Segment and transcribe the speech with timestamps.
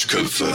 [0.00, 0.46] Duschköpfe.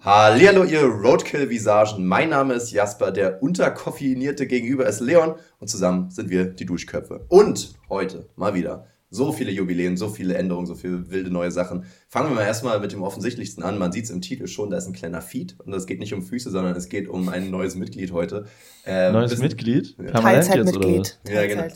[0.00, 2.06] Hallihallo, ihr Roadkill-Visagen.
[2.06, 7.24] Mein Name ist Jasper, der unterkoffeinierte Gegenüber ist Leon und zusammen sind wir die Duschköpfe.
[7.30, 11.86] Und heute mal wieder so viele Jubiläen, so viele Änderungen, so viele wilde neue Sachen.
[12.06, 13.78] Fangen wir mal erstmal mit dem offensichtlichsten an.
[13.78, 16.12] Man sieht es im Titel schon, da ist ein kleiner Feed und es geht nicht
[16.12, 18.44] um Füße, sondern es geht um ein neues Mitglied heute.
[18.84, 19.96] Ähm, Neues Mitglied?
[19.96, 20.10] Ja.
[20.10, 21.18] Permanent Teilzeitmitglied.
[21.26, 21.68] Ja, genau.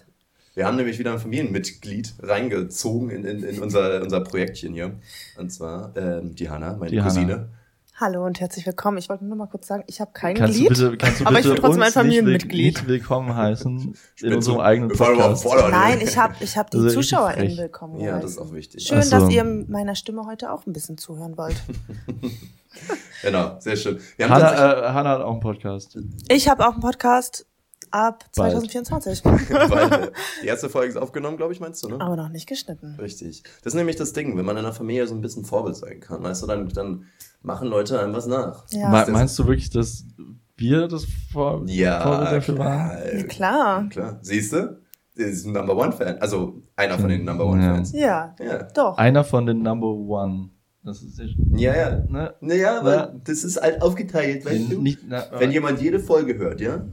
[0.54, 5.00] Wir haben nämlich wieder ein Familienmitglied reingezogen in, in, in unser, unser Projektchen hier.
[5.36, 7.32] Und zwar ähm, die Hanna, meine Die Cousine.
[7.32, 7.48] Hanna.
[7.96, 8.98] Hallo und herzlich willkommen.
[8.98, 10.70] Ich wollte nur mal kurz sagen, ich habe kein Kannst Glied.
[10.70, 12.76] du bitte, kannst du aber bitte ich bin trotzdem ein Familienmitglied.
[12.76, 15.44] nicht willkommen heißen in bin unserem eigenen Podcast?
[15.44, 18.86] Nein, ich habe ich hab die richtig ZuschauerInnen willkommen Ja, das ist auch wichtig.
[18.86, 19.10] Schön, so.
[19.10, 21.56] dass ihr meiner Stimme heute auch ein bisschen zuhören wollt.
[23.22, 24.00] Genau, sehr schön.
[24.16, 25.96] Wir Hanna, äh, Hanna hat auch einen Podcast.
[26.28, 27.46] Ich habe auch einen Podcast
[27.94, 28.52] ab Bald.
[28.52, 32.00] 2024, Weil die erste Folge ist aufgenommen, glaube ich, meinst du, ne?
[32.00, 32.96] aber noch nicht geschnitten.
[33.00, 33.42] Richtig.
[33.62, 36.00] Das ist nämlich das Ding, wenn man in einer Familie so ein bisschen Vorbild sein
[36.00, 37.04] kann, weißt du, dann, dann
[37.42, 38.64] machen Leute einem was nach.
[38.70, 40.04] Ja, Me- meinst du wirklich, dass
[40.56, 42.88] wir das vor Ja, Vorbild dafür waren?
[42.98, 43.14] klar.
[43.16, 43.88] Ja, klar.
[43.88, 44.18] Klar.
[44.22, 44.80] Siehst du?
[45.16, 46.18] Das ist ein Number One Fan.
[46.18, 47.74] Also einer von den Number One Ja.
[47.74, 47.92] Fans.
[47.92, 48.62] Ja, Ja.
[48.74, 48.98] doch.
[48.98, 50.50] Einer von den Number One.
[50.82, 52.04] Das ist echt, Ja, ja.
[52.08, 52.34] ne?
[52.40, 53.14] Naja, aber Ja.
[53.24, 54.82] das ist halt aufgeteilt, weißt du?
[54.82, 56.84] Nicht, na, Wenn jemand jede Folge hört, ja,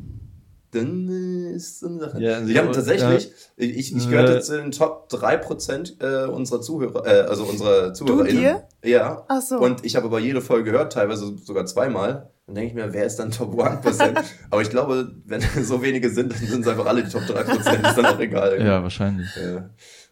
[0.71, 2.21] dann äh, ist so eine Sache.
[2.21, 2.73] Ja, wir haben ja.
[2.73, 8.41] tatsächlich, ich, ich gehörte zu den Top 3% äh, unserer Zuhörer, äh, also unserer ZuhörerInnen.
[8.41, 8.67] dir?
[8.83, 9.25] Ja.
[9.27, 9.57] Ach so.
[9.59, 12.31] Und ich habe aber jede Folge gehört, teilweise sogar zweimal.
[12.47, 14.17] Dann denke ich mir, wer ist dann Top 1%?
[14.49, 17.89] aber ich glaube, wenn so wenige sind, dann sind es einfach alle die Top 3%.
[17.89, 18.59] Ist dann auch egal.
[18.65, 19.29] ja, wahrscheinlich.
[19.37, 19.61] Äh,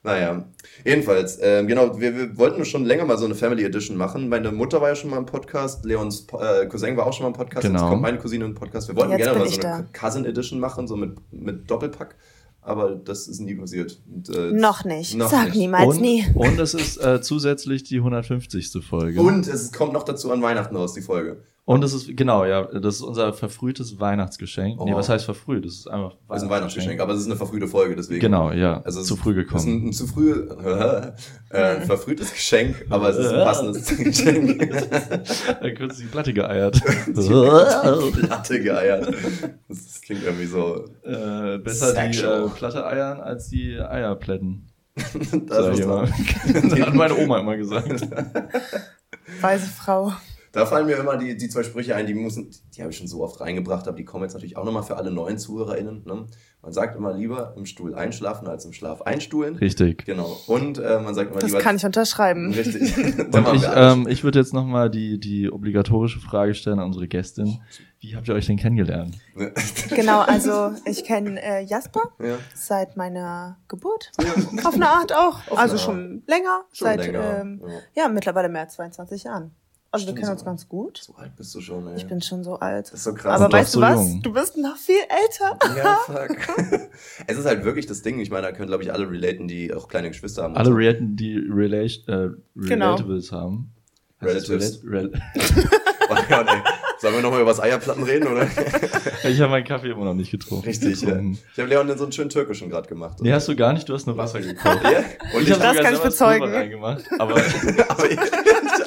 [0.03, 0.45] naja,
[0.85, 4.29] jedenfalls, ähm, genau, wir, wir wollten schon länger mal so eine Family Edition machen.
[4.29, 7.27] Meine Mutter war ja schon mal im Podcast, Leons äh, Cousin war auch schon mal
[7.29, 7.79] im Podcast, Genau.
[7.81, 8.87] jetzt kommt meine Cousine im Podcast.
[8.87, 12.15] Wir wollten Jetzt gerne mal so eine Cousin Edition machen, so mit, mit Doppelpack,
[12.61, 13.99] aber das ist nie passiert.
[14.09, 15.15] Und, äh, Noch nicht.
[15.17, 15.57] noch Sag nicht.
[15.57, 16.25] niemals und, nie.
[16.33, 18.71] und es ist äh, zusätzlich die 150.
[18.81, 19.19] Folge.
[19.19, 21.43] Und es kommt noch dazu an Weihnachten raus, die Folge.
[21.69, 24.83] Und es ist, genau, ja, das ist unser verfrühtes Weihnachtsgeschenk.
[24.83, 24.97] Nee, Oh.
[24.97, 25.65] was heißt verfrüht?
[25.65, 28.19] Das ist einfach Das ist ein Weihnachtsgeschenk, aber es ist eine verfrühte Folge, deswegen.
[28.21, 28.81] Genau, ja.
[28.81, 29.67] Also es zu früh ist gekommen.
[29.83, 30.31] ein, ein zu früh,
[31.51, 34.67] äh, verfrühtes Geschenk, aber es ist ein passendes Geschenk.
[35.61, 36.81] da kurz die Platte geeiert.
[37.13, 39.07] Platte geeiert.
[39.67, 40.85] Das, das klingt irgendwie so.
[41.03, 42.45] äh, besser Sexual.
[42.45, 44.65] die äh, Platte eiern als die Eierplätten.
[44.95, 46.07] Das Sag ist ich immer.
[46.07, 48.07] doch- Das hat meine Oma immer gesagt.
[49.41, 50.13] Weise Frau.
[50.51, 53.07] Da fallen mir immer die, die zwei Sprüche ein, die müssen, die habe ich schon
[53.07, 56.03] so oft reingebracht, aber die kommen jetzt natürlich auch nochmal für alle neuen ZuhörerInnen.
[56.05, 56.25] Ne?
[56.61, 59.55] Man sagt immer lieber im Stuhl einschlafen als im Schlaf einstuhlen.
[59.55, 60.05] Richtig.
[60.05, 60.37] Genau.
[60.47, 61.61] Und äh, man sagt immer Das lieber.
[61.61, 62.51] kann ich unterschreiben.
[62.53, 62.95] Richtig.
[63.53, 67.59] Ich, ähm, ich würde jetzt nochmal die, die obligatorische Frage stellen an unsere Gästin.
[67.99, 69.17] Wie habt ihr euch denn kennengelernt?
[69.89, 72.37] Genau, also ich kenne äh, Jasper ja.
[72.53, 74.11] seit meiner Geburt.
[74.63, 75.39] Auf eine Art auch.
[75.49, 76.65] Auf also schon länger.
[76.71, 77.39] Schon seit länger.
[77.41, 77.61] Ähm,
[77.95, 78.03] ja.
[78.03, 79.51] ja, mittlerweile mehr als 22 Jahren.
[79.91, 80.45] Also wir Stimmt kennen uns so.
[80.45, 80.97] ganz gut.
[81.03, 81.95] So alt bist du schon, ey.
[81.97, 82.85] Ich bin schon so alt.
[82.87, 83.35] das ist so krass.
[83.37, 83.95] Aber Und weißt so du was?
[83.95, 84.21] jung.
[84.21, 85.57] Du bist noch viel älter.
[85.77, 86.37] Ja, fuck.
[87.27, 88.19] es ist halt wirklich das Ding.
[88.19, 90.55] Ich meine, da können, glaube ich, alle relaten, die auch kleine Geschwister haben.
[90.55, 92.05] Alle Reaten, die Relation,
[92.55, 92.93] äh, Genau.
[92.95, 93.71] Relatables haben.
[94.21, 94.83] Heißt das Relatives.
[94.83, 95.69] Relat- Rel
[96.11, 96.61] Oh Gott, ey.
[96.99, 98.45] Sollen wir nochmal über das Eierplatten reden, oder?
[99.23, 100.65] ich habe meinen Kaffee immer noch nicht getrunken.
[100.65, 101.17] Richtig, ja.
[101.19, 103.19] Ich habe Leon so einen schönen türkischen gerade gemacht.
[103.21, 104.79] Nee, hast du gar nicht, du hast nur Wasser gekocht.
[104.83, 104.99] Ja?
[105.33, 106.51] Und ich, hab Das sogar kann ich selber bezeugen.
[106.51, 107.35] Reingemacht, aber
[107.87, 108.09] aber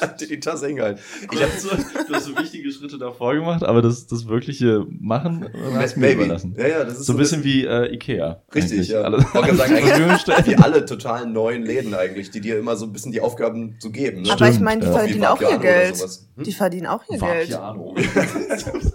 [0.03, 1.01] hab die Tasse hingehalten.
[1.31, 1.69] ich hab so,
[2.07, 5.99] du hast so wichtige Schritte davor gemacht, aber das, das wirkliche Machen äh, hast du
[6.01, 6.55] mir überlassen.
[6.57, 8.41] Ja, ja, das ist So ein bisschen wie äh, Ikea.
[8.53, 8.89] Richtig, eigentlich.
[8.89, 9.03] ja.
[9.11, 12.91] Wollte alles sagen, eigentlich- wie alle total neuen Läden eigentlich, die dir immer so ein
[12.93, 14.21] bisschen die Aufgaben zu geben.
[14.23, 14.31] Ne?
[14.31, 14.93] Aber ich meine, die ja.
[14.93, 15.97] verdienen Wie auch ihr Geld.
[16.35, 16.43] Hm?
[16.43, 17.51] Die verdienen auch ihr Geld.
[17.51, 17.95] Vapiano.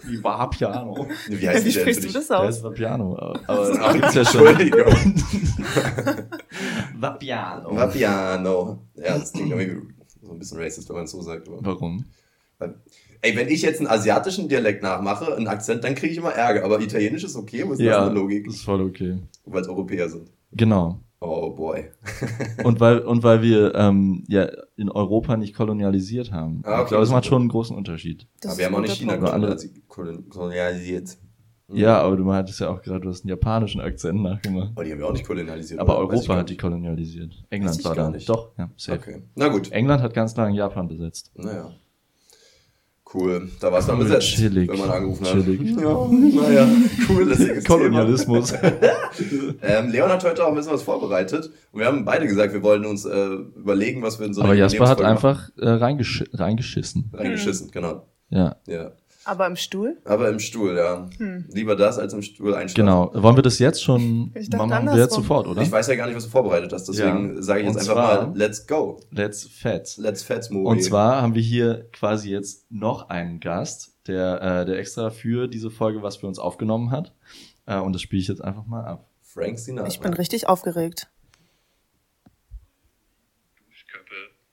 [0.04, 1.06] Wie Vapiano.
[1.28, 2.56] Wie heißt Wie die denn sprichst du das aus?
[2.56, 3.16] ist Vapiano.
[3.16, 4.46] Aber Aber- das gibt's ja schon.
[4.46, 5.14] Entschuldigung.
[6.98, 7.76] Vapiano.
[7.76, 8.78] Vapiano.
[8.96, 9.88] Ja, das klingt irgendwie
[10.28, 11.48] so ein bisschen racist, wenn man es so sagt.
[11.48, 11.58] Aber.
[11.62, 12.04] Warum?
[13.20, 16.64] Ey, wenn ich jetzt einen asiatischen Dialekt nachmache, einen Akzent, dann kriege ich immer Ärger.
[16.64, 18.46] Aber Italienisch ist okay, wo ist das Ja, eine Logik?
[18.46, 19.18] das ist voll okay.
[19.44, 20.30] Weil es Europäer sind.
[20.52, 21.00] Genau.
[21.20, 21.84] Oh boy.
[22.64, 26.60] Und weil, und weil wir ähm, ja in Europa nicht kolonialisiert haben.
[26.64, 28.28] Ah, okay, ich glaube, es das macht schon einen großen Unterschied.
[28.40, 29.16] Das Aber wir haben auch nicht China
[30.28, 31.18] kolonialisiert.
[31.70, 34.70] Ja, aber du meintest ja auch gerade, du hast einen japanischen Akzent nachgemacht.
[34.74, 35.78] Aber die haben wir auch nicht kolonialisiert.
[35.80, 36.14] Aber oder?
[36.14, 37.44] Europa hat die kolonialisiert.
[37.50, 38.10] England war gar da.
[38.12, 38.28] nicht.
[38.28, 38.98] Doch, ja, safe.
[38.98, 39.22] Okay.
[39.34, 39.70] Na gut.
[39.70, 41.30] England hat ganz lange Japan besetzt.
[41.34, 41.70] Naja.
[43.14, 43.48] Cool.
[43.60, 44.68] Da war es dann Cool, besetzt, chillig.
[44.68, 45.32] wenn man angerufen hat.
[45.32, 45.60] Chillig.
[45.78, 46.68] Ja, naja.
[47.08, 48.52] Cool, lässiges Kolonialismus.
[49.62, 51.50] Ähm, Leon hat heute auch ein bisschen was vorbereitet.
[51.72, 53.26] Und wir haben beide gesagt, wir wollten uns äh,
[53.56, 57.10] überlegen, was wir in so einer aber Jasper hat einfach äh, reingesch reingeschissen.
[57.12, 58.06] Reingeschissen, genau.
[58.30, 58.56] Ja.
[58.68, 58.92] Ja.
[59.28, 59.98] Aber im Stuhl?
[60.06, 61.06] Aber im Stuhl, ja.
[61.48, 62.86] Lieber das als im Stuhl einschlafen.
[62.86, 63.10] Genau.
[63.22, 64.86] Wollen wir das jetzt schon Ich dachte machen?
[64.86, 65.60] Wir jetzt sofort, oder?
[65.60, 67.42] Ich weiß ja gar nicht, was du vorbereitet hast, deswegen Ja.
[67.42, 68.98] sage ich jetzt einfach mal, let's go.
[69.10, 69.98] Let's Fats.
[69.98, 70.66] Let's Fats Movie.
[70.66, 75.46] Und zwar haben wir hier quasi jetzt noch einen Gast, der, äh, der extra für
[75.46, 77.12] diese Folge was für uns aufgenommen hat.
[77.66, 79.10] Äh, und das spiele ich jetzt einfach mal ab.
[79.20, 79.88] Frank Sinatra.
[79.88, 81.08] Ich bin richtig aufgeregt.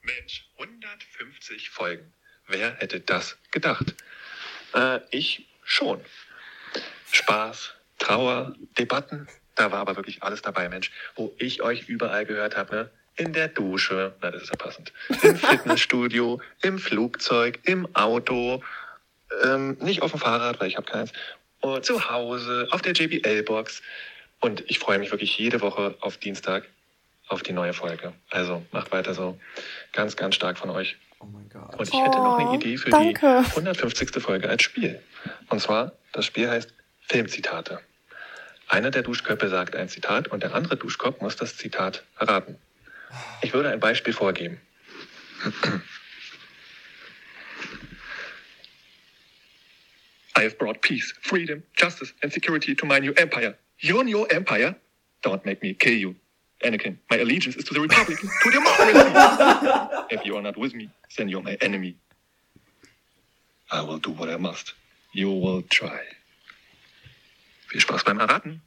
[0.03, 2.11] Mensch, 150 Folgen.
[2.47, 3.95] Wer hätte das gedacht?
[4.75, 6.01] Äh, ich schon.
[7.11, 10.91] Spaß, Trauer, Debatten, da war aber wirklich alles dabei, Mensch.
[11.15, 12.89] Wo ich euch überall gehört habe, ne?
[13.17, 14.91] In der Dusche, na, das ist ja passend.
[15.23, 18.61] Im Fitnessstudio, im Flugzeug, im Auto,
[19.43, 21.13] ähm, nicht auf dem Fahrrad, weil ich habe keins,
[21.61, 23.81] und zu Hause, auf der JBL-Box.
[24.41, 26.67] Und ich freue mich wirklich jede Woche auf Dienstag
[27.27, 28.13] auf die neue Folge.
[28.29, 29.39] Also macht weiter so.
[29.93, 30.97] Ganz, ganz stark von euch.
[31.25, 31.75] Oh mein Gott.
[31.77, 33.43] Und ich hätte noch Oh, eine Idee für danke.
[33.45, 34.21] die 150.
[34.21, 35.01] Folge als Spiel.
[35.49, 36.73] Und zwar, das Spiel heißt
[37.07, 37.79] Filmzitate.
[38.67, 42.57] Einer der Duschköpfe sagt ein Zitat und der andere Duschkopf muss das Zitat erraten.
[43.41, 44.59] Ich würde ein Beispiel vorgeben.
[50.37, 53.55] I have brought peace, freedom, justice and security to my new empire.
[53.79, 54.75] Your empire?
[55.23, 56.15] Don't make me kill you.
[56.63, 58.99] Anakin, my allegiance is to the Republic, to democracy.
[60.09, 61.95] If you are not with me, then you're my enemy.
[63.71, 64.73] I will do what I must.
[65.13, 65.99] You will try.
[67.67, 68.61] Viel Spaß beim Erraten.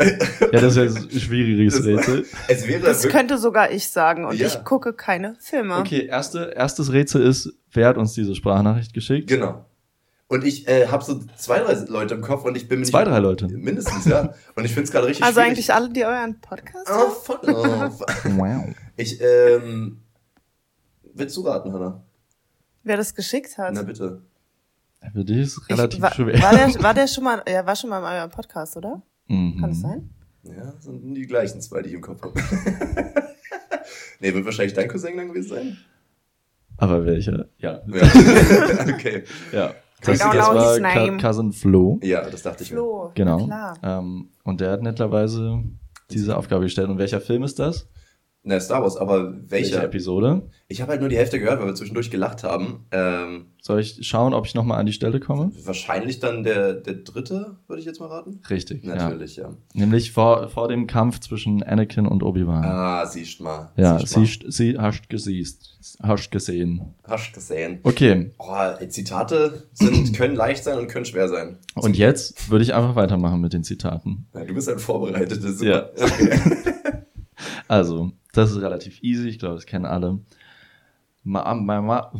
[0.00, 2.26] Ja, das ist ja ein schwieriges Rätsel.
[2.48, 4.46] Es wäre Das könnte sogar ich sagen und Ja.
[4.46, 5.76] ich gucke keine Filme.
[5.76, 9.28] Okay, erste, erstes Rätsel ist, wer hat uns diese Sprachnachricht geschickt?
[9.28, 9.66] genau.
[10.30, 13.00] Und ich äh, habe so zwei, drei Leute im Kopf und ich bin mir Zwei,
[13.00, 13.48] nicht, drei Leute.
[13.48, 14.32] Mindestens, ja.
[14.54, 15.48] Und ich finde es gerade richtig Also schwierig.
[15.50, 17.10] eigentlich alle, die euren Podcast Oh, hören?
[17.20, 18.00] fuck off.
[18.36, 18.64] Wow.
[18.96, 20.00] Ich, ähm,
[21.14, 22.04] willst du raten, Hannah?
[22.84, 23.74] Wer das geschickt hat.
[23.74, 24.22] Na bitte.
[25.12, 26.40] Für dich ist es Ich- relativ war, schwer.
[26.40, 29.02] War der, war der schon mal, ja, war schon mal in eurem Podcast, oder?
[29.26, 29.58] Mhm.
[29.60, 30.10] Kann das sein?
[30.44, 32.34] Ja, das sind die gleichen zwei, die ich im Kopf habe.
[34.20, 35.76] nee, wird wahrscheinlich dein Cousin dann gewesen sein?
[36.76, 37.48] Aber welcher?
[37.58, 37.80] Ja.
[37.88, 38.02] Ja.
[38.94, 39.24] okay.
[39.52, 39.74] ja.
[40.02, 41.98] I Das, das know war Cousin Flo.
[42.02, 42.76] Ja, das dachte ich mir.
[42.76, 43.10] Flo.
[43.14, 43.46] Genau.
[43.46, 43.98] Na klar.
[44.00, 45.62] Ähm, und der hat netterweise
[46.10, 46.88] diese Aufgabe gestellt.
[46.88, 47.88] Und welcher Film ist das?
[48.42, 49.84] Na, Star Wars, aber Welche welcher?
[49.84, 50.42] Episode?
[50.66, 52.86] Ich habe halt nur die Hälfte gehört, weil wir zwischendurch gelacht haben.
[52.90, 55.50] Ähm, Soll ich schauen, ob ich nochmal an die Stelle komme?
[55.64, 58.40] wahrscheinlich dann der, der dritte, würde ich jetzt mal raten.
[58.48, 58.82] Richtig.
[58.82, 58.94] Ja.
[58.94, 59.50] Natürlich, ja.
[59.74, 62.64] Nämlich vor, vor dem Kampf zwischen Anakin und Obi-Wan.
[62.64, 63.72] Ah, siehst mal.
[63.76, 66.94] ja, siehst sie, hast gesiehst, hast gesehen.
[67.04, 67.80] Hast gesehen.
[67.82, 68.54] Okay, Oh,
[68.88, 71.58] Zitate sind, können leicht sein und können schwer sein.
[71.74, 74.28] und jetzt würde ich einfach weitermachen mit den Zitaten.
[74.34, 75.44] Ja, du bist halt vorbereitet.
[75.44, 75.90] Das ist Ja.
[75.94, 76.30] Okay.
[77.70, 80.18] Also, das ist relativ easy, ich glaube, das kennen alle.
[81.22, 82.12] Ma, ma, ma,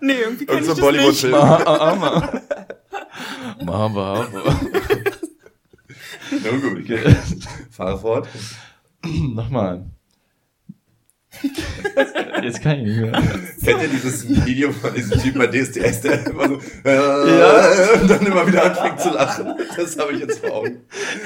[0.00, 0.80] Nee, irgendwie kenn Irgend ich das nicht.
[0.80, 1.32] Bollywood-Film.
[1.32, 2.42] ma, ma, ma.
[3.64, 4.60] Ma, ma, ma.
[6.30, 6.78] Na gut.
[6.78, 7.16] Okay.
[7.72, 8.28] Fahre fort.
[9.04, 9.90] Nochmal.
[12.42, 13.12] Jetzt kann ich nicht mehr.
[13.12, 16.54] Kennt ihr dieses Video von diesem Typen bei DSDS, der immer so
[16.84, 19.54] äh, und dann immer wieder anfängt zu lachen?
[19.76, 20.80] Das habe ich jetzt vor Augen.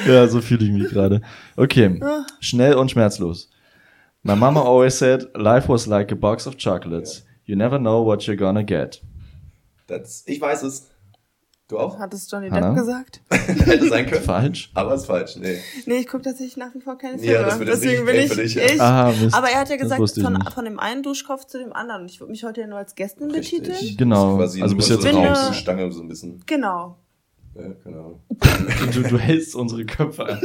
[0.06, 1.20] Ja, so fühle ich mich gerade.
[1.56, 2.00] Okay,
[2.40, 3.50] schnell und schmerzlos.
[4.22, 7.24] My mama always said, life was like a box of chocolates.
[7.44, 9.02] You never know what you're gonna get.
[9.86, 10.90] Das, ich weiß es.
[11.66, 11.98] Du auch?
[11.98, 12.68] Hat es Johnny Hanna?
[12.74, 13.22] Depp gesagt?
[13.30, 14.22] Hätte sein können.
[14.22, 14.70] Falsch?
[14.74, 15.36] Aber ist falsch.
[15.36, 15.58] Nee.
[15.86, 17.32] Nee, ich gucke tatsächlich nach wie vor keine Filme.
[17.32, 18.64] Ja, das wird Deswegen bin ich, ja.
[18.64, 18.80] ich.
[18.80, 19.34] Aha, Mist.
[19.34, 22.04] Aber er hat ja gesagt, ich von, von dem einen Duschkopf zu dem anderen.
[22.06, 23.62] Ich würde mich heute ja nur als Gästin Richtig.
[23.62, 23.96] betiteln.
[23.96, 25.50] Genau, also nur bis so jetzt eine raus.
[25.50, 26.42] äh, Stange so ein bisschen.
[26.44, 26.98] Genau.
[27.54, 28.20] Ja, genau.
[28.92, 30.40] Du, du hältst unsere Köpfe an.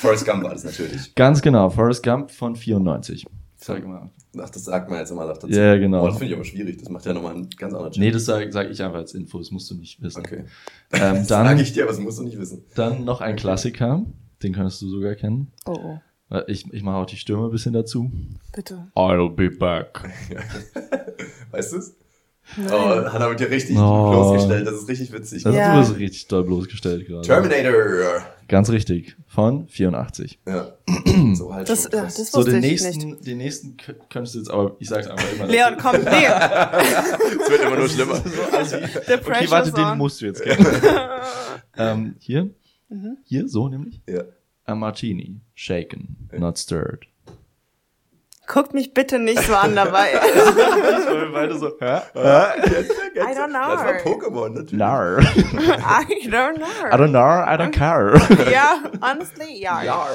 [0.00, 1.14] Forrest Gump war das natürlich.
[1.14, 3.26] Ganz genau, Forrest Gump von 94.
[3.56, 4.10] Sag mal.
[4.38, 5.48] Ach, das sagt man jetzt immer noch dazu.
[5.48, 6.04] Ja, genau.
[6.04, 6.78] Oh, das finde ich aber schwierig.
[6.78, 9.38] Das macht ja nochmal einen ganz anderen Nee, das sage sag ich einfach als Info,
[9.38, 10.20] das musst du nicht wissen.
[10.20, 10.44] Okay.
[10.92, 12.64] Ähm, Das dann, sage ich dir, aber das musst du nicht wissen.
[12.74, 14.04] dann noch ein Klassiker,
[14.42, 15.50] den könntest du sogar kennen.
[15.66, 15.98] Oh, oh.
[16.46, 18.08] Ich, ich mache auch die Stimme ein bisschen dazu.
[18.54, 18.86] Bitte.
[18.94, 20.08] I'll be back.
[21.50, 21.96] Weißt du es?
[22.70, 22.72] Oh,
[23.12, 24.10] Hannah wird dir richtig Oh.
[24.10, 24.66] bloßgestellt.
[24.66, 25.46] Das ist richtig witzig.
[25.46, 25.74] Also Ja.
[25.74, 27.22] du bist richtig doll bloßgestellt gerade.
[27.26, 28.22] Terminator.
[28.48, 29.16] Ganz richtig.
[29.28, 30.38] Von 84.
[30.46, 30.72] Ja.
[31.34, 32.16] So halt Das, schon ja, krass.
[32.16, 33.26] das So, wusste den ich nächsten, nicht.
[33.26, 35.46] den nächsten kö- könntest du jetzt aber, ich sag's einfach immer.
[35.46, 36.26] Leon, komm, nee.
[37.42, 38.16] Es wird immer nur schlimmer.
[38.16, 40.66] So, also, okay, warte, den musst du jetzt kennen.
[41.76, 42.50] ähm, hier,
[42.88, 43.18] Mhm.
[43.24, 44.00] hier, so nämlich.
[44.08, 44.22] Ja.
[44.64, 46.40] A martini, shaken, Ja.
[46.40, 47.06] not stirred.
[48.52, 50.08] Guckt mich bitte nicht so an dabei.
[51.32, 52.00] Beide so, hä?
[52.14, 53.76] I don't know.
[53.76, 54.72] Das war Pokémon natürlich.
[54.72, 55.20] Nar.
[55.20, 56.66] I don't know.
[56.90, 58.20] I don't know, I don't care.
[58.52, 59.84] Ja, honestly, ja.
[59.84, 60.06] Ja.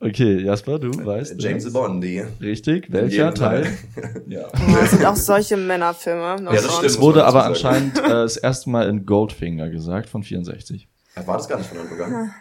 [0.00, 1.36] Okay, Jasper, du weißt.
[1.38, 2.24] James Bond, die.
[2.40, 3.32] Richtig, welcher.
[3.32, 3.66] Teil?
[4.26, 4.48] Ja.
[4.82, 6.36] Es sind auch solche Männerfilme.
[6.46, 6.84] Ja, das stimmt.
[6.84, 10.88] Es wurde aber anscheinend äh, das erste Mal in Goldfinger gesagt von 64.
[11.14, 12.34] Ach, War das gar nicht von Anfang an?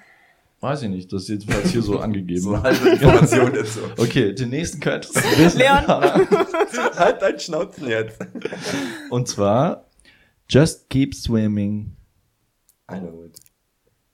[0.66, 2.42] Weiß ich nicht, das ist jedenfalls hier so angegeben.
[2.42, 3.80] so halbe Information dazu.
[3.98, 5.60] Okay, den nächsten könntest du wissen.
[5.60, 5.86] Leon!
[5.88, 8.18] halt dein Schnauzen jetzt.
[9.12, 9.86] Und zwar,
[10.50, 11.96] just keep swimming.
[12.92, 13.38] I know it.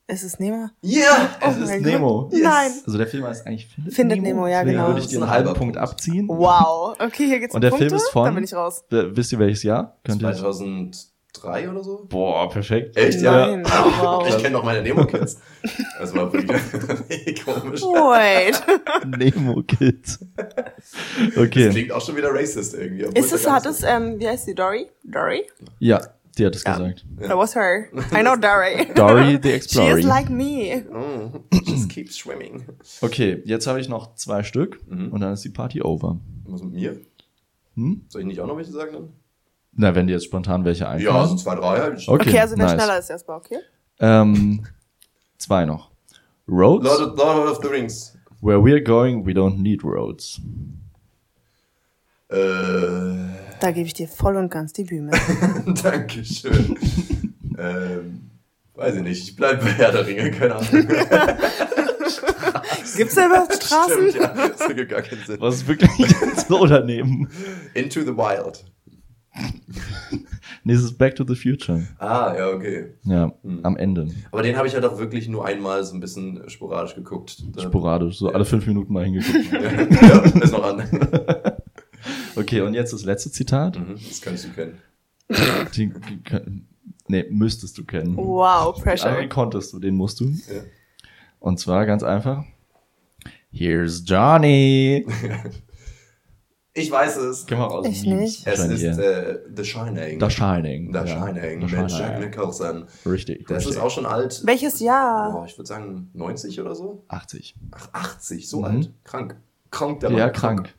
[0.08, 0.68] Es ist Nemo?
[0.82, 1.00] Ja!
[1.00, 2.30] Yeah, oh es ist Nemo.
[2.34, 2.42] Yes.
[2.44, 2.72] Nein.
[2.86, 4.42] Also der Film heißt eigentlich Findet, Findet Nemo.
[4.42, 4.88] Nemo ja Deswegen genau.
[4.90, 6.28] würde ich dir einen halben Punkt abziehen.
[6.28, 6.98] Wow.
[7.00, 7.88] Okay, hier geht's Und um der Punkte?
[7.88, 8.84] Film ist von, dann bin ich raus.
[8.90, 9.98] Wisst ihr welches Jahr?
[10.04, 12.06] Könnt 2000 drei oder so.
[12.10, 12.96] Boah, perfekt.
[12.98, 13.48] Echt, ja.
[13.48, 14.28] Nein, wow.
[14.30, 15.38] Ich kenne noch meine Nemo-Kids.
[15.62, 17.82] Das also war wirklich komisch.
[17.82, 18.62] Wait.
[19.36, 20.20] Nemo-Kids.
[21.36, 21.66] Okay.
[21.66, 23.18] Das klingt auch schon wieder racist irgendwie.
[23.18, 24.88] Ist es, hat es, ähm, wie heißt die, Dory?
[25.04, 25.48] Dory?
[25.80, 26.02] Ja.
[26.38, 26.78] Die hat es yeah.
[26.78, 27.06] gesagt.
[27.20, 27.90] That was her.
[28.14, 28.88] I know Dory.
[28.96, 29.92] Dory the Explorer.
[29.92, 30.82] She is like me.
[30.90, 32.64] Mm, just keeps swimming.
[33.02, 35.12] Okay, jetzt habe ich noch zwei Stück mhm.
[35.12, 36.20] und dann ist die Party over.
[36.46, 37.02] Was mit mir?
[37.76, 38.06] Hm?
[38.08, 39.10] Soll ich nicht auch noch welche sagen dann?
[39.74, 41.30] Na, wenn dir jetzt spontan welche Ja, einfallen.
[41.30, 42.08] so zwei, drei halt.
[42.08, 42.72] Okay, Okay, also nice.
[42.74, 43.58] schneller ist erstmal, okay?
[44.00, 44.66] Ähm,
[45.38, 45.90] zwei noch.
[46.48, 46.84] Roads.
[46.86, 48.18] Lord of, Lord of the Rings.
[48.42, 50.42] Where we're going, we don't need roads.
[52.30, 52.36] Äh,
[53.60, 55.12] Da gebe ich dir voll und ganz die Bühne.
[55.84, 56.78] Dankeschön.
[57.58, 58.30] ähm,
[58.76, 59.24] weiß ich nicht.
[59.24, 60.70] Ich bleibe bei Herr der Ringe, keine Ahnung.
[62.98, 64.10] Gibt's da überhaupt Straßen?
[64.10, 64.48] Stimmt, ja.
[64.50, 65.38] Das ergibt gar keinen Sinn.
[65.40, 65.92] Was ist wirklich
[66.48, 67.30] so daneben?
[67.74, 68.66] Into the Wild.
[70.64, 71.88] Nee, es ist Back to the Future.
[71.98, 72.92] Ah, ja, okay.
[73.04, 73.62] Ja, Hm.
[73.64, 74.08] am Ende.
[74.32, 77.42] Aber den habe ich halt auch wirklich nur einmal so ein bisschen sporadisch geguckt.
[77.58, 78.36] Sporadisch, so Ja.
[78.36, 79.52] alle fünf Minuten mal hingeguckt.
[80.02, 80.84] ja, ist noch an.
[82.36, 83.78] Okay, und jetzt das letzte Zitat.
[83.78, 84.78] Mhm, das kannst du kennen.
[85.76, 85.92] Die,
[87.08, 88.16] nee, müsstest du kennen.
[88.18, 89.10] Wow, Den Pressure.
[89.10, 90.26] anderen konntest du, den musst du.
[90.30, 90.62] Ja.
[91.40, 92.44] Und zwar ganz einfach.
[93.52, 95.06] Here's Johnny.
[96.74, 97.46] Ich weiß es.
[97.48, 97.86] Geh mal raus.
[97.90, 98.48] Ich nicht.
[98.48, 100.20] Es ist äh, The Shining.
[100.22, 100.94] The Shining.
[100.94, 101.08] The ja.
[101.08, 102.20] Shining The mit Jack.
[102.22, 102.86] Nicholson.
[103.06, 103.76] Richtig, Das richtig.
[103.76, 104.42] ist auch schon alt.
[104.46, 105.32] Welches Jahr?
[105.34, 107.04] Boah, ich würde sagen 90 oder so.
[107.10, 107.56] 80.
[107.72, 108.66] Ach, 80, so Mhm.
[108.66, 108.94] alt.
[109.04, 109.36] Krank.
[109.70, 110.34] Krank, der Ja, Mann.
[110.34, 110.74] krank.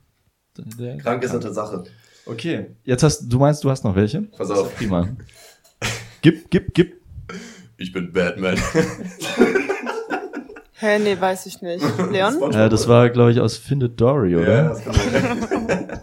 [0.79, 1.85] Der- Krank ist eine Tatsache.
[2.25, 4.23] Okay, jetzt hast du meinst, du hast noch welche?
[4.23, 4.75] Pass auf.
[4.77, 5.09] Prima.
[6.23, 7.03] Gib, gib, gib.
[7.77, 8.57] Ich bin Batman.
[10.83, 11.85] Hä, nee, weiß ich nicht.
[12.11, 12.35] Leon?
[12.35, 14.53] SpongeBob, Äh, das war, glaube ich, aus Findet Dory, oder?
[14.53, 16.03] Ja, das kann sein.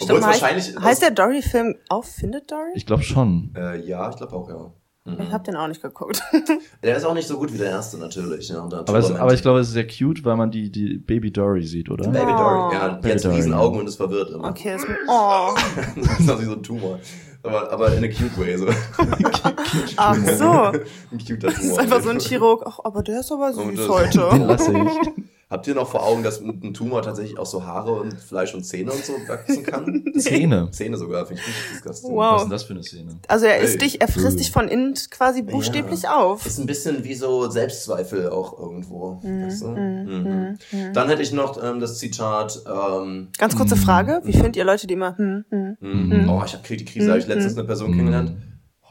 [0.00, 0.74] Obwohl heißt, wahrscheinlich.
[0.80, 2.70] heißt der Dory-Film auch Findet Dory?
[2.74, 3.52] Ich glaube schon.
[3.54, 4.72] Äh, ja, ich glaube auch, ja.
[5.20, 6.20] Ich hab den auch nicht geguckt.
[6.82, 8.48] Der ist auch nicht so gut wie der erste, natürlich.
[8.48, 11.30] Ja, Aber, es, aber ich glaube, es ist sehr cute, weil man die, die Baby
[11.32, 12.08] Dory sieht, oder?
[12.08, 12.36] Baby Oh.
[12.36, 13.36] Dory, ja, die Baby hat Dory.
[13.36, 14.48] riesen Augen und ist verwirrt immer.
[14.48, 14.96] Okay, ist mir.
[15.08, 15.54] Oh.
[15.96, 16.98] das ist auch wie so ein Tumor.
[17.42, 18.66] Aber, aber in a cute way, so.
[19.96, 20.44] Ach so.
[20.50, 21.52] ein cuter Tumor.
[21.52, 22.62] Das ist einfach so ein Chirurg.
[22.66, 24.36] Ach, aber der ist aber süß das- Den heute.
[24.44, 25.27] lasse ich.
[25.50, 28.64] Habt ihr noch vor Augen, dass ein Tumor tatsächlich auch so Haare und Fleisch und
[28.64, 30.04] Zähne und so wachsen kann?
[30.18, 30.70] Zähne.
[30.72, 32.14] Zähne sogar, finde ich richtig disgusting.
[32.14, 32.18] Wow.
[32.18, 33.18] Was ist denn das für eine Szene?
[33.28, 33.78] Also er isst Ey.
[33.78, 36.44] dich, er frisst dich von innen quasi buchstäblich auf.
[36.44, 39.20] Ist ein bisschen wie so Selbstzweifel auch irgendwo.
[39.22, 39.68] weißt du?
[39.68, 40.58] Mhm.
[40.92, 44.20] Dann hätte ich noch ähm, das Zitat, ähm, Ganz kurze Frage.
[44.24, 45.76] Wie findet ihr Leute, die immer, hm, hm.
[45.80, 46.28] mhm.
[46.28, 48.36] oh, ich habe die Krise, habe ich letztens eine Person kennengelernt.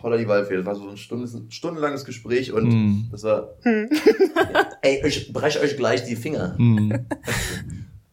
[0.02, 3.08] Holla die Waldfee, das war so ein Stunde, stundenlanges Gespräch und Mhm.
[3.12, 3.50] das war,
[4.82, 6.56] ey, ich breche euch gleich die Finger.
[6.58, 7.06] Mhm.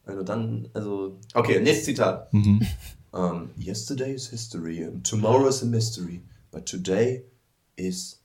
[0.07, 2.31] Also dann, also, okay, nächstes Zitat.
[2.35, 2.61] Mhm.
[3.13, 6.21] Um, yesterday is history and tomorrow is a mystery,
[6.53, 7.25] but today
[7.77, 8.21] is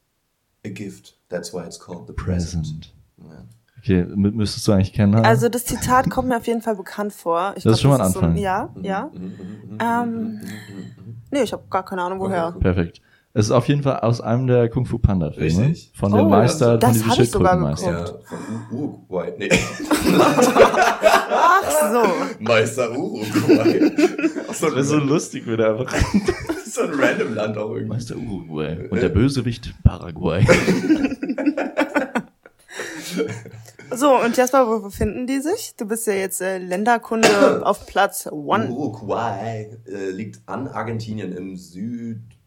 [0.65, 1.15] a gift.
[1.29, 2.63] That's why it's called the present.
[2.63, 2.93] Present.
[3.17, 3.45] Ja.
[3.77, 5.15] Okay, mü- müsstest du eigentlich kennen.
[5.23, 7.53] Also das Zitat kommt mir auf jeden Fall bekannt vor.
[7.55, 8.35] Ich Das ist schon mal ein so Anfang.
[8.35, 9.09] ja, ja.
[9.79, 10.41] Ähm,
[11.31, 12.51] nee, ich habe gar keine Ahnung woher.
[12.59, 12.99] Perfekt.
[13.33, 15.67] Es ist auf jeden Fall aus einem der Kung Fu Panda Filme.
[15.67, 15.91] Richtig.
[15.95, 17.91] Von dem Oh, Meister, das von diesem Schildkrötenmeister.
[17.91, 18.39] Ja, von
[18.79, 19.33] Uruguay.
[19.37, 19.49] Nee,
[21.31, 22.03] Ach so.
[22.43, 23.91] Meister Uruguay.
[24.47, 25.93] so, Das wäre so lustig, wenn er einfach
[26.65, 27.85] so ein random Land auch irgendwie.
[27.89, 30.43] Meister Uruguay und der Bösewicht Paraguay.
[33.91, 35.73] So, und Jasper, wo befinden die sich?
[35.75, 38.69] Du bist ja jetzt äh, Länderkunde auf Platz One.
[38.69, 41.55] Uruguay äh, liegt an Argentinien im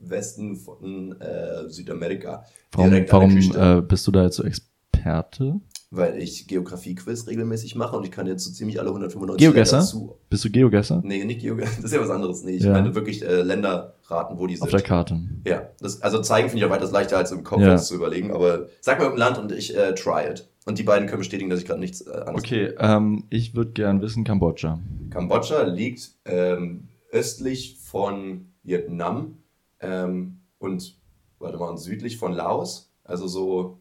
[0.02, 2.44] Südwesten von äh, Südamerika.
[2.72, 5.60] Warum, warum äh, bist du da jetzt so Experte?
[5.90, 9.76] Weil ich Geografie-Quiz regelmäßig mache und ich kann jetzt so ziemlich alle 195 Geogesser?
[9.76, 10.16] Länder zu.
[10.30, 11.02] Bist du Geogesser?
[11.04, 12.42] Nee, nicht Geogesser, das ist ja was anderes.
[12.44, 12.72] Nee, ich Ja.
[12.72, 14.64] meine wirklich äh, Länder raten, wo die sind.
[14.64, 15.20] Auf der Karte.
[15.46, 17.76] Ja, das, also zeigen finde ich auch weitaus leichter als im Kopf Ja.
[17.76, 20.48] zu überlegen, aber sag mal irgendein Land und ich äh, try it.
[20.64, 23.72] Und die beiden können bestätigen, dass ich gerade nichts äh, anderes Okay, ähm, ich würde
[23.72, 24.78] gern wissen, Kambodscha.
[25.10, 29.41] Kambodscha liegt ähm, östlich von Vietnam
[29.82, 30.96] ähm, und,
[31.38, 32.92] warte mal, und südlich von Laos.
[33.04, 33.80] Also so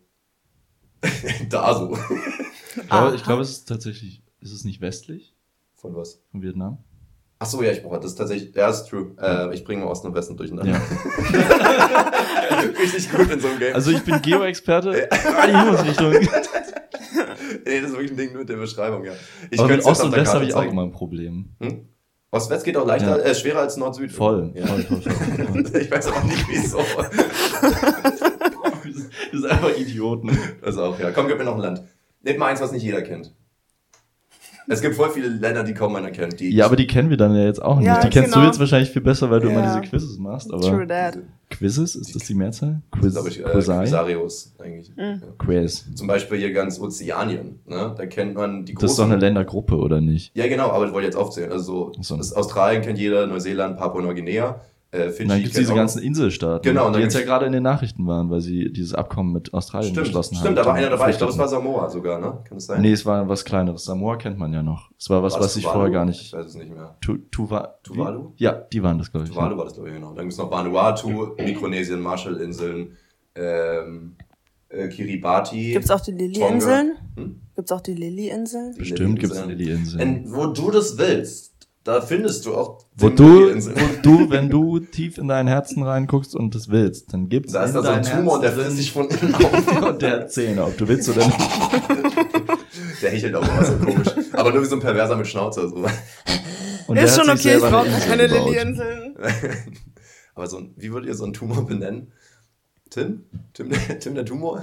[1.50, 1.98] da so.
[2.76, 5.36] Ich glaube, ich glaube, es ist tatsächlich, ist es nicht westlich
[5.76, 6.22] Von was?
[6.32, 6.78] von Vietnam?
[7.40, 9.16] Ach so, ja, ich brauche das ist tatsächlich, ja, ist true.
[9.20, 10.74] Äh, ich bringe Osten und Westen durcheinander.
[10.74, 10.80] Ja.
[12.80, 13.74] Richtig gut in so einem Game.
[13.74, 15.10] Also ich bin Geo-Experte.
[15.12, 16.12] Ah, die Himmelsrichtung.
[17.66, 19.14] nee, das ist wirklich ein Ding mit der Beschreibung, ja.
[19.50, 21.56] Ich Aber mit Ost und West habe ich auch immer ein Problem.
[21.60, 21.88] Hm?
[22.32, 23.24] Ost-West geht auch leichter, Ja.
[23.26, 24.12] äh, schwerer als Nord-Süd.
[24.12, 24.66] Voll, Ja.
[24.66, 26.80] voll, voll, voll, ich weiß auch nicht, wieso.
[29.32, 30.38] Das ist einfach Idioten.
[30.62, 31.12] Das auch, ja.
[31.12, 31.84] Komm, gib mir noch ein Land.
[32.22, 33.34] Nehmt mal eins, was nicht jeder kennt.
[34.68, 36.40] Es gibt voll viele Länder, die kaum einer kennt.
[36.40, 37.88] Die Ja, aber die kennen wir dann ja jetzt auch nicht.
[37.88, 38.42] Ja, die kennst genau.
[38.44, 39.80] du jetzt wahrscheinlich viel besser, weil du immer Ja.
[39.80, 40.52] diese Quizzes machst.
[40.54, 41.18] Aber True that.
[41.50, 42.82] Quizzes, ist das die Mehrzahl?
[42.92, 43.44] Quiz, glaube ich, äh?
[43.44, 44.90] Quizarios eigentlich.
[44.96, 45.02] Mhm.
[45.04, 45.18] Ja.
[45.38, 45.86] Quiz.
[45.96, 47.60] Zum Beispiel hier ganz Ozeanien.
[47.66, 47.94] Ne?
[47.98, 48.86] Da kennt man die großen.
[48.86, 50.36] Das ist doch eine Ländergruppe, oder nicht?
[50.36, 51.52] Ja, genau, aber ich wollte jetzt aufzählen.
[51.52, 52.16] Also so.
[52.16, 55.24] Australien kennt jeder, Neuseeland, Papua-Neuguinea, äh, Fidschi.
[55.24, 57.64] Und dann gibt es diese auch- ganzen Inselstaaten, Genau, die jetzt ja gerade in den
[57.64, 60.42] Nachrichten waren, weil sie dieses Abkommen mit Australien Stimmt, geschlossen haben.
[60.44, 61.10] stimmt, da war einer dabei.
[61.12, 61.48] Ich glaube, es war.
[61.48, 62.40] Samoa sogar, ne?
[62.48, 62.82] Kann das sein?
[62.82, 63.86] Nee, es war was kleineres.
[63.86, 64.92] Samoa kennt man ja noch.
[65.00, 65.80] Es war was, War was ich Tuvalu?
[65.80, 66.34] vorher gar Ich nicht.
[66.34, 66.98] weiß es nicht mehr.
[67.02, 67.88] Tu, Tuva, wie?
[67.94, 68.34] Tuvalu?
[68.38, 69.32] Ja, die waren das, glaube ich.
[69.34, 70.10] Tuvalu war das, glaube ich, genau.
[70.14, 72.98] Dann gibt es noch Vanuatu, Mikronesien, Marshallinseln,
[73.36, 74.16] ähm,
[74.70, 75.74] äh, Kiribati.
[75.74, 76.94] Gibt's auch die Lily-Inseln?
[77.16, 77.42] Hm?
[77.56, 78.76] Gibt's auch die Lily-Inseln?
[78.78, 79.42] Bestimmt gibt es.
[79.96, 84.80] Und wo du das willst, da findest du auch Wo du, wo du, wenn du
[84.80, 88.04] tief in dein Herzen reinguckst und das willst, dann gibt's Da ist da so ein
[88.04, 89.90] Tumor und der Herzen frisst sich von innen auf.
[89.90, 91.40] und der hat Zähne, ob du willst oder nicht.
[93.02, 94.08] Der hechelt auch immer so komisch.
[94.34, 95.68] Aber nur wie so ein Perverser mit Schnauze.
[95.70, 95.76] So.
[96.88, 98.48] Und der Ist schon okay, ich brauche keine gebaut.
[98.52, 99.16] Lily-Inseln.
[100.36, 102.12] Aber so ein, wie würdet ihr so einen Tumor benennen?
[102.92, 103.24] Tim?
[103.54, 104.62] Tim, der- Tim der Tumor?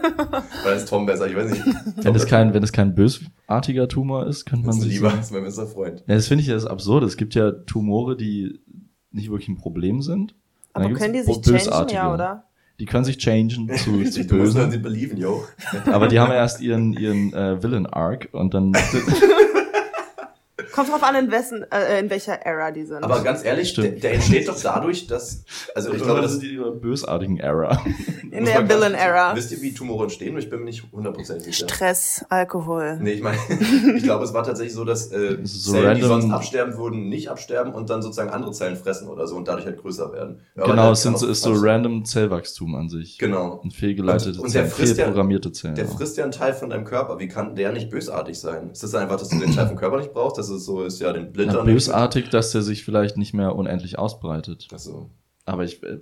[0.64, 1.26] Oder ist Tom besser?
[1.26, 1.64] Ich weiß nicht.
[1.96, 5.32] Wenn es kein, wenn es kein bösartiger Tumor ist, könnte man ist sich lieber, ist
[5.32, 6.04] mein bester Freund.
[6.06, 7.02] Ja, das finde ich ja das absurd.
[7.04, 8.60] Es gibt ja Tumore, die
[9.12, 10.34] nicht wirklich ein Problem sind.
[10.74, 11.98] Und Aber können die sich bösartige.
[11.98, 12.44] changen, ja, oder?
[12.78, 14.70] Die können sich changen zu, zu bösen.
[14.70, 15.42] sie belieben, yo.
[15.86, 18.72] Aber die haben erst ihren, ihren äh, Villain-Arc und dann
[20.72, 23.02] Kommt drauf an, in, wessen, äh, in welcher Era die sind.
[23.02, 27.38] Aber ganz ehrlich, der, der entsteht doch dadurch, dass, also ich glaube, das die bösartigen
[27.38, 27.82] Era.
[28.30, 29.34] in der man ganz- Villain-Era.
[29.36, 30.36] Wisst ihr, wie Tumore entstehen?
[30.38, 31.68] Ich bin mir nicht hundertprozentig sicher.
[31.68, 32.98] Stress, Alkohol.
[33.00, 33.36] Nee, ich meine,
[33.96, 36.76] ich glaube, es war tatsächlich so, dass äh, ist so Zellen, die random- sonst absterben
[36.76, 40.12] würden, nicht absterben und dann sozusagen andere Zellen fressen oder so und dadurch halt größer
[40.12, 40.40] werden.
[40.56, 43.18] Ja, genau, es sind so, ist so random Zellwachstum an sich.
[43.18, 43.60] Genau.
[43.62, 45.74] Und fehlgeleitete Und- und der Zellen, frisst ja- fehlprogrammierte Zellen.
[45.74, 47.18] Der frisst ja einen Teil von deinem Körper.
[47.18, 48.70] Wie kann der nicht bösartig sein?
[48.70, 50.38] Ist das einfach, dass du den Teil vom Körper nicht brauchst?
[50.38, 51.56] Dass es so ist, ja, den Blindern.
[51.56, 54.68] ja, bösartig, dass der sich vielleicht nicht mehr unendlich ausbreitet.
[54.72, 55.10] Achso.
[55.44, 55.82] Aber ich.
[55.82, 55.98] Äh,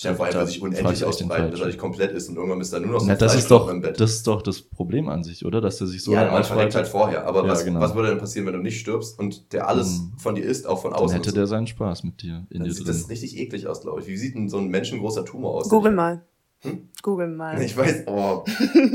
[0.00, 2.72] Stell dir vor, Da einfach sich unendlich ausbreitet, dass er komplett ist und irgendwann bist
[2.72, 3.98] du nur noch so na, ein das ist doch im Bett.
[3.98, 5.60] das ist doch das Problem an sich, oder?
[5.60, 7.26] Dass der sich so ja, man verreckt halt vorher.
[7.26, 7.80] Aber Ja, was, genau.
[7.80, 10.12] was würde denn passieren, wenn du nicht stirbst und der alles Mhm.
[10.18, 11.16] von dir isst, auch von Dann außen?
[11.16, 11.50] hätte und der so?
[11.50, 12.94] seinen Spaß mit dir in Dann dir sieht drin.
[12.96, 14.06] das richtig eklig aus, glaube ich.
[14.06, 15.68] Wie sieht denn so ein menschengroßer Tumor aus?
[15.68, 16.24] Google mal.
[16.62, 16.88] Hm?
[17.02, 17.60] Google mal.
[17.62, 18.42] Ich weiß, oh,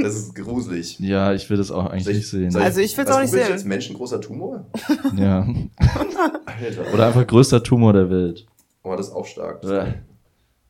[0.02, 0.97] das ist gruselig.
[0.99, 2.56] Ja, ich will das auch eigentlich ich- nicht sehen.
[2.56, 3.47] Also ich will's was auch nicht sehen.
[3.49, 4.65] Jetzt menschengroßer Tumor?
[5.15, 5.47] ja.
[6.45, 6.93] Alter.
[6.93, 8.45] Oder einfach größter Tumor der Welt.
[8.84, 9.63] Oh, das ist auch stark.
[9.63, 9.93] Ja,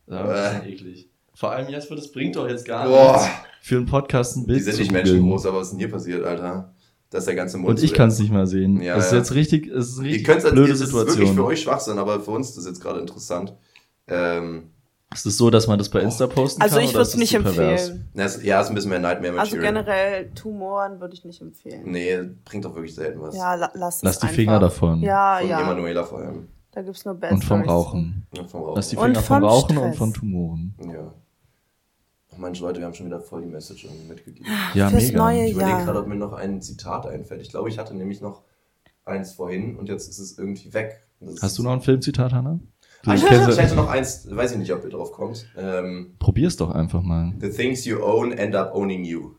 [0.06, 0.70] das ist Bäh.
[0.72, 1.08] eklig.
[1.34, 3.12] Vor allem jetzt, das bringt doch jetzt gar Boah.
[3.14, 3.28] nichts,
[3.60, 6.24] für einen Podcast ein Bild Die sind nicht menschengroß, aber was ist denn hier passiert,
[6.24, 6.72] Alter?
[7.10, 7.70] Das ist der ganze Mund.
[7.70, 8.80] Und ich kann es nicht mal sehen.
[8.80, 9.18] Ja, das ist ja.
[9.18, 11.46] jetzt richtig, es ist eine Ihr richtig es blöde das ist wirklich für Situation.
[11.46, 13.54] euch Schwachsinn, aber für uns ist das jetzt gerade interessant.
[14.06, 14.70] Ähm,
[15.12, 16.84] Ist es so, dass man das bei Insta posten Also kann?
[16.84, 18.08] ich oder würde es das nicht empfehlen.
[18.14, 19.84] na, es, ja, ist ein bisschen mehr Nightmare Also Material.
[19.84, 21.82] generell Tumoren würde ich nicht empfehlen.
[21.84, 23.36] Nee, bringt doch wirklich selten was.
[23.36, 24.34] Ja, la lass es Lass die einfach.
[24.34, 25.00] Finger davon.
[25.02, 25.60] Ja, Von ja.
[25.60, 26.48] Emanuela vor allem.
[26.72, 27.62] Da gibt's nur Bad Und vom.
[27.62, 28.26] Rauchen.
[28.34, 28.74] Ja, vom Rauchen.
[28.76, 29.98] Lass die Und Finger vom vom Rauchen und Stress.
[29.98, 30.74] von Tumoren.
[30.92, 31.14] Ja.
[32.32, 34.50] Ach Mensch, Leute, wir haben schon wieder voll die Message irgendwie mitgegeben.
[34.74, 35.18] Ja, Fürs mega.
[35.18, 37.40] neue Ich überlege gerade, ob mir noch ein Zitat einfällt.
[37.42, 38.42] Ich glaube, ich hatte nämlich noch
[39.04, 41.06] eins vorhin und jetzt ist es irgendwie weg.
[41.20, 42.58] Das Hast du noch ein Filmzitat, Hanna?
[43.04, 45.46] Du Ah, ich, hätte noch eins, weiß ich nicht, ob ihr drauf kommt.
[45.56, 47.32] Ähm, Probier's doch einfach mal.
[47.40, 49.32] The things you own end up owning you.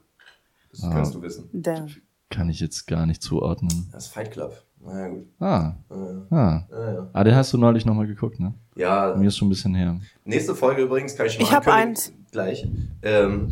[0.71, 0.91] Das Ah.
[0.93, 1.49] kannst du wissen.
[1.51, 1.87] Damn.
[2.29, 3.89] Kann ich jetzt gar nicht zuordnen.
[3.91, 4.61] Das ist Fight Club.
[4.83, 5.25] Naja, gut.
[5.39, 6.67] Ah, Äh, ah.
[6.71, 7.09] äh, ja.
[7.13, 8.53] Ah, den hast du neulich nochmal geguckt, ne?
[8.75, 9.99] ja, Mir ist schon ein bisschen her.
[10.25, 11.89] nächste Folge übrigens kann ich schon mal Ich hab ankündigen.
[11.89, 12.13] eins.
[12.35, 12.67] Gleich.
[13.01, 13.47] Ähm,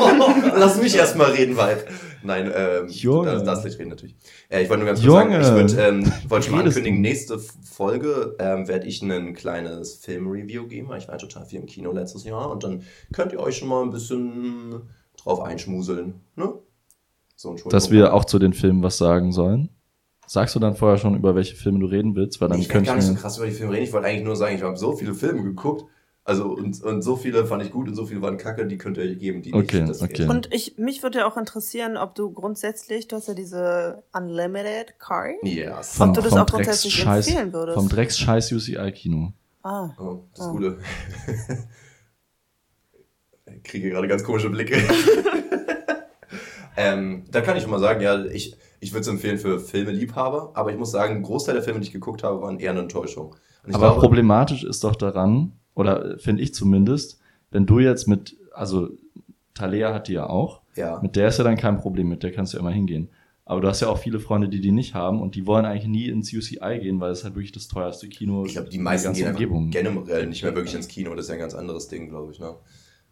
[0.56, 1.84] lass mich erstmal reden, Vibe.
[2.24, 3.30] Nein, ähm, Junge.
[3.30, 4.16] das darfst nicht reden natürlich.
[4.48, 5.44] Äh, ich wollte nur ganz kurz Junge.
[5.44, 9.94] sagen, ich würde ähm, wollte schon mal ankündigen, nächste Folge ähm, werde ich ein kleines
[9.94, 13.38] Film-Review geben, weil ich war total viel im Kino letztes Jahr und dann könnt ihr
[13.38, 14.82] euch schon mal ein bisschen
[15.16, 16.14] drauf einschmuseln.
[16.34, 16.54] Ne?
[17.36, 17.54] So.
[17.70, 19.68] Dass wir auch zu den Filmen was sagen sollen.
[20.26, 22.40] Sagst du dann vorher schon, über welche Filme du reden willst?
[22.40, 23.84] Weil dann ich will gar ich nicht so krass über die Filme reden.
[23.84, 25.84] Ich wollte eigentlich nur sagen, ich habe so viele Filme geguckt,
[26.28, 28.98] Also und, und so viele fand ich gut und so viele waren kacke, die könnt
[28.98, 29.88] ihr euch geben, die Okay, nicht.
[29.88, 30.12] Das okay.
[30.12, 30.28] geht.
[30.28, 34.98] Und ich, mich würde ja auch interessieren, ob du grundsätzlich, du hast ja diese Unlimited
[34.98, 35.36] Card.
[35.42, 37.76] Ja, Ob du das auch Drecks- grundsätzlich Scheiß- empfehlen würdest?
[37.78, 39.32] Vom Drecks-Scheiß UCI-Kino.
[39.62, 39.88] Ah.
[39.98, 40.52] Oh, das Oh.
[40.52, 40.78] Gute.
[43.46, 44.76] ich kriege gerade ganz komische Blicke.
[46.76, 50.50] ähm, da kann ich schon mal sagen, ja, ich, ich würde es empfehlen für Filmeliebhaber,
[50.54, 52.80] aber ich muss sagen, ein Großteil der Filme, die ich geguckt habe, waren eher eine
[52.80, 53.34] Enttäuschung.
[53.64, 58.90] Aber glaube, problematisch ist doch daran, oder finde ich zumindest, wenn du jetzt mit, also
[59.54, 62.32] Talea hat die ja auch, ja, mit der ist ja dann kein Problem, mit der
[62.32, 63.08] kannst du ja immer hingehen.
[63.44, 65.86] Aber du hast ja auch viele Freunde, die die nicht haben und die wollen eigentlich
[65.88, 69.14] nie ins UCI gehen, weil es halt wirklich das teuerste Kino ich glaube, die meisten
[69.14, 69.70] gehen Umgebung.
[69.70, 71.14] generell nicht mehr wirklich ins Kino.
[71.14, 72.40] Das ist ja ein ganz anderes Ding, glaube ich.
[72.40, 72.54] Ne?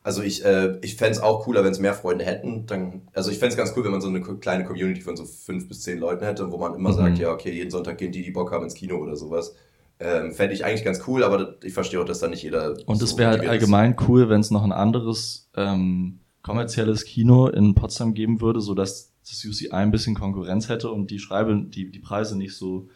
[0.02, 2.66] Also ich, äh, ich fände es auch cooler, wenn es mehr Freunde hätten.
[2.66, 5.24] Dann, also ich fände es ganz cool, wenn man so eine kleine Community von so
[5.24, 6.94] fünf bis zehn Leuten hätte, wo man immer Mhm.
[6.96, 9.56] sagt, ja, okay, jeden Sonntag gehen die, die Bock haben, ins Kino oder sowas.
[9.98, 12.76] Ähm, fände ich eigentlich ganz cool, aber ich verstehe auch, dass da nicht jeder.
[12.86, 13.72] Und es so wäre halt motiviert ist.
[13.72, 19.14] allgemein cool, wenn es noch ein anderes ähm, kommerzielles Kino in Potsdam geben würde, sodass
[19.28, 22.88] das UCI ein bisschen Konkurrenz hätte und die Schreibe, die, die Preise nicht so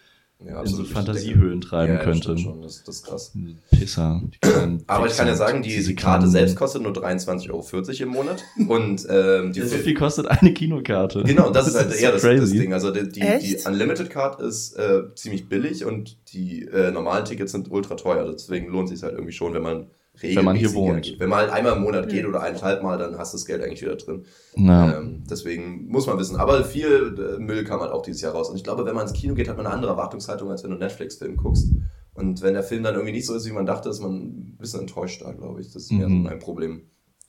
[0.44, 0.84] ja, in so.
[0.84, 2.38] Fantasiehöhlen treiben ja, könnte.
[2.38, 3.32] Schon, das, das ist krass.
[3.70, 4.22] Pisser.
[4.22, 7.50] die kleinen Aber ich kann ja sagen, die, diese die Karte selbst kostet nur 23,40
[7.50, 8.42] Euro im Monat.
[8.68, 11.22] Und ähm, die Ja, so viel kostet eine Kinokarte.
[11.24, 12.58] Genau, das ist halt eher das, das crazy.
[12.58, 12.72] Ding.
[12.72, 13.58] Also die, die, die?
[13.66, 18.30] Unlimited Card ist äh, ziemlich billig und die äh, normalen Tickets sind ultra teuer.
[18.32, 19.86] Deswegen lohnt sich halt irgendwie schon, wenn man
[20.22, 21.16] Wenn man hier wohnt.
[21.18, 23.62] Wenn man halt einmal im Monat geht oder eineinhalb Mal, dann hast du das Geld
[23.62, 24.24] eigentlich wieder drin.
[24.56, 24.98] Ja.
[24.98, 26.36] Ähm, deswegen muss man wissen.
[26.36, 28.50] Aber viel äh, Müll kam halt auch dieses Jahr raus.
[28.50, 30.70] Und ich glaube, wenn man ins Kino geht, hat man eine andere Erwartungshaltung, als wenn
[30.70, 31.72] du einen Netflix-Film guckst.
[32.14, 34.56] Und wenn der Film dann irgendwie nicht so ist, wie man dachte, ist man ein
[34.58, 35.72] bisschen enttäuscht da, glaube ich.
[35.72, 36.24] Das ist mehr Mhm.
[36.24, 36.82] so mein Problem.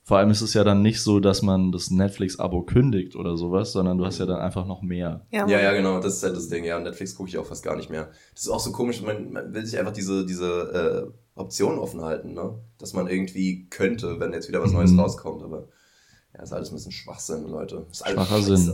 [0.04, 3.72] Vor allem ist es ja dann nicht so, dass man das Netflix-Abo kündigt oder sowas,
[3.72, 5.28] sondern du hast ja dann einfach noch mehr.
[5.32, 6.66] Ja, ja, genau, das ist halt das Ding.
[6.66, 8.10] Ja, Netflix gucke ich auch fast gar nicht mehr.
[8.34, 12.02] Das ist auch so komisch, man, man will sich einfach diese, diese äh, Option offen
[12.02, 12.60] halten, ne?
[12.78, 15.00] Dass man irgendwie könnte, wenn jetzt wieder was Neues Mhm.
[15.00, 15.68] rauskommt, aber
[16.36, 17.86] ja, ist alles ein bisschen Schwachsinn, Leute.
[17.92, 18.58] Ist alles Schwacher Scheiße.
[18.58, 18.74] Sinn.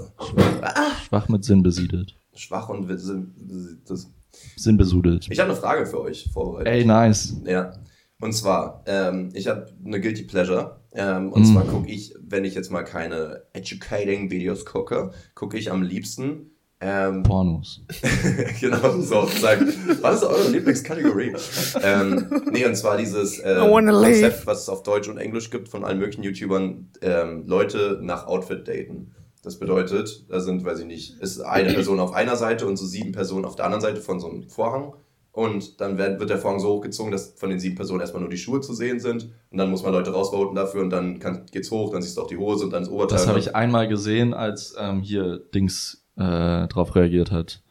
[1.08, 2.16] Schwach mit Sinn besiedelt.
[2.36, 4.10] Schwach und Sinn- das.
[4.56, 5.28] Sinn besudelt.
[5.32, 6.68] Ich habe eine Frage für euch vorbereitet.
[6.72, 7.36] Ey, nice.
[7.46, 7.74] Ja.
[8.20, 10.80] Und zwar, ähm, ich habe eine Guilty Pleasure.
[10.92, 11.46] Ähm, und Mm.
[11.54, 16.52] zwar gucke ich, wenn ich jetzt mal keine educating Videos gucke, gucke ich am liebsten
[16.80, 17.82] ähm, Pornos.
[18.62, 19.62] genau, so, sag,
[20.02, 21.34] was ist eure Lieblingskategorie?
[21.82, 23.56] ähm, nee, und zwar dieses äh.
[23.56, 28.28] Konzept, was es auf Deutsch und Englisch gibt von allen möglichen YouTubern, ähm, Leute nach
[28.28, 29.16] Outfit daten.
[29.42, 32.86] Das bedeutet, da sind, weiß ich nicht, ist eine Person auf einer Seite und so
[32.86, 34.94] sieben Personen auf der anderen Seite von so einem Vorhang.
[35.32, 38.30] Und dann werden, wird der Vorhang so hochgezogen, dass von den sieben Personen erstmal nur
[38.30, 39.30] die Schuhe zu sehen sind.
[39.52, 42.24] Und dann muss man Leute rausvoten dafür und dann kann, geht's hoch, dann siehst du
[42.24, 43.20] auch die Hose und dann das Oberteil.
[43.20, 47.62] Das habe ich einmal gesehen, als ähm, hier Dings äh, drauf reagiert hat.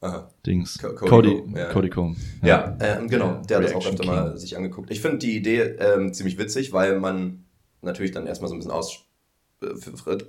[0.00, 0.28] Aha.
[0.44, 0.78] Dings.
[0.78, 1.08] Co- Cody,
[1.40, 1.64] Cody ja.
[1.72, 2.16] Cody Cohn.
[2.42, 3.40] Ja, ähm, genau.
[3.48, 4.36] Der hat das auch öfter mal King.
[4.38, 4.90] sich angeguckt.
[4.90, 7.44] Ich finde die Idee ähm, ziemlich witzig, weil man
[7.80, 9.00] natürlich dann erstmal so ein bisschen aus,
[9.62, 9.68] äh,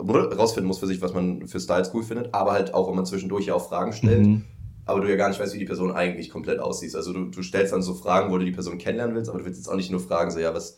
[0.04, 3.06] rausfinden muss für sich, was man für Styles cool findet, aber halt auch, wenn man
[3.06, 4.46] zwischendurch ja auch Fragen stellt, Mhm.
[4.86, 6.96] aber du ja gar nicht weißt, wie die Person eigentlich komplett aussieht.
[6.96, 9.46] Also du, du stellst dann so Fragen, wo du die Person kennenlernen willst, aber du
[9.46, 10.78] willst jetzt auch nicht nur fragen, so, ja, was,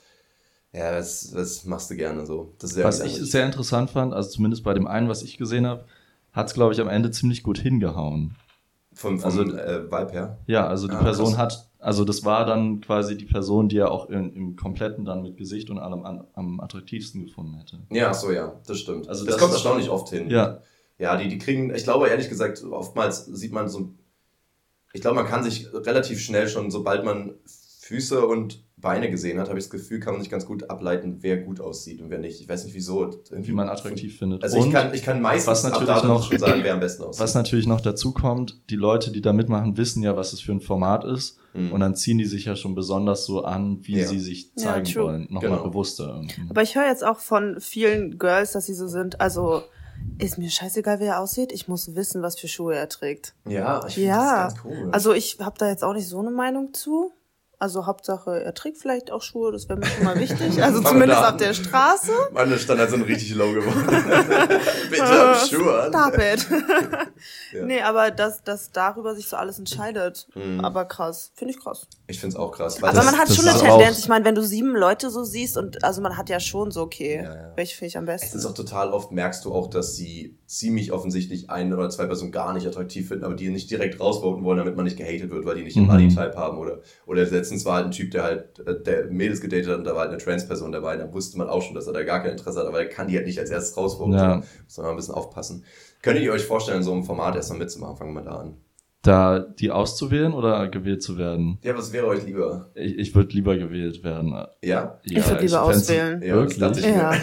[0.74, 2.56] ja, was, was machst du gerne so.
[2.60, 5.38] Das ist ja Was ich sehr interessant fand, also zumindest bei dem einen, was ich
[5.38, 5.86] gesehen habe,
[6.34, 8.36] hat es, glaube ich, am Ende ziemlich gut hingehauen.
[8.94, 10.38] vom, vom also- äh, Vibe her.
[10.48, 11.38] Ja, also die Ah, Person krass.
[11.38, 15.22] hat, also das war dann quasi die Person, die er auch in, im Kompletten dann
[15.22, 17.80] mit Gesicht und allem an, am attraktivsten gefunden hätte.
[17.92, 19.08] Ja, so, ja, das stimmt.
[19.08, 20.30] Also das, das kommt erstaunlich oft hin.
[20.32, 20.62] Ja.
[20.98, 23.92] Ja, die, die kriegen, ich glaube ehrlich gesagt, oftmals sieht man so,
[24.94, 27.36] ich glaube, man kann sich relativ schnell schon, sobald man
[27.82, 31.18] Füße und Beine gesehen hat, habe ich das Gefühl, kann man sich ganz gut ableiten,
[31.22, 32.40] wer gut aussieht und wer nicht.
[32.42, 33.10] Ich weiß nicht wieso.
[33.32, 34.44] Wie man attraktiv findet.
[34.44, 36.80] Also und ich kann, ich kann meistens was natürlich ab noch- schon sagen, wer am
[36.80, 37.20] besten aussieht.
[37.24, 40.52] was natürlich noch dazu kommt, die Leute, die da mitmachen, wissen ja, was es für
[40.52, 41.40] ein Format ist.
[41.56, 41.72] Mhm.
[41.72, 44.06] Und dann ziehen die sich ja schon besonders so an, wie Ja.
[44.08, 45.04] sie sich Ja, zeigen true.
[45.06, 45.28] wollen.
[45.32, 45.64] Nochmal Genau.
[45.64, 46.10] bewusster.
[46.16, 46.42] irgendwie.
[46.48, 49.20] Aber ich höre jetzt auch von vielen Girls, dass sie so sind.
[49.20, 49.64] Also
[50.20, 51.52] ist mir scheißegal, wie er aussieht.
[51.52, 53.34] Ich muss wissen, was für Schuhe er trägt.
[53.50, 54.94] ja, ich finde Ja, das ganz komisch.
[54.94, 57.12] also ich habe da jetzt auch nicht so eine Meinung zu.
[57.60, 60.62] Also Hauptsache, er trägt vielleicht auch Schuhe, das wäre mir schon mal wichtig.
[60.64, 62.12] Also zumindest auf der Straße.
[62.32, 63.84] Meine Standards sind richtig low geworden.
[64.92, 65.92] Bitte hab Schuhe an.
[65.92, 66.48] Stop it.
[67.52, 67.64] Ja.
[67.66, 70.28] Nee, aber dass, dass darüber sich so alles entscheidet.
[70.36, 70.60] Mhm.
[70.64, 71.32] Aber krass.
[71.34, 71.88] Finde ich krass.
[72.06, 72.84] Ich finde es auch krass.
[72.84, 74.00] Aber das- man hat schon eine Tendenz.
[74.00, 76.82] Ich meine, wenn du sieben Leute so siehst und also man hat ja schon so,
[76.82, 77.52] okay, Ja, ja.
[77.56, 78.38] welche finde ich am Es besten?
[78.38, 82.32] ist auch total oft, merkst du auch, dass sie ziemlich offensichtlich ein oder zwei Personen
[82.32, 85.46] gar nicht attraktiv finden, aber die nicht direkt rausvoten wollen, damit man nicht gehatet wird,
[85.46, 85.92] weil die nicht einen Mhm.
[85.92, 86.58] Buddy-Type haben.
[86.58, 89.84] Oder, oder letztens war halt ein Typ, der halt, äh, der Mädels gedatet hat und
[89.84, 90.94] da war halt eine Trans-Person dabei.
[90.94, 92.88] Und da wusste man auch schon, dass er da gar kein Interesse hat, aber er
[92.88, 94.14] kann die halt nicht als erstes rausvoten.
[94.14, 94.38] Ja.
[94.38, 95.66] Muss man mal ein bisschen aufpassen.
[96.02, 97.98] Könntet ihr euch vorstellen, in so einem Format erstmal mitzumachen?
[97.98, 98.58] Fangen wir mal da an.
[99.02, 101.60] Da die auszuwählen oder gewählt zu werden?
[101.62, 102.72] Ja, was wäre euch lieber?
[102.74, 104.34] Ich, ich würde lieber gewählt werden.
[104.64, 105.00] Ja?
[105.04, 106.22] Ich würd lieber auswählen.
[106.22, 106.86] Ja, Wirklich?
[106.86, 107.14] Ja.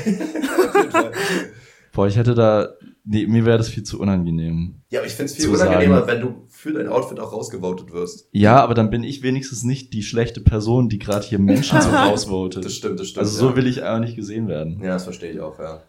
[1.93, 2.69] Boah, ich hätte da.
[3.07, 4.81] Nee, mir wäre das viel zu unangenehm.
[4.91, 6.09] Ja, aber ich finde es viel unangenehmer, sagen.
[6.09, 8.29] wenn du für dein Outfit auch rausgevotet wirst.
[8.33, 11.91] Ja, aber dann bin ich wenigstens nicht die schlechte Person, die gerade hier Menschen so
[11.93, 12.65] rausvotet.
[12.65, 13.27] Das stimmt, das stimmt.
[13.27, 13.57] Also so ja.
[13.57, 14.81] will ich auch nicht gesehen werden.
[14.81, 15.83] Ja, das verstehe ich auch, ja.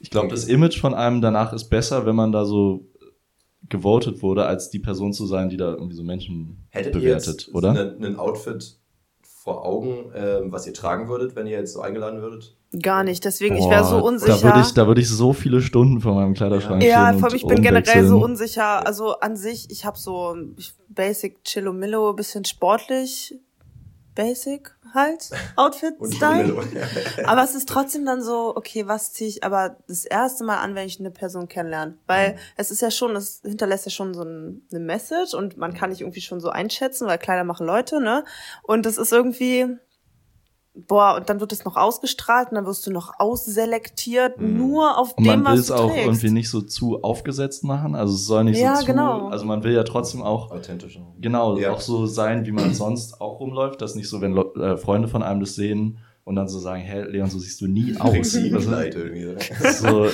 [0.00, 2.86] Ich glaube, das Image von einem danach ist besser, wenn man da so
[3.68, 7.42] gewotet wurde, als die Person zu sein, die da irgendwie so Menschen Hättet ihr bewertet,
[7.42, 7.72] jetzt oder?
[7.72, 8.77] Ein, ein Outfit
[9.48, 12.54] vor Augen, ähm, was ihr tragen würdet, wenn ihr jetzt so eingeladen würdet?
[12.82, 13.24] Gar nicht.
[13.24, 14.36] Deswegen, ich wäre so Boah, unsicher.
[14.36, 17.46] Da würde ich, da würde ich so viele Stunden vor meinem Kleiderschrank Ja, allem, ich
[17.46, 18.86] bin generell so unsicher.
[18.86, 20.36] Also an sich, ich habe so
[20.90, 23.34] Basic Chillomillo, bisschen sportlich,
[24.14, 26.54] Basic halt, Outfit-Style.
[27.24, 30.74] Aber es ist trotzdem dann so, okay, was ziehe ich aber das erste Mal an,
[30.74, 31.98] wenn ich eine Person kennenlerne?
[32.06, 35.74] Weil es ist ja schon, es hinterlässt ja schon so ein, eine Message und man
[35.74, 38.24] kann nicht irgendwie schon so einschätzen, weil Kleider machen Leute, ne?
[38.62, 39.78] Und es ist irgendwie,
[40.86, 45.14] boah, und dann wird es noch ausgestrahlt und dann wirst du noch ausselektiert, nur auf
[45.16, 46.06] Und dem, man will was es du auch trägst.
[46.06, 47.94] irgendwie nicht so zu aufgesetzt machen.
[47.94, 48.86] Also es soll nicht Ja, so zu.
[48.86, 49.28] genau.
[49.28, 51.00] Also man will ja trotzdem auch Authentisch.
[51.20, 51.72] genau Ja.
[51.72, 53.80] auch so sein, wie man sonst auch rumläuft.
[53.82, 57.10] Das nicht so, wenn äh, Freunde von einem das sehen und dann so sagen, hey
[57.10, 58.34] Leon, so siehst du nie aus.
[58.34, 59.34] Irgendwie.
[59.72, 60.06] so,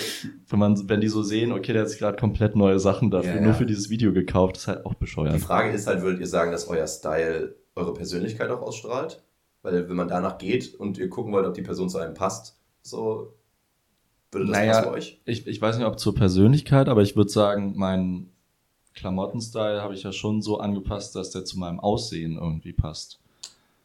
[0.48, 3.34] wenn man, wenn die so sehen, okay, der hat sich gerade komplett neue Sachen dafür
[3.34, 3.54] Ja, nur ja.
[3.54, 5.40] für dieses Video gekauft, ist halt auch Die bescheuert.
[5.40, 9.22] Frage ist halt, würdet ihr sagen, dass euer Style eure Persönlichkeit auch ausstrahlt?
[9.64, 12.56] Weil wenn man danach geht und ihr gucken wollt, ob die Person zu einem passt,
[12.82, 13.32] so
[14.30, 15.20] würde das Naja, passen bei euch?
[15.24, 18.28] Ich, ich weiß nicht, ob zur Persönlichkeit, aber ich würde sagen, mein
[18.94, 23.18] Klamottenstyle habe ich ja schon so angepasst, dass der zu meinem Aussehen irgendwie passt.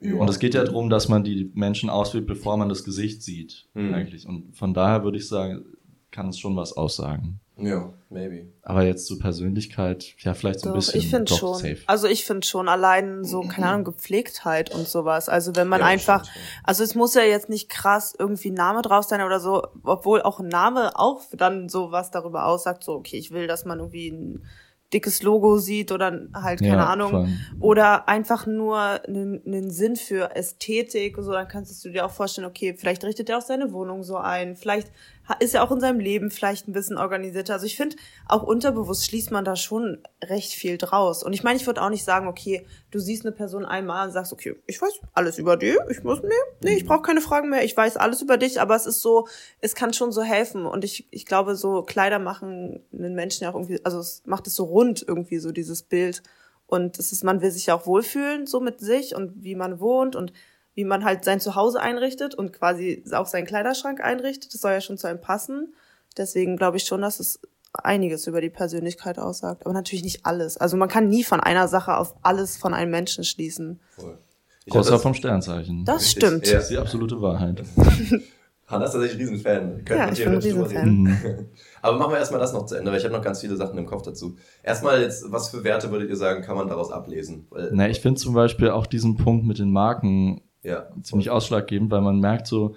[0.01, 3.67] Und es geht ja darum, dass man die Menschen auswählt, bevor man das Gesicht sieht,
[3.73, 3.93] Mhm.
[3.93, 4.27] eigentlich.
[4.27, 5.65] Und von daher würde ich sagen,
[6.11, 7.39] kann es schon was aussagen.
[7.61, 8.47] Ja, maybe.
[8.61, 10.99] Aber jetzt zur Persönlichkeit, ja, vielleicht so ein Doch, bisschen.
[10.99, 11.55] ich finde schon.
[11.55, 11.77] Safe.
[11.87, 15.29] Also ich finde schon allein so, keine Ahnung, Gepflegtheit und sowas.
[15.29, 16.61] Also wenn man Ja, einfach, stimmt, ja.
[16.63, 20.21] also es muss ja jetzt nicht krass irgendwie ein Name drauf sein oder so, obwohl
[20.21, 23.79] auch ein Name auch dann so was darüber aussagt, so, okay, ich will, dass man
[23.79, 24.43] irgendwie ein
[24.91, 27.11] dickes Logo sieht oder halt, keine Ja, Ahnung.
[27.11, 27.27] voll.
[27.59, 32.47] Oder einfach nur einen, einen Sinn für Ästhetik, so, dann kannst du dir auch vorstellen,
[32.47, 34.91] okay, vielleicht richtet er auch seine Wohnung so ein, vielleicht
[35.39, 37.53] ist er auch in seinem Leben vielleicht ein bisschen organisierter.
[37.53, 37.95] Also ich finde,
[38.27, 41.23] auch unterbewusst schließt man da schon recht viel draus.
[41.23, 44.13] Und ich meine, ich würde auch nicht sagen, okay, du siehst eine Person einmal und
[44.13, 46.29] sagst, okay, ich weiß alles über die, ich muss, nee,
[46.63, 49.27] nee, ich brauche keine Fragen mehr, ich weiß alles über dich, aber es ist so,
[49.61, 50.65] es kann schon so helfen.
[50.65, 54.47] Und ich, ich glaube, so Kleider machen einen Menschen ja auch irgendwie, also es macht
[54.47, 56.23] es so rund irgendwie, so dieses Bild.
[56.65, 59.79] Und es ist, man will sich ja auch wohlfühlen, so mit sich und wie man
[59.79, 60.33] wohnt und
[60.79, 64.53] wie man halt sein Zuhause einrichtet und quasi auch seinen Kleiderschrank einrichtet.
[64.53, 65.73] Das soll ja schon zu einem passen.
[66.15, 67.41] Deswegen glaube ich schon, dass es
[67.73, 69.65] einiges über die Persönlichkeit aussagt.
[69.65, 70.55] Aber natürlich nicht alles.
[70.55, 73.81] Also man kann nie von einer Sache auf alles von einem Menschen schließen.
[73.97, 74.17] Voll.
[74.63, 75.83] Ich Außer das- vom Sternzeichen.
[75.83, 76.47] Das stimmt.
[76.47, 76.53] ja.
[76.53, 77.61] Das ist die absolute Wahrheit.
[78.67, 79.83] Hanna ist tatsächlich ein Riesenfan.
[79.83, 80.77] Könnte Ja, ich bin ein Riesenfan.
[80.77, 81.49] reden.
[81.81, 83.77] Aber machen wir erstmal das noch zu Ende, weil ich habe noch ganz viele Sachen
[83.77, 84.37] im Kopf dazu.
[84.63, 87.47] Erstmal jetzt, was für Werte würdet ihr sagen, kann man daraus ablesen?
[87.49, 91.91] Weil, Na, ich finde zum Beispiel auch diesen Punkt mit den Marken ja, ziemlich ausschlaggebend,
[91.91, 92.75] weil man merkt so,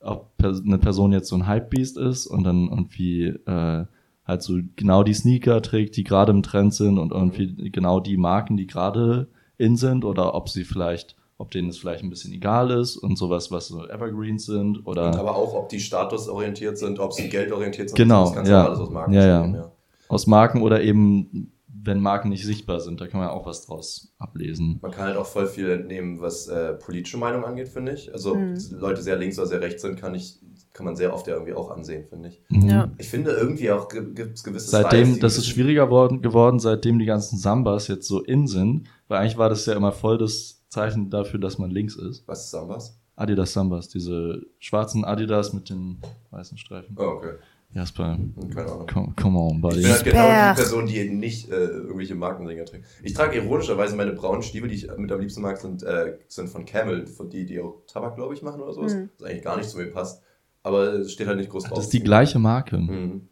[0.00, 3.86] ob eine Person jetzt so ein Hypebeast ist und dann irgendwie äh,
[4.26, 8.16] halt so genau die Sneaker trägt, die gerade im Trend sind und irgendwie genau die
[8.16, 12.32] Marken, die gerade in sind oder ob sie vielleicht, ob denen es vielleicht ein bisschen
[12.32, 16.78] egal ist und sowas, was so Evergreens sind oder Und aber auch, ob die statusorientiert
[16.78, 17.96] sind, ob sie geldorientiert sind.
[17.96, 18.62] Genau, das kannst ja.
[18.62, 19.40] du alles aus Marken Ja, ja.
[19.42, 19.72] nehmen, ja.
[20.08, 21.53] aus Marken oder eben
[21.84, 24.78] wenn Marken nicht sichtbar sind, da kann man auch was draus ablesen.
[24.82, 28.12] Man kann halt auch voll viel entnehmen, was äh, politische Meinung angeht, finde ich.
[28.12, 28.56] Also Mhm.
[28.78, 30.40] Leute sehr links oder sehr rechts sind, kann ich,
[30.72, 32.42] kann man sehr oft ja irgendwie auch ansehen, finde ich.
[32.48, 32.68] Mhm.
[32.68, 32.90] Ja.
[32.98, 36.58] Ich finde irgendwie auch gibt es gewisse Styles, Seitdem, die das ist schwieriger worden, geworden,
[36.58, 40.18] seitdem die ganzen Sambas jetzt so in sind, weil eigentlich war das ja immer voll
[40.18, 42.26] das Zeichen dafür, dass man links ist.
[42.26, 42.98] Was ist Sambas?
[43.16, 45.98] Adidas Sambas, diese schwarzen Adidas mit den
[46.30, 46.96] weißen Streifen.
[46.98, 47.34] Oh, okay.
[47.74, 48.18] Jasper,
[48.54, 48.86] Keine Ahnung.
[48.86, 49.82] come, come on, Ich buddy.
[49.82, 52.84] bin halt genau die Person, die nicht äh, irgendwelche Markendinger trägt.
[53.02, 56.48] Ich trage ironischerweise meine braunen Stiefel, die ich mit am liebsten mag, sind, äh, sind
[56.48, 58.94] von Camel, von die, die auch Tabak, glaube ich, machen oder sowas.
[58.94, 59.10] Mhm.
[59.18, 60.22] Was eigentlich gar nicht zu mir passt.
[60.62, 61.74] Aber es steht halt nicht groß drauf.
[61.76, 62.78] Das ist die gleiche Marke.
[62.78, 63.28] Mhm.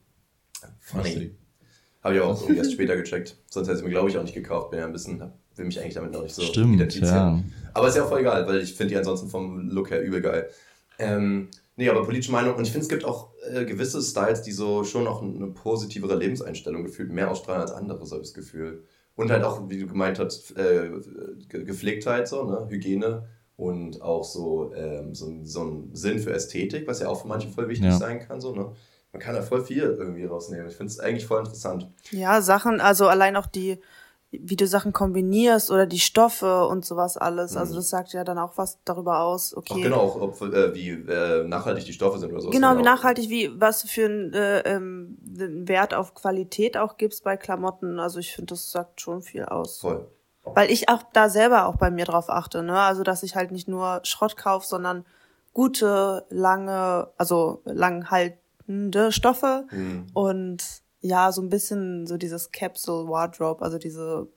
[0.81, 1.37] Funny.
[2.03, 3.37] Habe ich aber auch irgendwie erst später gecheckt.
[3.49, 4.71] Sonst hätte ich mir, glaube ich, auch nicht gekauft.
[4.71, 5.23] Bin ja ein bisschen,
[5.55, 7.41] will mich eigentlich damit noch nicht so Stimmt, ja.
[7.75, 10.21] Aber ist ja auch voll egal, weil ich finde die ansonsten vom Look her übel
[10.21, 10.49] geil.
[10.99, 12.57] Ähm, nee, aber politische Meinung.
[12.57, 16.17] Und ich finde, es gibt auch äh, gewisse Styles, die so schon auch eine positivere
[16.17, 18.85] Lebenseinstellung gefühlt mehr ausstrahlen als andere, so das Gefühl.
[19.15, 20.91] Und halt auch, wie du gemeint hast, äh,
[21.49, 22.67] Ge- Gepflegtheit, so, ne?
[22.71, 23.27] Hygiene
[23.57, 27.29] und auch so, ähm, so, ein- so ein Sinn für Ästhetik, was ja auch für
[27.29, 27.99] manche voll wichtig Ja.
[27.99, 28.41] sein kann.
[28.41, 28.73] So, ne?
[29.13, 30.69] Man kann da voll viel irgendwie rausnehmen.
[30.69, 31.87] Ich finde es eigentlich voll interessant.
[32.11, 33.79] Ja, Sachen, also allein auch die
[34.33, 37.55] wie du Sachen kombinierst oder die Stoffe und sowas alles.
[37.57, 37.77] Also Mhm.
[37.77, 39.55] das sagt ja dann auch was darüber aus.
[39.55, 39.83] Okay.
[39.83, 42.49] genau, auch, ob, äh, wie äh, nachhaltig die Stoffe sind oder so.
[42.51, 47.25] Genau, wie nachhaltig, wie was du für einen äh, ähm, Wert auf Qualität auch gibst
[47.25, 48.01] bei Klamotten.
[48.01, 49.81] Also ich finde, das sagt schon viel aus.
[49.81, 50.09] Voll.
[50.45, 52.81] Weil ich auch da selber auch bei mir drauf achte, ne?
[52.81, 55.05] Also dass ich halt nicht nur Schrott kaufe, sondern
[55.53, 60.07] gute, lange, also langhaltende Stoffe Mhm.
[60.15, 64.29] und ja, so ein bisschen so dieses Capsule Wardrobe, also diese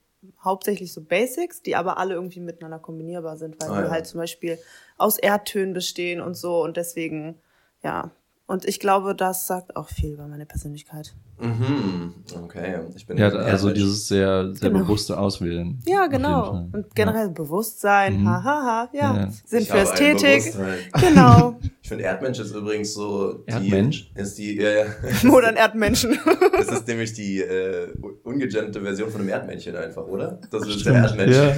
[0.43, 3.89] hauptsächlich so Basics, die aber alle irgendwie miteinander kombinierbar sind, weil Ah, die ja.
[3.91, 4.59] halt zum Beispiel
[4.97, 7.39] aus Erdtönen bestehen und so und deswegen,
[7.83, 8.11] ja.
[8.47, 11.15] Und ich glaube, das sagt auch viel über meine Persönlichkeit.
[11.39, 12.13] Mhm.
[12.43, 14.83] Okay, ich bin Ja, also dieses sehr, sehr Genau.
[14.83, 15.79] bewusste Auswählen.
[15.87, 16.67] Ja, genau.
[16.71, 18.29] Und generell Bewusstsein, Mhm.
[18.29, 19.17] hahaha, ja.
[19.17, 19.29] Ja.
[19.45, 20.53] Sinn Ich für habe ein Ästhetik.
[20.53, 20.77] Bewusstsein.
[21.01, 21.59] Genau.
[21.85, 24.11] Ich finde Erdmensch ist übrigens so die, Erdmensch?
[24.15, 24.85] ist die ja, ja.
[25.31, 26.17] Oder ein Erdmenschen.
[26.57, 27.91] Das ist nämlich die äh,
[28.23, 30.39] ungegenderte Version von einem Erdmännchen einfach, oder?
[30.49, 31.35] Das ist Stimmt, der Erdmensch.
[31.35, 31.53] ja.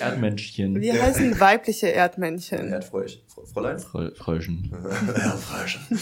[0.00, 0.80] Erdmännchen.
[0.80, 2.68] Wie heißen weibliche Erdmännchen?
[2.72, 3.78] Erdfräuch, Fräulein?
[3.78, 4.72] Frö Fröschen.
[5.14, 5.98] Erdfräuschen.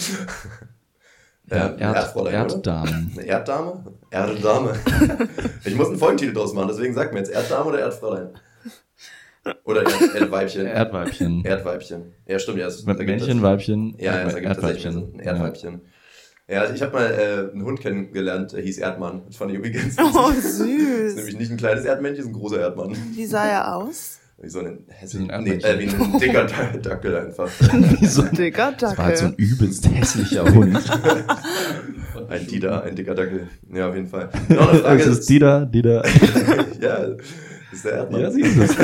[1.49, 2.53] Ja, Ja, Erd Erdfräulein, oder?
[2.53, 3.11] Erddamen.
[3.17, 3.83] Eine Erddame?
[4.11, 4.73] Erddame.
[5.65, 8.29] ich muss einen Folgentitel draus machen, deswegen sag mir jetzt Erddame oder Erdfräulein?
[9.63, 10.65] Oder Erd Erdweibchen?
[10.67, 11.45] Erdweibchen.
[11.45, 12.13] Erdweibchen.
[12.27, 12.65] Ja, stimmt, ja.
[12.65, 13.41] das Männchen.
[13.41, 14.85] Weibchen, Ja, ja, das ergibt tatsächlich
[15.25, 15.71] Erdweibchen.
[15.71, 15.81] Sinn.
[16.49, 19.21] Ja, ich habe mal äh, einen Hund kennengelernt, der hieß Erdmann.
[19.27, 21.15] Das fand ich irgendwie ganz Oh, ist süß.
[21.17, 22.95] nämlich nicht ein kleines Erdmännchen, ist ein großer Erdmann.
[23.13, 24.19] Wie sah er aus?
[24.41, 26.45] Wie so ein hässlich, Wie ein nee, äh, wie ein dicker
[26.81, 27.49] Dackel einfach.
[27.99, 29.45] Wie so ein, Dicker das war halt so ein Dackel.
[29.45, 30.79] übelst hässlicher Hund.
[32.29, 33.49] Ein Dieter, ein dicker Dackel.
[33.73, 34.29] Ja, auf jeden Fall.
[34.47, 36.05] Noch eine Frage es ist Dieter, Dieter.
[36.79, 37.17] ja, das
[37.73, 38.21] ist der Erdmann.
[38.21, 38.77] Ja, siehst du es.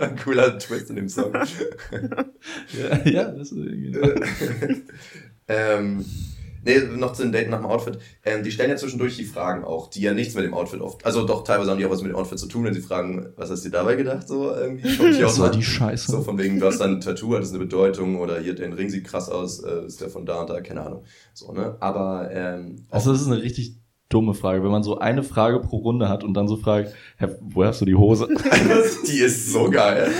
[0.00, 1.34] ein cooler Twist in dem Song.
[1.34, 3.98] Ja, ja, das ist irgendwie.
[5.48, 6.04] Ähm,
[6.64, 7.98] nee, noch zu den Daten nach dem Outfit.
[8.24, 11.04] Ähm, die stellen ja zwischendurch die Fragen auch, die ja nichts mit dem Outfit oft.
[11.04, 13.28] Also doch, teilweise haben die auch was mit dem Outfit zu tun, wenn sie fragen,
[13.36, 14.28] was hast du dir dabei gedacht?
[14.28, 14.88] So irgendwie.
[15.20, 15.56] Das war mal.
[15.56, 16.10] die Scheiße.
[16.10, 18.72] So von wegen, du hast dann ein Tattoo, hat das eine Bedeutung oder hier dein
[18.72, 21.04] Ring sieht krass aus, äh, ist der von da und da, keine Ahnung.
[21.34, 21.76] So, ne?
[21.80, 23.81] Aber ähm, Also das ist eine richtig
[24.12, 27.26] dumme Frage, wenn man so eine Frage pro Runde hat und dann so fragt, Hä,
[27.40, 28.28] woher hast du die Hose?
[29.06, 30.10] die ist so geil.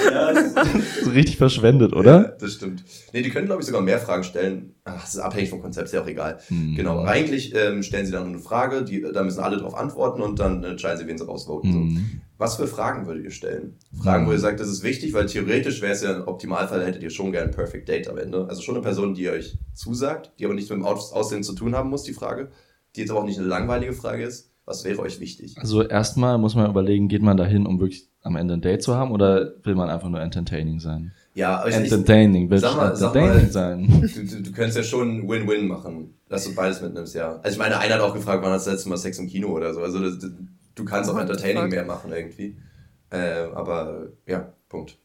[1.04, 2.22] so richtig verschwendet, oder?
[2.22, 2.84] Ja, das stimmt.
[3.12, 4.74] Nee, die können, glaube ich, sogar mehr Fragen stellen.
[4.84, 6.38] Ach, das ist abhängig vom Konzept, ist ja auch egal.
[6.48, 6.74] Hm.
[6.74, 10.38] Genau, eigentlich ähm, stellen sie dann eine Frage, die, da müssen alle drauf antworten und
[10.38, 11.72] dann entscheiden sie, wen sie rausvoten.
[11.72, 11.78] So.
[11.78, 12.20] Hm.
[12.38, 13.76] Was für Fragen würdet ihr stellen?
[14.02, 17.02] Fragen, wo ihr sagt, das ist wichtig, weil theoretisch wäre es ja im Optimalfall, hättet
[17.04, 18.46] ihr schon gern ein Perfect Date am Ende.
[18.48, 21.52] Also schon eine Person, die euch zusagt, die aber nichts mit dem Aus- Aussehen zu
[21.54, 22.50] tun haben muss, die Frage.
[22.96, 24.50] Die jetzt aber auch nicht eine langweilige Frage ist.
[24.64, 25.56] Was wäre euch wichtig?
[25.58, 28.94] Also erstmal muss man überlegen, geht man dahin, um wirklich am Ende ein Date zu
[28.94, 31.10] haben oder will man einfach nur entertaining sein?
[31.34, 34.10] Ja, aber ich, Entertaining, will Sag mal- sag entertaining mal- sein.
[34.14, 37.40] du, du, du könntest ja schon Win-Win machen, dass du beides mitnimmst, ja.
[37.42, 39.26] Also ich meine, einer hat auch gefragt, wann hast du das letzte Mal Sex im
[39.26, 39.80] Kino oder so.
[39.80, 40.30] Also das, das,
[40.76, 42.56] du kannst auch the Entertaining mehr machen irgendwie.
[43.10, 44.96] Äh, aber ja, Punkt.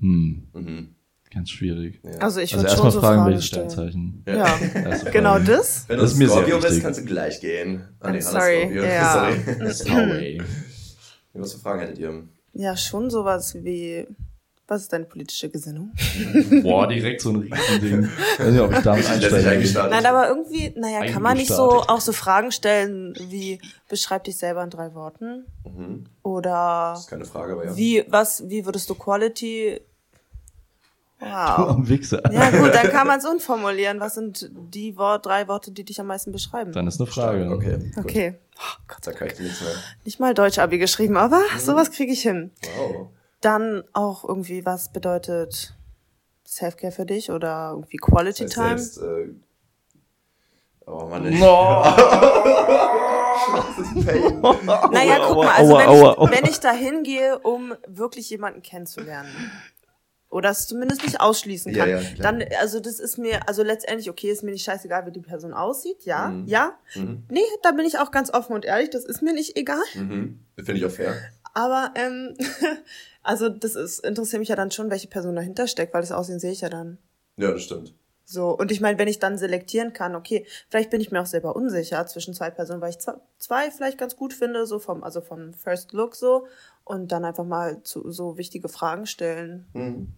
[0.00, 0.88] Hm, Mhm.
[1.32, 2.00] Ganz schwierig.
[2.04, 2.18] Ja.
[2.20, 3.70] Also ich Also würde erstmal schon so fragen, Fragen welches stellen.
[3.70, 4.24] Sternzeichen.
[4.26, 5.10] Ja, Frage.
[5.10, 5.84] genau das.
[5.88, 6.82] Wenn du Das ist mir sehr Scorpio bist, wichtig.
[6.84, 7.88] kannst du gleich gehen.
[8.00, 8.82] Ah, Hanna sorry, Scorpio.
[8.84, 9.30] ja.
[9.72, 10.42] Sorry.
[11.34, 12.22] Was für Fragen hättet ihr?
[12.54, 14.06] Ja, schon sowas wie,
[14.68, 15.92] was ist deine politische Gesinnung?
[16.62, 18.04] Boah, direkt so ein Riesending.
[18.34, 19.88] Ich weiß nicht, ob ich damit einsteige.
[19.88, 24.36] Nein, aber irgendwie, naja, kann man nicht so auch so Fragen stellen wie, beschreib dich
[24.36, 25.46] selber in drei Worten?
[25.64, 26.04] Mhm.
[26.22, 27.76] Oder Das ist keine Frage, aber ja.
[27.76, 29.80] wie, was, wie würdest du Quality?
[31.22, 31.68] Du Wow.
[31.70, 32.20] am Wichser.
[32.32, 34.00] Ja gut, dann kann man es umformulieren.
[34.00, 36.72] Was sind die Wort, drei Worte, die dich am meisten beschreiben?
[36.72, 37.48] Dann ist eine Frage.
[37.50, 38.04] Okay, gut.
[38.04, 38.38] Okay.
[38.58, 39.70] Oh Gott, Da kann ich nichts mehr.
[40.04, 42.50] nicht mal Deutsch-Abi geschrieben, aber sowas kriege ich hin.
[42.76, 43.08] Wow.
[43.40, 45.74] Dann auch irgendwie, was bedeutet
[46.46, 48.68] Self-Care für dich oder irgendwie Quality Das Time?
[48.70, 49.34] heißt, selbst, äh,
[50.86, 51.38] oh Mann, ey.
[51.38, 51.84] No.
[54.92, 59.28] Naja, guck mal, also wenn, ich, wenn ich da hingehe, um wirklich jemanden kennenzulernen.
[60.32, 61.90] Oder es zumindest nicht ausschließen Ja, kann.
[61.90, 62.32] ja, klar.
[62.32, 65.52] dann, also das ist mir, also letztendlich, okay, ist mir nicht scheißegal, wie die Person
[65.52, 66.46] aussieht, ja, Mhm.
[66.48, 66.72] ja.
[66.94, 67.24] Mhm.
[67.28, 69.82] Nee, da bin ich auch ganz offen und ehrlich, das ist mir nicht egal.
[69.94, 70.40] Mhm.
[70.56, 71.14] Finde ich auch fair.
[71.54, 72.34] Aber, ähm,
[73.22, 76.40] also das ist, interessiert mich ja dann schon, welche Person dahinter steckt, weil das Aussehen
[76.40, 76.96] sehe ich ja dann.
[77.36, 77.94] Ja, das stimmt.
[78.24, 81.26] So, und ich meine, wenn ich dann selektieren kann, okay, vielleicht bin ich mir auch
[81.26, 85.04] selber unsicher zwischen zwei Personen, weil ich zwei, zwei vielleicht ganz gut finde, so vom,
[85.04, 86.46] also vom First Look so,
[86.84, 89.66] und dann einfach mal zu, so wichtige Fragen stellen.
[89.74, 90.12] Mhm.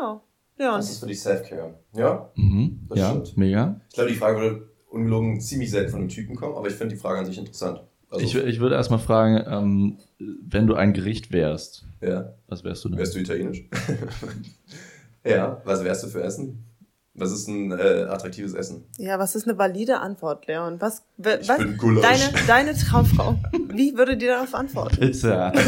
[0.00, 0.76] Wie- Ja, ja.
[0.76, 1.74] Das ist für dich Self-Care.
[1.94, 2.30] Ja?
[2.34, 2.80] Mhm.
[2.88, 3.36] Das Ja, stimmt.
[3.36, 3.80] mega.
[3.88, 6.94] Ich glaube, die Frage würde ungelogen ziemlich selten von einem Typen kommen, aber ich finde
[6.94, 7.80] die Frage an sich interessant.
[8.10, 12.32] Also, Ich, ich würde erstmal fragen, ähm, wenn du ein Gericht wärst, ja.
[12.48, 12.98] was wärst du denn?
[12.98, 13.64] Wärst du italienisch?
[15.24, 15.60] ja.
[15.64, 16.64] Was wärst du für Essen?
[17.14, 18.84] Was ist ein äh, attraktives Essen?
[18.98, 20.80] Ja, was ist eine valide Antwort, Leon?
[20.80, 22.02] Was, Ich was bin Gulasch.
[22.32, 23.36] deine, deine Traumfrau?
[23.68, 24.96] Wie würde die darauf antworten?
[24.98, 25.52] Pizza.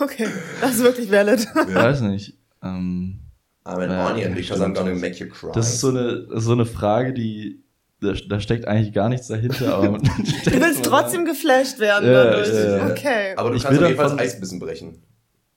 [0.00, 0.28] Okay,
[0.60, 1.40] das ist wirklich valid.
[1.40, 2.37] Ich weiß nicht.
[2.62, 3.20] Ähm,
[3.64, 5.50] I'm an Ja, onion because I'm gonna make you cry.
[5.54, 7.62] das ist so eine, das ist so eine Frage, die,
[8.00, 9.74] da, da steckt eigentlich gar nichts dahinter.
[9.76, 9.98] Aber
[10.44, 12.48] Du willst trotzdem geflasht werden Ja, dadurch.
[12.48, 12.86] ja, ja.
[12.90, 13.34] Okay.
[13.36, 15.02] Aber du Ich kannst will auf jeden Fall Eisbissen brechen.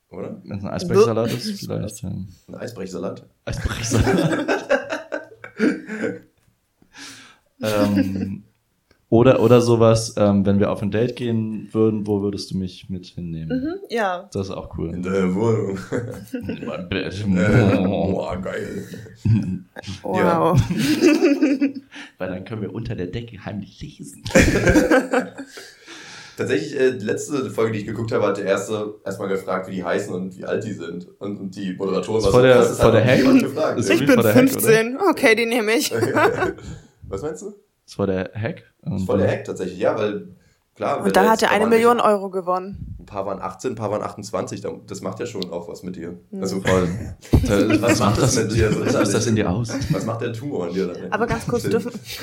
[0.09, 0.41] Oder?
[0.43, 2.01] Wenn es ein Eisbergsalat ist, vielleicht.
[2.03, 2.09] Ja.
[2.09, 3.25] Ein Eisbrechsalat.
[3.45, 4.47] Eisbergsalat.
[7.61, 8.43] ähm,
[9.11, 12.89] oder, oder sowas, ähm, wenn wir auf ein Date gehen würden, wo würdest du mich
[12.89, 13.49] mit hinnehmen?
[13.61, 14.29] Mhm, ja.
[14.31, 14.93] Das ist auch cool.
[14.95, 15.77] In der Wohnung.
[16.47, 17.23] In meinem Bett.
[17.27, 18.85] Boah, geil.
[20.01, 20.57] Wow.
[22.17, 24.23] Weil dann können wir unter der Decke heimlich lesen.
[26.37, 29.75] Tatsächlich, äh, die letzte Folge, die ich geguckt habe, hat der erste erstmal gefragt, wie
[29.75, 31.05] die heißen und wie alt die sind.
[31.19, 33.39] Und, und die Moderatorin war der- das war der hat Hack?
[33.41, 33.79] gefragt.
[33.81, 34.97] Ich bin vor der Hack, 15.
[35.09, 35.91] okay, die nehme ich.
[37.09, 37.53] Was meinst du?
[37.91, 38.63] Das war der Hack.
[38.83, 40.29] Das war der Hack tatsächlich, ja, weil
[40.75, 41.03] klar.
[41.03, 42.95] Und dann da hat er eine Million Euro gewonnen.
[42.99, 44.61] Ein paar waren 18, ein paar waren 28.
[44.61, 46.17] da- Das macht ja schon auch was mit dir.
[46.29, 46.41] Mhm.
[46.41, 46.87] Also, Voll.
[47.81, 48.69] Was macht das mit dir?
[48.79, 49.73] Was löst das in dir aus?
[49.91, 51.11] was macht der Tumor in dir dann?
[51.11, 52.19] Aber ganz kurz, dürfen, ich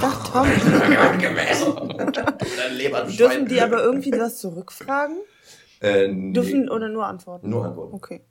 [0.00, 0.46] dachte, Tom,
[2.12, 5.16] Dein Leber dürfen die aber irgendwie was zurückfragen?
[5.80, 7.48] Äh, nee, Dürfen oder nur antworten?
[7.50, 8.22] Nur antworten, Okay,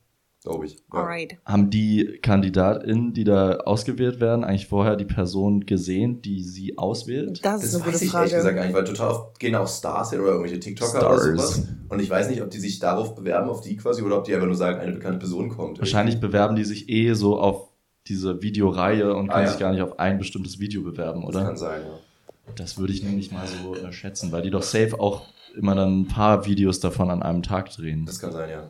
[0.44, 0.74] glaube ich.
[0.94, 1.00] Ja.
[1.00, 1.38] alright.
[1.46, 7.40] Haben die KandidatInnen, die da ausgewählt werden, eigentlich vorher die Person gesehen, die sie auswählt?
[7.44, 8.56] Das ist Das eine weiß gute ich ehrlich gesagt Frage.
[8.56, 11.22] gar nicht, weil total oft gehen auch Stars hin oder irgendwelche TikToker Stars.
[11.24, 11.68] oder sowas.
[11.90, 14.34] Und ich weiß nicht, ob die sich darauf bewerben, auf die quasi, oder ob die
[14.34, 15.80] einfach nur sagen, eine bekannte Person kommt.
[15.80, 17.70] Wahrscheinlich bewerben die sich eh so auf
[18.08, 19.52] diese Videoreihe und Ah, können ja.
[19.52, 21.46] sich gar nicht auf ein bestimmtes Video bewerben, Das oder?
[21.46, 22.52] kann sein, ja.
[22.56, 25.22] Das würde ich nämlich mal so äh, schätzen, weil die doch safe auch
[25.56, 28.06] immer dann ein paar Videos davon an einem Tag drehen.
[28.06, 28.70] Das kann sein, ja.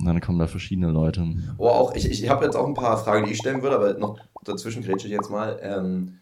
[0.00, 1.26] Und dann kommen da verschiedene Leute.
[1.58, 3.94] Oh, auch, ich, ich habe jetzt auch ein paar Fragen, die ich stellen würde, aber
[3.94, 5.58] noch dazwischen grätsche ich jetzt mal.
[5.62, 6.14] Ähm,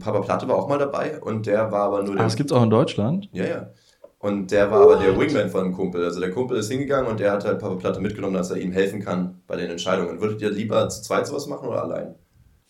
[0.00, 2.22] Papa Platte war auch mal dabei und der war aber nur der.
[2.22, 3.28] Ah, das gibt's auch in Deutschland?
[3.32, 3.70] Ja, ja.
[4.18, 6.04] Und der war aber der Wingman von dem Kumpel.
[6.04, 8.72] Also der Kumpel ist hingegangen und der hat halt Papa Platte mitgenommen, dass er ihm
[8.72, 10.20] helfen kann bei den Entscheidungen.
[10.20, 12.14] Würdet ihr lieber zu zweit sowas machen oder allein?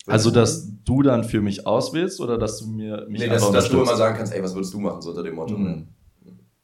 [0.07, 3.69] Also, dass du dann für mich auswählst oder dass du mir mich Nee, dass, dass
[3.69, 5.57] du immer sagen kannst, ey, was würdest du machen, so unter dem Motto.
[5.57, 5.87] Mhm.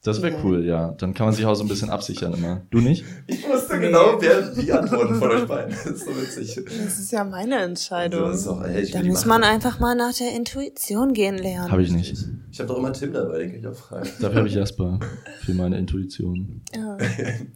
[0.07, 0.91] Das wäre cool, ja.
[0.97, 2.61] Dann kann man sich auch so ein bisschen absichern immer.
[2.71, 3.03] Du nicht?
[3.27, 3.87] Ich wusste Nee.
[3.87, 5.71] genau, wer die Antworten von euch beiden.
[5.71, 6.55] Das ist so witzig.
[6.65, 8.21] Das ist ja meine Entscheidung.
[8.21, 9.41] Das ist auch, ey, ich Da die muss machen.
[9.41, 11.71] man einfach mal nach der Intuition gehen lernen.
[11.71, 12.15] Habe ich nicht.
[12.51, 14.09] Ich habe doch immer Tim dabei, den kann ich auch fragen.
[14.19, 14.99] Dafür habe ich Jasper
[15.41, 16.61] für meine Intuition.
[16.75, 16.97] Ja.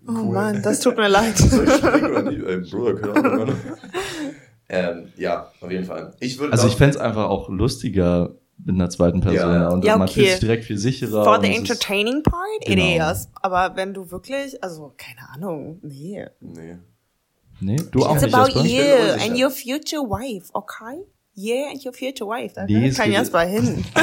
[0.08, 0.34] Oh Cool.
[0.34, 1.38] Mann, das tut mir leid.
[1.38, 2.46] Soll ich nicht?
[2.48, 3.56] Ey, Bruder, keine Ahnung.
[4.70, 6.14] ähm, ja, auf jeden Fall.
[6.20, 8.36] Ich würde Also ich fände es einfach auch lustiger
[8.66, 9.54] mit einer zweiten Person.
[9.54, 9.70] Ja.
[9.70, 10.32] Und Ja, man fühlt okay.
[10.32, 11.24] sich direkt viel sicherer.
[11.24, 13.12] For und the entertaining part, it Genau.
[13.12, 13.30] is.
[13.42, 16.26] Aber wenn du wirklich, also keine Ahnung, nee.
[16.40, 16.78] Nee.
[17.60, 18.68] Nee, du auch It's nicht, about Jasper?
[18.68, 21.04] You and your future wife, okay?
[21.38, 22.54] Yeah, and your future wife.
[22.56, 23.86] Da Nee, kann Jasper hin.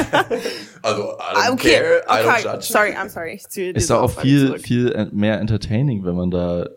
[0.81, 2.43] Also, I Ah, don't okay, care, I don't okay.
[2.43, 2.65] judge.
[2.71, 3.39] Sorry, I'm sorry.
[3.73, 4.61] Ist da auch viel, zurück.
[4.61, 6.67] viel mehr entertaining, wenn man da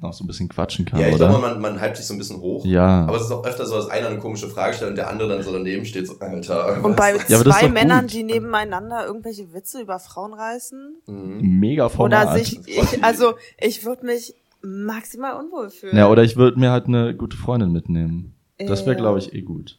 [0.00, 1.28] noch so ein bisschen quatschen kann, Ja, ich oder?
[1.28, 2.64] glaube, man, man hypt sich so ein bisschen hoch.
[2.64, 3.04] ja.
[3.06, 5.28] Aber es ist auch öfter so, dass einer eine komische Frage stellt und der andere
[5.28, 6.84] dann so daneben steht, so, Alter.
[6.84, 8.12] Und bei Ja, zwei Männern, gut.
[8.14, 11.58] die nebeneinander irgendwelche Witze über Frauen reißen, Mhm.
[11.60, 12.26] Mega Format.
[12.28, 15.96] oder sich, ich, also ich würde mich maximal unwohl fühlen.
[15.96, 18.34] ja, oder ich würde mir halt eine gute Freundin mitnehmen.
[18.58, 19.78] Das wäre, glaube ich, eh gut.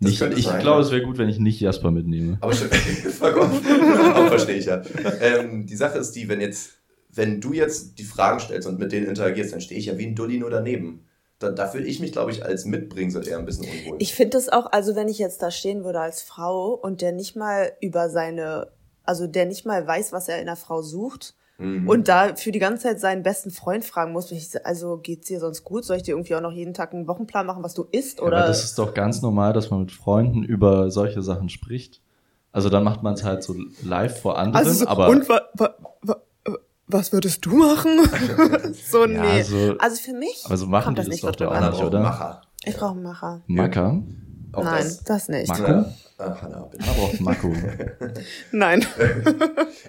[0.00, 0.86] Das Nicht, ich sein, glaube, ja.
[0.86, 2.36] es wäre gut, wenn ich nicht Jasper mitnehme.
[2.40, 3.60] Aber schon, fuck off.
[4.14, 4.82] Auch verstehe ich ja.
[5.20, 6.75] Ähm, die Sache ist die, wenn jetzt,
[7.16, 10.06] wenn du jetzt die Fragen stellst und mit denen interagierst, dann stehe ich ja wie
[10.06, 11.06] ein Dulli nur daneben.
[11.38, 13.96] Da, da fühle ich mich, glaube ich, als Mitbringsel eher ein bisschen unwohl.
[13.98, 17.12] Ich finde das auch, also wenn ich jetzt da stehen würde als Frau und der
[17.12, 18.68] nicht mal über seine,
[19.04, 21.88] also der nicht mal weiß, was er in einer Frau sucht Mhm.
[21.88, 24.30] und da für die ganze Zeit seinen besten Freund fragen muss,
[24.64, 25.84] also geht's dir sonst gut?
[25.86, 28.18] Soll ich dir irgendwie auch noch jeden Tag einen Wochenplan machen, was du isst?
[28.18, 28.36] Ja, Oder?
[28.38, 32.02] Aber das ist doch ganz normal, dass man mit Freunden über solche Sachen spricht.
[32.52, 35.42] Also dann macht man es halt so live vor anderen, also so, aber und wa,
[35.54, 35.75] wa, wa,
[36.88, 38.00] was würdest du machen?
[38.90, 39.42] so, Ja, nee.
[39.42, 41.70] so- also für mich aber so machen kommt die das das nicht doch der auch
[41.72, 41.98] nicht, oder?
[41.98, 42.42] einen Macher.
[42.64, 43.42] Ich brauche einen Macher.
[43.46, 44.02] Macker?
[44.52, 45.04] Auch Nein, das.
[45.04, 45.48] das, nicht.
[45.48, 45.92] Macker?
[46.18, 46.24] Ja.
[46.24, 46.84] Ah, Hannah, bitte.
[46.84, 47.52] Einen Mako.
[48.52, 48.86] Nein.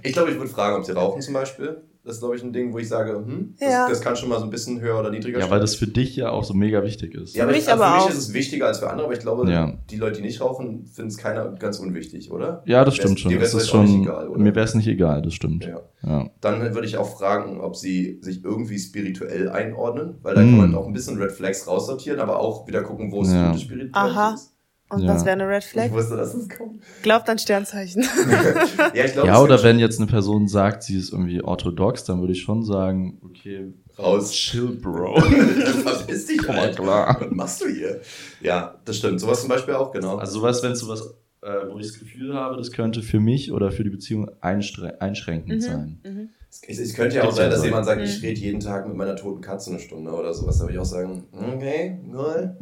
[0.03, 1.81] Ich glaube, ich würde fragen, ob sie rauchen zum Beispiel.
[2.07, 3.89] Das ist, glaube ich, ein Ding, wo ich sage, hm, das, Ja.
[3.89, 6.15] das kann schon mal so ein bisschen höher oder niedriger ja, weil das für dich
[6.15, 7.35] ja auch so mega wichtig ist.
[7.35, 8.05] Ja, aber mich ich, also aber für auch.
[8.07, 9.73] mich ist es wichtiger als für andere, aber ich glaube, Ja.
[9.89, 12.63] die Leute, die nicht rauchen, finden es keiner ganz unwichtig, oder?
[12.65, 13.37] Ja, das stimmt schon.
[13.37, 14.39] Das ist schon nicht egal, oder?
[14.39, 15.65] mir wäre es nicht egal, das stimmt.
[15.65, 15.81] Ja.
[16.03, 16.29] Ja.
[16.39, 20.45] Dann würde ich auch fragen, ob sie sich irgendwie spirituell einordnen, weil da Mm.
[20.49, 23.49] kann man auch ein bisschen Red Flags raussortieren, aber auch wieder gucken, wo es Ja.
[23.51, 24.33] gute Spiritualität Aha.
[24.35, 24.53] ist.
[24.89, 25.09] Und Ja.
[25.13, 25.91] was wäre eine Red Ich Flag?
[25.91, 26.81] wusste, dass es kommt.
[27.03, 28.03] Glaubt an Sternzeichen.
[28.93, 32.21] ja, ich glaube, Ja, oder wenn jetzt eine Person sagt, sie ist irgendwie orthodox, dann
[32.21, 34.31] würde ich schon sagen, okay, raus.
[34.31, 35.19] chill, Bro.
[35.21, 37.17] Verpiss dich, Komm mal klar.
[37.19, 37.99] Was machst du hier?
[38.41, 39.19] Ja, das stimmt.
[39.19, 40.15] Sowas zum Beispiel auch, genau.
[40.17, 43.51] Also sowas, wenn es sowas, äh, wo ich das Gefühl habe, das könnte für mich
[43.51, 45.99] oder für die Beziehung einschrä einschränkend sein.
[46.05, 46.29] Mhm.
[46.65, 48.05] Es, es könnte ja auch sein, dass jemand sagt, Mhm.
[48.07, 50.57] ich rede jeden Tag mit meiner toten Katze eine Stunde oder sowas.
[50.57, 52.55] Da würde ich auch sagen, okay, cool.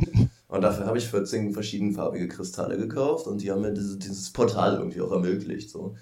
[0.48, 4.78] Und dafür habe ich 14 verschiedenfarbige Kristalle gekauft und die haben mir dieses, dieses Portal
[4.78, 5.70] irgendwie auch ermöglicht.
[5.70, 5.96] So.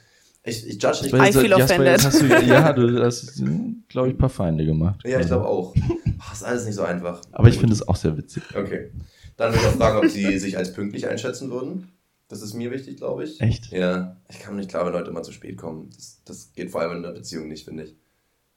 [0.44, 1.14] Ich, ich judge nicht.
[1.14, 2.04] I feel Jasper, offended.
[2.04, 3.42] hast du, ja, du hast,
[3.88, 5.00] glaube ich, ein paar Feinde gemacht.
[5.06, 5.74] Ja, ich glaube auch.
[6.20, 7.22] Ach, ist alles nicht so einfach.
[7.32, 8.44] Aber ich finde es auch sehr witzig.
[8.54, 8.92] Okay.
[9.38, 11.90] Dann würde ich auch fragen, ob sie sich als pünktlich einschätzen würden.
[12.28, 13.40] Das ist mir wichtig, glaube ich.
[13.42, 13.72] Echt?
[13.72, 15.90] Ja, ich kann nicht klar, wenn Leute immer zu spät kommen.
[15.96, 17.96] Das, das geht vor allem in einer Beziehung nicht, finde ich.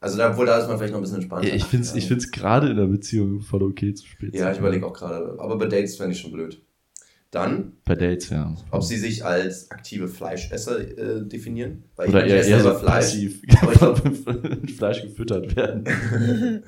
[0.01, 1.49] Also, da, obwohl da ist man vielleicht noch ein bisschen entspannter.
[1.49, 4.53] Ja, ich finde es ich find's gerade in der Beziehung voll okay zu spät Ja,
[4.53, 5.37] ich überlege auch gerade.
[5.39, 6.63] Aber bei Dates fände ich schon blöd.
[7.33, 8.55] Dann, Bei Dates, ja.
[8.71, 11.83] ob sie sich als aktive Fleischesser äh, definieren.
[11.97, 13.05] Weil Oder ich eher, esse eher so Fleisch.
[13.05, 13.43] passiv
[14.77, 15.85] Fleisch gefüttert werden.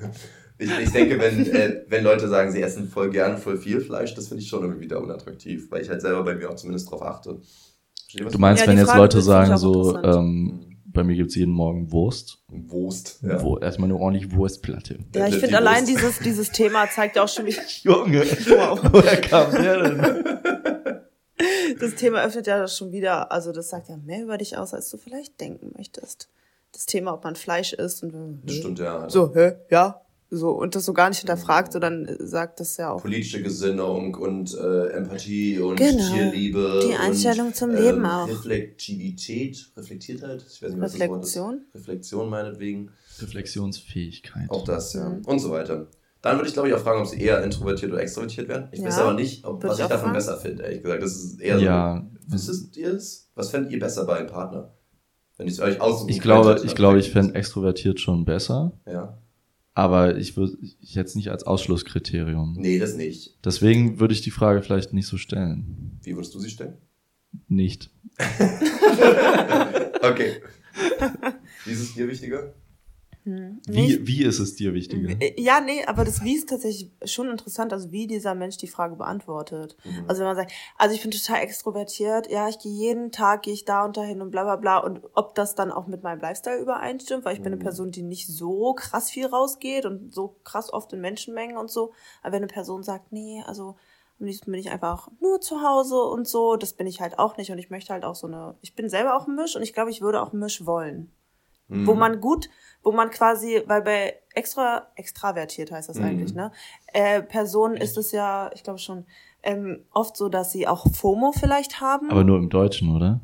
[0.61, 4.13] Ich, ich denke, wenn, äh, wenn Leute sagen, sie essen voll gern voll viel Fleisch,
[4.13, 6.91] das finde ich schon irgendwie wieder unattraktiv, weil ich halt selber bei mir auch zumindest
[6.91, 7.39] drauf achte.
[8.13, 10.68] Du meinst, Ja, wenn jetzt Leute sagen so, ähm,
[10.99, 12.43] bei mir gibt's jeden Morgen Wurst.
[12.49, 13.19] Wurst.
[13.23, 13.41] Ja.
[13.41, 14.99] Wo, erstmal eine ordentliche Wurstplatte.
[15.15, 15.89] Ja, ich Die finde allein Wurst.
[15.89, 18.79] dieses, dieses Thema zeigt ja auch schon, wie, Junge, Wow.
[18.91, 20.99] woher kam der denn?
[21.79, 24.89] das Thema öffnet ja schon wieder, also das sagt ja mehr über dich aus, als
[24.89, 26.29] du vielleicht denken möchtest.
[26.73, 29.09] Das Thema, ob man Fleisch isst und Das stimmt ja.
[29.09, 30.01] so, hä, ja,
[30.31, 33.01] so und das so gar nicht hinterfragt, so dann äh, sagt das ja auch.
[33.01, 36.13] Politische Gesinnung und äh, Empathie und Genau.
[36.13, 36.85] Tierliebe.
[36.87, 38.27] Die Einstellung und, zum Leben ähm, auch.
[38.27, 41.61] Reflektivität, Reflektiertheit, ich weiß nicht, was das Wort Reflexion?
[41.73, 41.75] ist.
[41.75, 42.91] Reflexion meinetwegen.
[43.21, 44.49] Reflexionsfähigkeit.
[44.49, 45.09] Auch das, ja.
[45.09, 45.25] Mhm.
[45.25, 45.87] Und so weiter.
[46.21, 48.67] Dann würde ich, glaube ich, auch fragen, ob sie eher introvertiert oder extrovertiert werden.
[48.71, 50.13] Ich weiß Ja, aber nicht, ob, was ich davon fragen.
[50.13, 51.01] besser finde, ehrlich gesagt.
[51.03, 51.65] Das ist eher so.
[51.65, 53.29] Ja, Wisst ihr es?
[53.35, 54.73] Was fändet ihr besser bei einem Partner?
[55.37, 59.17] Wenn ich es euch aussuchen ich glaube, ich glaube, ich fände extrovertiert schon besser, Ja.
[59.79, 62.55] Aber ich würde jetzt nicht als Ausschlusskriterium.
[62.57, 63.37] Nee, das nicht.
[63.43, 65.99] Deswegen würde ich die Frage vielleicht nicht so stellen.
[66.03, 66.77] Wie würdest du sie stellen?
[67.47, 67.89] Nicht.
[70.01, 70.41] Okay.
[71.65, 72.53] Wie ist es dir wichtiger?
[73.29, 73.61] Hm.
[73.67, 75.09] Wie, Nicht- wie ist es dir wichtiger?
[75.21, 78.67] Äh, Ja, nee, aber das Wie ist tatsächlich schon interessant, also wie dieser Mensch die
[78.67, 79.77] Frage beantwortet.
[79.85, 80.05] Mhm.
[80.07, 83.53] Also wenn man sagt, also ich bin total extrovertiert, ja, ich gehe jeden Tag, gehe
[83.53, 86.19] ich da und dahin und bla bla bla und ob das dann auch mit meinem
[86.21, 87.63] Lifestyle übereinstimmt, weil ich bin eine Mhm.
[87.63, 91.93] Person, die nicht so krass viel rausgeht und so krass oft in Menschenmengen und so.
[92.23, 93.75] Aber wenn eine Person sagt, nee, also
[94.19, 97.37] am liebsten bin ich einfach nur zu Hause und so, das bin ich halt auch
[97.37, 99.61] nicht und ich möchte halt auch so eine, ich bin selber auch ein Misch und
[99.61, 101.11] ich glaube, ich würde auch ein Misch wollen
[101.69, 101.87] Mhm.
[101.87, 102.49] wo man gut,
[102.83, 106.03] wo man quasi, weil bei extra, extravertiert heißt das Mhm.
[106.05, 106.51] eigentlich, ne?
[106.93, 109.05] Äh, Personen ist es ja, ich glaube schon,
[109.43, 112.09] ähm, oft so, dass sie auch FOMO vielleicht haben.
[112.09, 113.21] Aber nur im Deutschen, oder?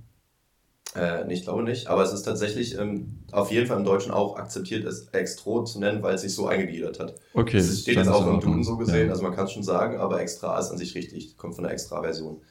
[0.95, 4.13] Äh, nee, ich glaube nicht, aber es ist tatsächlich ähm, auf jeden Fall im Deutschen
[4.13, 7.15] auch akzeptiert, es Extro zu nennen, weil es sich so eingegliedert hat.
[7.33, 7.57] Okay.
[7.57, 9.11] Es steht jetzt auch in im Duden so gesehen, Ja.
[9.11, 11.73] also man kann es schon sagen, aber Extra ist an sich richtig, kommt von der
[11.73, 12.41] Extra-Version.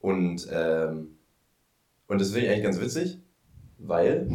[0.00, 1.16] Und, ähm,
[2.08, 3.18] und das finde ich eigentlich ganz witzig,
[3.78, 4.28] weil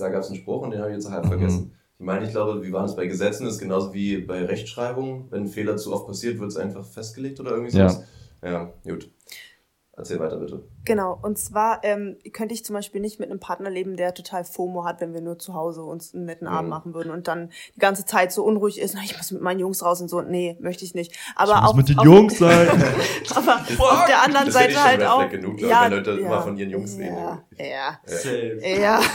[0.00, 1.28] da gab es einen Spruch und den habe ich jetzt halb Mhm.
[1.28, 1.72] vergessen.
[1.98, 5.30] Ich meine, ich glaube, wie war es bei Gesetzen, ist genauso wie bei Rechtschreibung.
[5.30, 7.88] Wenn ein Fehler zu oft passiert, wird es einfach festgelegt oder irgendwie Ja.
[7.88, 8.04] sowas.
[8.42, 9.10] Ja, gut.
[9.96, 10.64] Erzähl weiter bitte.
[10.84, 14.44] Genau, und zwar ähm, könnte ich zum Beispiel nicht mit einem Partner leben, der total
[14.44, 16.70] FOMO hat, wenn wir nur zu Hause uns einen netten Abend Mhm.
[16.70, 19.60] machen würden und dann die ganze Zeit so unruhig ist, na, ich muss mit meinen
[19.60, 20.20] Jungs raus und so.
[20.20, 21.16] Nee, möchte ich nicht.
[21.36, 22.68] Aber ich muss auch mit den auf, Jungs sein.
[23.34, 25.28] aber auf der anderen Das Seite halt auch.
[25.30, 27.98] Genug, ich, wenn Leute immer von ihren Jungs reden ja, ja.
[28.04, 28.58] Safe.
[28.62, 29.00] Ja.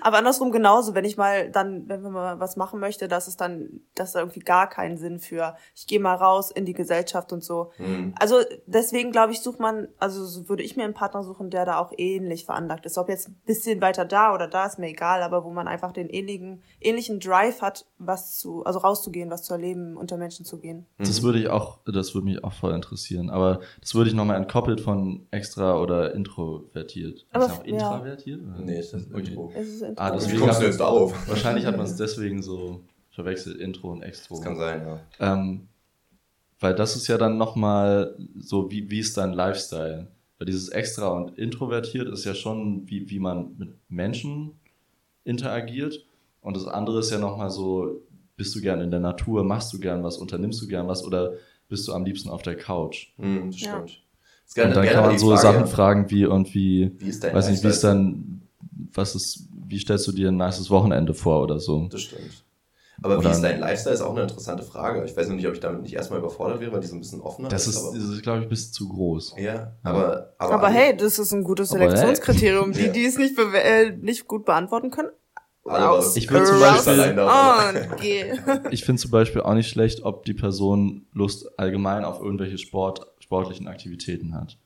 [0.00, 3.36] Aber andersrum genauso, wenn ich mal dann, wenn man mal was machen möchte, dass es
[3.36, 7.32] dann, dass da irgendwie gar keinen Sinn für, ich gehe mal raus in die Gesellschaft
[7.32, 7.72] und so.
[7.78, 8.14] Mhm.
[8.18, 11.64] Also deswegen glaube ich, sucht man, also so würde ich mir einen Partner suchen, der
[11.64, 12.96] da auch ähnlich veranlagt ist.
[12.96, 15.90] Ob jetzt ein bisschen weiter da oder da, ist mir egal, aber wo man einfach
[15.90, 20.60] den ähnlichen, ähnlichen Drive hat, was zu, also rauszugehen, was zu erleben, unter Menschen zu
[20.60, 20.86] gehen.
[20.98, 23.30] Das würde ich auch, das würde mich auch voll interessieren.
[23.30, 27.26] Aber das würde ich nochmal entkoppelt von extra oder introvertiert.
[27.32, 27.72] Aber ist ja auch ja.
[27.72, 28.40] intravertiert?
[28.40, 28.64] oder?
[28.64, 29.26] Nee, ist das Okay.
[29.30, 29.52] Intro.
[29.56, 30.22] Es ist Ah, Wie interessant.
[30.22, 31.28] deswegen kommst du jetzt darauf?
[31.28, 32.80] Wahrscheinlich hat man es deswegen so
[33.10, 34.36] verwechselt, Intro und Extro.
[34.36, 35.00] Das kann sein, ja.
[35.32, 35.66] Ähm,
[36.60, 40.06] weil das ist ja dann nochmal so, wie, wie ist dein Lifestyle?
[40.44, 44.52] Weil dieses Extra und Introvertiert ist ja schon, wie, wie man mit Menschen
[45.24, 46.04] interagiert.
[46.42, 48.02] Und das andere ist ja nochmal so,
[48.36, 51.32] bist du gern in der Natur, machst du gern was, unternimmst du gern was oder
[51.70, 53.14] bist du am liebsten auf der Couch?
[53.16, 53.68] Mhm, das Ja.
[53.70, 54.02] stimmt.
[54.44, 57.34] Das ist Und dann kann man so Frage, Sachen fragen wie irgendwie, Wie ist dein
[57.34, 58.42] weiß nicht, wie ist dann,
[58.92, 61.88] was ist, wie stellst du dir ein nices Wochenende vor oder so?
[61.90, 62.43] Das stimmt.
[63.02, 65.04] Aber wie Oder- ist dein Lifestyle, ist auch eine interessante Frage.
[65.04, 67.00] Ich weiß noch nicht, ob ich damit nicht erstmal überfordert wäre, weil die so ein
[67.00, 69.34] bisschen offener Das ist, aber, das ist glaube ich, ein bisschen zu groß.
[69.38, 71.70] ja, aber, aber, Aber hey, das ist ein gutes.
[71.70, 72.72] Selektionskriterium.
[72.72, 75.10] Die, die es nicht, bewe- äh, nicht gut beantworten können,
[75.66, 76.16] raus.
[76.16, 77.28] Ich will zum Beispiel-.
[78.70, 83.06] Ich finde zum Beispiel auch nicht schlecht, ob die Person Lust allgemein auf irgendwelche Sport,
[83.18, 84.56] sportlichen Aktivitäten hat.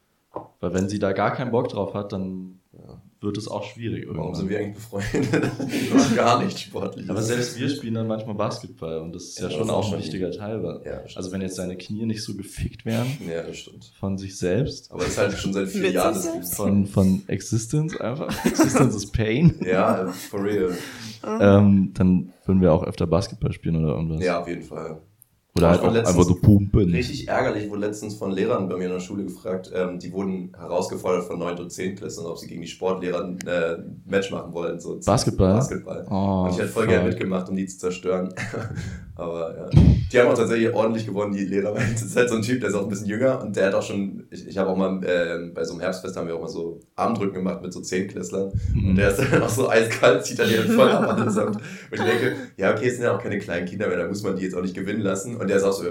[0.60, 2.57] Weil wenn sie da gar keinen Bock drauf hat, dann
[3.20, 4.48] wird es auch schwierig Warum sind irgendwann.
[4.48, 4.74] wir eigentlich
[5.32, 5.50] befreundet?
[6.10, 7.10] Wir gar nicht sportlich.
[7.10, 9.98] Aber selbst wir spielen dann manchmal Basketball und das ist ja, Ja, schon auch ein
[9.98, 10.62] wichtiger Teil.
[10.62, 13.90] Weil, Ja, das also wenn jetzt seine Knie nicht so gefickt wären Ja, das stimmt.
[13.98, 16.54] von sich selbst, Aber das ist halt schon seit vier Jahren das selbst?
[16.54, 20.72] von, von Existence einfach, Existence is Pain, Ja, for real.
[21.24, 24.22] ähm, dann würden wir auch öfter Basketball spielen oder irgendwas.
[24.24, 25.00] Ja, auf jeden Fall.
[25.56, 26.90] Oder halt auch letztens einfach so pumpen.
[26.90, 30.52] Richtig ärgerlich, wurde letztens von Lehrern bei mir in der Schule gefragt, ähm, die wurden
[30.56, 31.58] herausgefordert von 9.
[31.58, 31.96] und 10.
[31.96, 34.78] Klässlern, ob sie gegen die Sportlehrer ein äh, Match machen wollen.
[34.78, 35.54] So Basketball?
[35.54, 36.06] Basketball.
[36.10, 38.32] Oh, und ich hätte voll gerne mitgemacht, um die zu zerstören.
[39.18, 39.80] Aber ja.
[40.12, 41.74] Die haben auch tatsächlich ordentlich gewonnen, die Lehrer.
[41.74, 43.66] Weil Das ist halt so ein Typ, der ist auch ein bisschen jünger und der
[43.66, 46.36] hat auch schon, ich, ich habe auch mal äh, bei so einem Herbstfest haben wir
[46.36, 48.52] auch mal so Armdrücken gemacht mit so Zehntklässlern.
[48.74, 48.90] Mhm.
[48.90, 51.56] Und der ist dann auch so eiskalt, zieht dann die halt voll ab allesamt.
[51.56, 54.22] Und ich denke, ja, okay, es sind ja auch keine kleinen Kinder mehr, da muss
[54.22, 55.36] man die jetzt auch nicht gewinnen lassen.
[55.40, 55.84] Und der ist auch so,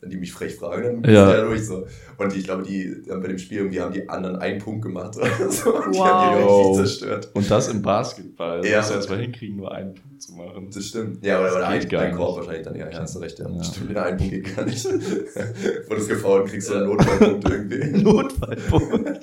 [0.00, 1.26] wenn die mich frech fragen, dann Ja.
[1.32, 1.86] die ja durch so.
[2.18, 5.16] Und ich glaube, die haben bei dem Spiel irgendwie haben die anderen einen Punkt gemacht
[5.16, 5.74] oder so.
[5.74, 6.06] Und die Wow.
[6.06, 7.30] haben die richtig zerstört.
[7.34, 8.64] Und das im Basketball.
[8.64, 8.72] Ja.
[8.80, 8.86] Ja.
[8.88, 10.68] Du erst mal hinkriegen, nur einen Punkt zu machen.
[10.72, 11.24] Das stimmt.
[11.24, 12.36] Ja, Das geht ein, gar ein Korb nicht.
[12.38, 13.48] wahrscheinlich dann, ja, ja, hast du recht, ja.
[13.48, 13.64] Ja.
[13.64, 14.84] Stimmt, in einen Punkt geht gar nicht.
[15.88, 18.02] Wurdest gefault kriegst so einen Notfallpunkt irgendwie.
[18.02, 19.20] Notfallpunkt.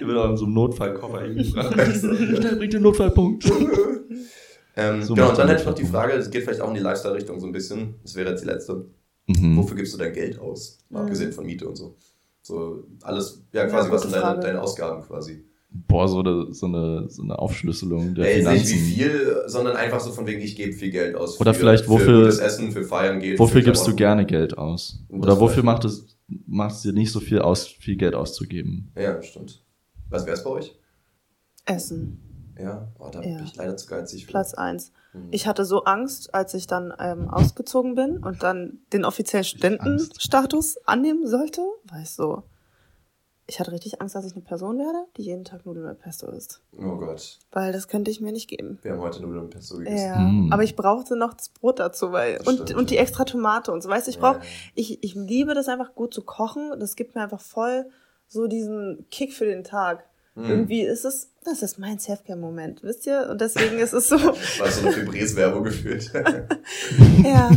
[0.00, 1.74] Ich bin auch in so einem Notfallkoffer hingebracht.
[1.74, 3.44] Schnell, bringt den Notfallpunkt.
[4.78, 5.86] Ähm, So genau, und dann der hätte ich noch die.
[5.86, 7.94] Frage, es geht vielleicht auch in die Lifestyle-Richtung so ein bisschen.
[8.02, 8.84] Das wäre jetzt die letzte.
[9.26, 9.56] Mhm.
[9.56, 10.78] Wofür gibst du dein Geld aus?
[10.88, 11.04] Mal Mhm.
[11.06, 11.96] Abgesehen von Miete und so.
[12.42, 15.44] So alles, ja, Ja, quasi, was gute sind deine, deine Ausgaben quasi?
[15.70, 18.86] Boah, so eine, so, eine, so eine Aufschlüsselung der Ja, jetzt nicht Finanzen.
[18.86, 21.40] wie viel, sondern einfach so von wegen, ich gebe viel Geld aus.
[21.40, 23.38] Oder für, vielleicht Für wofür- gutes Essen, für Feiern geht.
[23.38, 25.00] Wofür für gibst du gerne Geld aus?
[25.10, 26.16] Oder wofür macht es,
[26.46, 28.92] macht es dir nicht so viel aus, viel Geld auszugeben?
[28.96, 29.62] Ja, stimmt.
[30.08, 30.78] Was wäre es bei euch?
[31.66, 32.22] Essen.
[32.58, 33.36] Ja, oh, da Ja.
[33.36, 34.24] bin ich leider zu geizig.
[34.26, 34.30] für.
[34.30, 34.92] Platz eins.
[35.12, 35.28] Mhm.
[35.30, 40.78] Ich hatte so Angst, als ich dann ähm, ausgezogen bin und dann den offiziellen Studentenstatus
[40.86, 42.42] annehmen sollte, war ich so.
[43.48, 46.26] Ich hatte richtig Angst, dass ich eine Person werde, die jeden Tag Nudeln mit Pesto
[46.32, 46.60] isst.
[46.76, 48.80] Oh Gott, Weil das könnte ich mir nicht geben.
[48.82, 49.96] wir haben heute Nudeln mit Pesto gegessen.
[50.04, 50.52] Ja, Mm.
[50.52, 53.02] aber ich brauchte noch das Brot dazu, weil Das und, stimmt, und die ja.
[53.02, 53.88] extra Tomate und so.
[53.88, 54.44] Weißt du, ich brauche, Ja.
[54.74, 56.72] ich, ich liebe das einfach gut zu kochen.
[56.80, 57.86] Das gibt mir einfach voll
[58.26, 60.04] so diesen Kick für den Tag.
[60.36, 60.44] Mhm.
[60.50, 63.28] Irgendwie ist es, das ist mein Selfcare-Moment, wisst ihr?
[63.30, 66.12] Und deswegen ist es so, War so eine Fibres-Werbung gefühlt.
[67.24, 67.50] ja.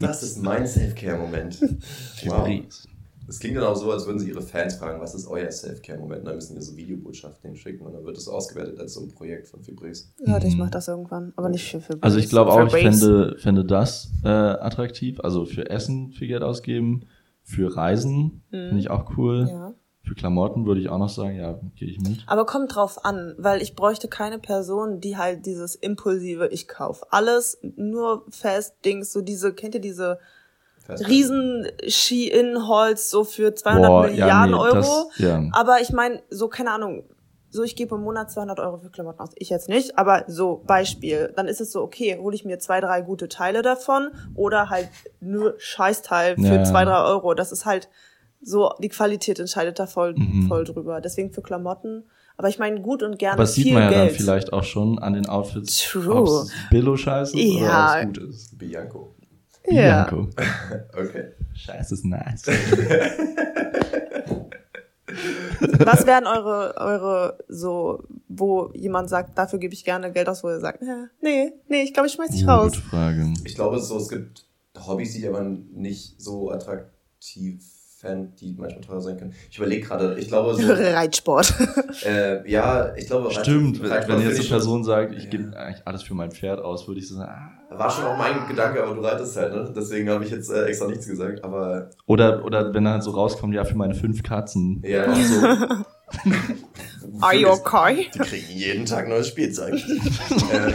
[0.00, 1.60] Das ist mein Self-Care-Moment.
[2.26, 2.48] Wow.
[3.26, 6.20] Das klingt dann auch so, als würden sie ihre Fans fragen, was ist euer Self-Care-Moment?
[6.20, 9.08] Und dann müssen wir so Videobotschaften hinschicken und dann wird das ausgewertet als so ein
[9.08, 10.12] Projekt von Fibres.
[10.24, 10.60] Leute, ich Mhm.
[10.60, 14.10] mach das irgendwann, aber nicht für, für Also ich glaube auch, ich fände, fände das
[14.24, 15.18] äh, attraktiv.
[15.20, 17.06] Also für Essen viel Geld ausgeben,
[17.42, 18.68] für Reisen Mhm.
[18.68, 19.46] finde ich auch cool.
[19.48, 19.74] Ja.
[20.06, 22.22] Für Klamotten würde ich auch noch sagen, ja, gehe ich mit.
[22.26, 27.12] Aber kommt drauf an, weil ich bräuchte keine Person, die halt dieses impulsive, ich kauf
[27.12, 30.20] alles, nur fest Dings, so diese, kennt ihr diese
[30.88, 34.74] riesen Ski-In-Holz so für 200 Boah, Milliarden nee, Euro?
[34.74, 35.42] Das, ja.
[35.52, 37.02] Aber ich meine, so keine Ahnung,
[37.50, 39.30] so ich gebe im Monat 200 Euro für Klamotten aus.
[39.34, 41.32] Ich jetzt nicht, aber so Beispiel.
[41.34, 44.88] Dann ist es so, okay, hole ich mir zwei, drei gute Teile davon oder halt
[45.20, 46.64] nur Scheißteil für Ja, ja.
[46.64, 47.34] zwei, drei Euro.
[47.34, 47.88] Das ist halt
[48.48, 50.46] so, die Qualität entscheidet da voll, Mhm.
[50.48, 51.00] voll drüber.
[51.00, 52.04] Deswegen für Klamotten.
[52.36, 54.10] Aber ich meine, gut und gerne Aber das viel sieht man ja Geld.
[54.10, 56.14] dann vielleicht auch schon an den Outfits, True.
[56.14, 57.60] ob es Billo-Scheiße ist Ja.
[57.60, 58.58] oder ob es gut ist.
[58.58, 59.14] Bianco.
[59.68, 60.04] Ja.
[60.04, 60.28] Bianco.
[60.96, 61.24] Okay.
[61.54, 62.44] Scheiße ist nice.
[65.78, 70.48] Was wären eure, eure, so, wo jemand sagt, dafür gebe ich gerne Geld aus, wo
[70.50, 72.72] ihr sagt, "Ja, nee, nee, ich glaube, ich schmeiß dich Uh, raus.
[72.72, 73.32] gute Frage.
[73.44, 74.44] Ich glaube, so, es gibt
[74.86, 77.62] Hobbys, die ich aber nicht so attraktiv
[78.06, 79.34] fände, die manchmal teuer sein können.
[79.50, 81.52] Ich überlege gerade, ich glaube so, Reitsport.
[82.04, 85.30] äh, ja, ich glaube, Stimmt, wenn, Reitsport wenn jetzt ich eine Person sagt, ich Ja.
[85.30, 87.52] gebe eigentlich alles für mein Pferd aus, würde ich so sagen, ah.
[87.78, 89.72] War schon auch mein Gedanke, aber du reitest halt, ne?
[89.76, 93.54] Deswegen habe ich jetzt äh, extra nichts gesagt, aber Oder, oder wenn dann so rauskommt,
[93.54, 94.82] ja, für meine fünf Katzen.
[94.86, 95.46] ja, so,
[97.20, 98.06] Are you okay?
[98.14, 99.74] Die kriegen jeden Tag neues Spielzeug.
[99.74, 100.72] äh,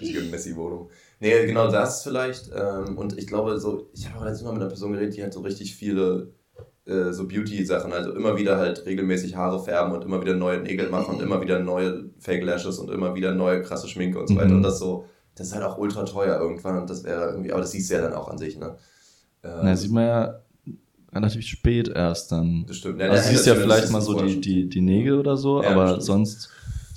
[0.00, 0.88] richtige Messi-Wohnung.
[1.20, 2.50] Nee, genau das vielleicht.
[2.54, 5.22] Ähm, und ich glaube, so, ich habe auch letztes Mal mit einer Person geredet, die
[5.22, 6.32] halt so richtig viele
[6.86, 10.88] äh, so Beauty-Sachen, also immer wieder halt regelmäßig Haare färben und immer wieder neue Nägel
[10.88, 14.36] machen und immer wieder neue Fake Lashes und immer wieder neue krasse Schminke und so
[14.36, 14.48] weiter.
[14.48, 14.56] Mhm.
[14.56, 15.04] Und das so,
[15.34, 17.94] das ist halt auch ultra teuer irgendwann und das wäre irgendwie, aber das siehst du
[17.94, 18.76] ja dann auch an sich, ne?
[19.42, 20.40] Ähm, na, sieht man ja
[21.12, 22.64] relativ spät erst dann.
[22.66, 23.00] das stimmt.
[23.00, 25.88] Ja, Also siehst ja vielleicht mal so die, die, die Nägel oder so, Ja, aber
[25.88, 26.04] stimmt.
[26.04, 26.50] sonst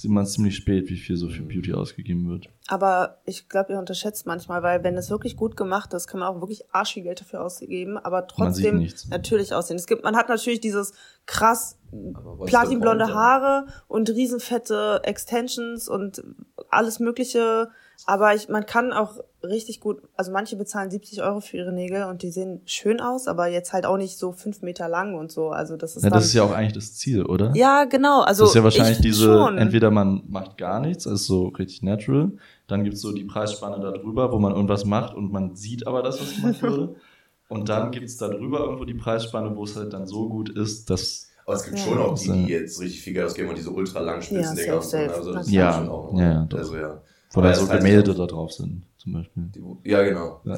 [0.04, 2.50] sieht man ziemlich spät, wie viel so für Beauty ausgegeben wird.
[2.68, 6.28] Aber ich glaube, ihr unterschätzt manchmal, weil wenn es wirklich gut gemacht ist, kann man
[6.28, 9.08] auch wirklich arschig Geld dafür ausgeben, aber trotzdem nichts.
[9.08, 9.78] natürlich aussehen.
[9.78, 10.92] Es gibt, man hat natürlich dieses
[11.26, 11.80] krass
[12.46, 16.22] platinblonde Haare und riesenfette Extensions und
[16.70, 17.70] alles mögliche.
[18.06, 22.04] Aber ich, man kann auch richtig gut, also manche bezahlen 70 Euro für ihre Nägel
[22.04, 25.32] und die sehen schön aus, aber jetzt halt auch nicht so fünf Meter lang und
[25.32, 25.50] so.
[25.50, 27.52] Also das ist Ja, dann, das ist ja auch eigentlich das Ziel, oder?
[27.56, 28.22] ja genau.
[28.22, 29.58] Also das ist ja wahrscheinlich ich diese, schon.
[29.58, 32.32] entweder man macht gar nichts, also so richtig natural,
[32.68, 36.04] dann gibt's so die Preisspanne da drüber, wo man irgendwas macht und man sieht aber
[36.04, 36.96] das, was gemacht wurde.
[37.50, 40.90] Und dann gibt's da drüber irgendwo die Preisspanne, wo es halt dann so gut ist,
[40.90, 41.84] dass Aber es gibt Ja.
[41.86, 44.76] schon auch die, die jetzt richtig viel Geld ausgeben und diese ultra langen Spitzendinger Ja,
[44.76, 44.98] und so.
[44.98, 45.14] ne?
[45.14, 45.52] Also das.
[45.52, 45.74] Ja.
[45.74, 46.14] schon auch.
[46.18, 46.58] Ja, ja, doch.
[46.58, 47.02] Also ja.
[47.42, 49.44] Dann das so heißt- Gemälde da drauf sind, zum Beispiel.
[49.56, 50.42] Die, ja, genau.
[50.46, 50.58] Ja.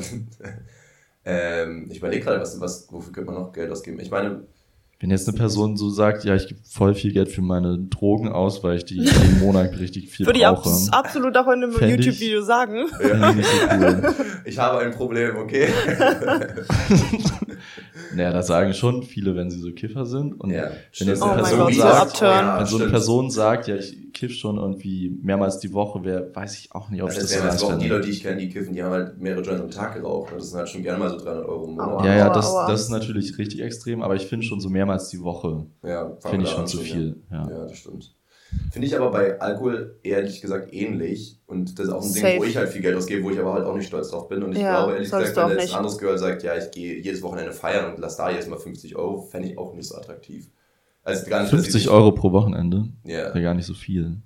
[1.26, 4.00] ähm, ich überlege gerade, was, was, wofür könnte man noch Geld ausgeben?
[4.00, 4.44] Ich meine,
[5.00, 8.30] Wenn jetzt eine Person so sagt, ja, ich gebe voll viel Geld für meine Drogen
[8.30, 10.70] aus, weil ich die jeden Monat richtig viel Würde ich brauche.
[10.70, 12.86] abs absolut auch in einem ich- YouTube-Video sagen.
[13.40, 14.16] Ich so cool.
[14.46, 15.68] ich habe ein Problem, okay?
[18.14, 20.40] Naja, das sagen schon viele, wenn sie so Kiffer sind.
[20.40, 20.70] Und ja,
[21.00, 22.60] wenn jetzt Oh eine mein Person Gott, so sagt, abturn.
[22.60, 22.88] wenn so eine.
[22.90, 27.02] Person sagt, ja, ich kiff schon irgendwie mehrmals die Woche, wer weiß ich auch nicht,
[27.02, 27.88] ob Also ich das so auch ernst die.
[27.90, 30.32] Leute, die ich kenne, die kiffen, die haben halt mehrere Joints am Tag geraucht.
[30.32, 31.88] Und das sind halt schon gerne mal so 300 Euro im Monat.
[31.88, 32.06] Aua.
[32.06, 32.68] Ja, ja, das, aua.
[32.70, 36.46] das ist natürlich richtig extrem, aber ich finde schon so mehrmals die Woche, Ja, finde
[36.46, 37.22] ich schon zu viel.
[37.32, 37.44] Ja.
[37.44, 37.52] Ja.
[37.52, 38.14] ja, das stimmt.
[38.72, 41.40] Finde ich aber bei Alkohol ehrlich gesagt ähnlich.
[41.48, 42.38] Und das ist auch ein Ding, Safe.
[42.40, 44.44] wo ich halt viel Geld ausgebe, wo ich aber halt auch nicht stolz drauf bin.
[44.44, 47.00] Und ich Ja, glaube, ehrlich gesagt, wenn jetzt ein anderes Girl sagt, ja, ich gehe
[47.02, 49.96] jedes Wochenende feiern und lass da jedes Mal 50 Euro, fände ich auch nicht so
[49.96, 50.50] attraktiv.
[51.04, 53.26] Also gar nicht, dass ich 50 nicht- Euro pro Wochenende, Ja.
[53.34, 54.18] wäre gar nicht so viel.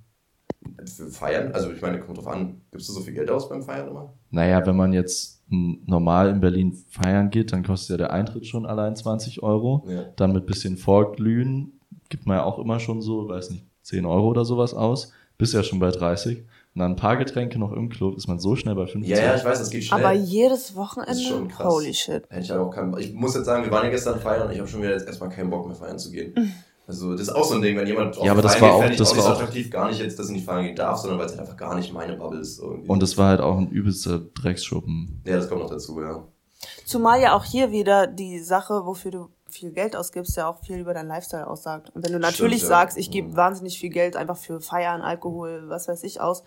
[0.86, 1.52] Für Feiern?
[1.54, 2.62] Also ich meine, kommt drauf an.
[2.72, 4.14] Gibst du so viel Geld aus beim Feiern immer?
[4.32, 8.66] Naja, wenn man jetzt normal in Berlin feiern geht, dann kostet ja der Eintritt schon
[8.66, 9.86] allein 20 Euro.
[9.90, 10.06] Ja.
[10.16, 14.28] Dann mit bisschen Vorglühen gibt man ja auch immer schon so, weiß nicht, 10 Euro
[14.28, 15.12] oder sowas aus.
[15.38, 16.40] Bist ja schon bei 30.
[16.76, 19.10] Und dann ein paar Getränke noch im Club, ist man so schnell bei 50.
[19.10, 20.00] Ja, ja, ich weiß, das geht schnell.
[20.06, 21.12] Aber jedes Das Wochenende?
[21.14, 21.66] ist schon krass.
[21.74, 22.24] Holy shit.
[22.30, 24.54] Hätte ich aber auch keinen Ich muss jetzt sagen, wir waren ja gestern feiern und
[24.54, 26.34] ich habe schon wieder jetzt erstmal keinen Bock mehr feiern zu gehen.
[26.90, 28.86] Also, das ist auch so ein Ding, wenn jemand auf Ja, aber das feiern war
[28.90, 30.76] auch- das auch war so auch- attraktiv, gar nicht jetzt, dass ich nicht feiern gehen
[30.76, 32.60] darf, sondern weil es halt einfach gar nicht meine Bubble ist.
[32.60, 32.90] Irgendwie.
[32.90, 35.22] Und es war halt auch ein übelster Drecksschuppen.
[35.24, 36.24] ja, das kommt noch dazu, ja.
[36.88, 40.80] Zumal ja auch hier wieder die Sache, wofür du viel Geld ausgibst, ja auch viel
[40.80, 41.89] über deinen Lifestyle aussagt.
[41.93, 42.78] Und wenn du natürlich Stimmt, ja.
[42.80, 43.36] sagst, ich gebe Mhm.
[43.36, 46.43] wahnsinnig viel Geld einfach für Feiern, Alkohol, was weiß ich aus,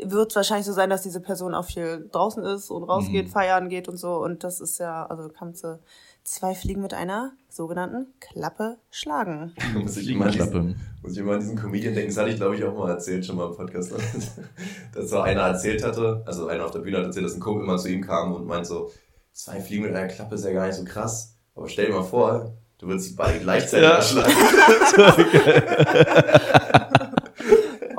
[0.00, 3.30] wird wahrscheinlich so sein, dass diese Person auch viel draußen ist und rausgeht, Mhm.
[3.30, 4.14] feiern geht und so.
[4.22, 5.80] Und das ist ja, also kannst du
[6.22, 9.54] zwei Fliegen mit einer sogenannten Klappe schlagen.
[9.74, 12.36] muss, ich immer an diesen, muss ich immer an diesen Comedian denken, das hatte ich
[12.36, 13.92] glaube ich auch mal erzählt, schon mal im Podcast,
[14.94, 17.66] dass so einer erzählt hatte, also einer auf der Bühne hat erzählt, dass ein Kumpel
[17.66, 18.90] mal zu ihm kam und meint so,
[19.32, 22.02] zwei Fliegen mit einer Klappe ist ja gar nicht so krass, aber stell dir mal
[22.02, 23.96] vor, du würdest die beide gleichzeitig Ja.
[23.96, 24.32] erschlagen.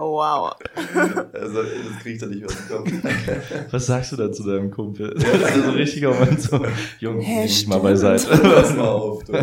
[0.02, 0.56] Oh, wow.
[1.34, 3.12] Also, das kriegt er nicht mehr aus dem Kopf.
[3.72, 5.14] Was sagst du da zu deinem Kumpel?
[5.14, 6.66] Das ist so ein richtiger Moment so,
[7.00, 8.28] Junge, Hä, nimm mich mal beiseite.
[8.38, 9.34] Pass mal auf, du.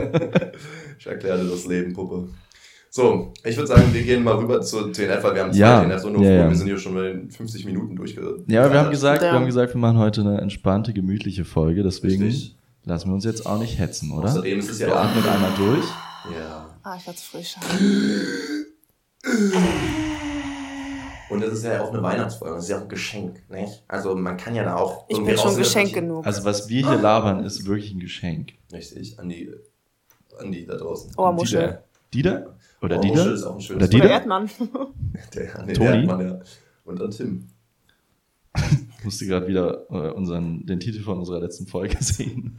[0.98, 2.28] Ich erkläre dir das Leben, Puppe.
[2.88, 5.84] So, ich würde sagen, wir gehen mal rüber zur TNF, weil wir haben zwei Ja,
[5.84, 6.48] TNFs und nur ja, ja.
[6.48, 8.38] wir sind hier schon bei den 50 Minuten durchge...
[8.46, 12.22] Ja, wir haben gesagt, wir haben gesagt, wir machen heute eine entspannte, gemütliche Folge, deswegen
[12.24, 12.56] Richtig.
[12.86, 14.28] Lassen wir uns jetzt auch nicht hetzen, oder?
[14.30, 15.04] Außerdem ist es ja wir auch...
[15.04, 15.84] atmen einmal durch.
[16.34, 16.78] Ja.
[16.82, 17.56] Ah, ich war zu frisch.
[21.28, 23.82] Und das ist ja auch eine Weihnachtsfolge, das ist ja auch ein Geschenk, nicht?
[23.88, 25.04] Also man kann ja da auch...
[25.08, 26.24] Ich bin schon Geschenk genug.
[26.24, 28.52] Also was wir hier labern, ist wirklich ein Geschenk.
[28.72, 29.52] Richtig, an die,
[30.38, 31.12] an die da draußen.
[31.16, 31.80] Ohrmuschel.
[32.14, 32.56] Dieter?
[32.80, 33.34] Oder Ohrmuschel Dieter?
[33.34, 34.14] ist auch ein schönes Oder Oder Dieter?
[34.14, 34.50] Erdmann.
[35.34, 35.88] Der, den Toni?
[35.88, 36.38] Erdmann, ja.
[36.84, 37.48] Und an Tim.
[38.98, 42.58] Ich musste gerade wieder äh, unseren, den Titel von unserer letzten Folge sehen.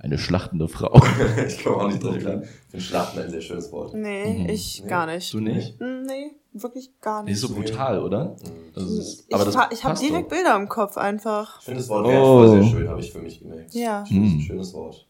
[0.00, 1.00] Eine schlachtende Frau.
[1.46, 2.42] ich komme auch nicht drauf klar.
[2.42, 3.94] Ich finde Schlachten ein sehr schönes Wort.
[3.94, 4.48] Nee, Mhm.
[4.48, 4.88] ich Nee.
[4.88, 5.32] gar nicht.
[5.34, 5.80] Du nicht?
[5.80, 7.40] Nee, wirklich gar Nicht nicht.
[7.40, 8.36] so brutal, oder?
[8.74, 10.36] Also, es ist- ich aber das fa- ich habe direkt doch.
[10.36, 11.58] Bilder im Kopf einfach.
[11.58, 12.48] Ich finde das Wort Oh.
[12.48, 13.74] sehr schön, habe ich für mich gemerkt.
[13.74, 14.02] Ja.
[14.04, 14.40] Ich finde das ein Hm.
[14.46, 15.06] schönes Wort.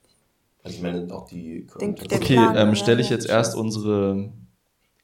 [0.64, 1.66] Also ich meine auch die...
[1.80, 3.16] Den- der Okay, Plan, ähm, ja, stelle ich ja.
[3.16, 4.30] jetzt erst unsere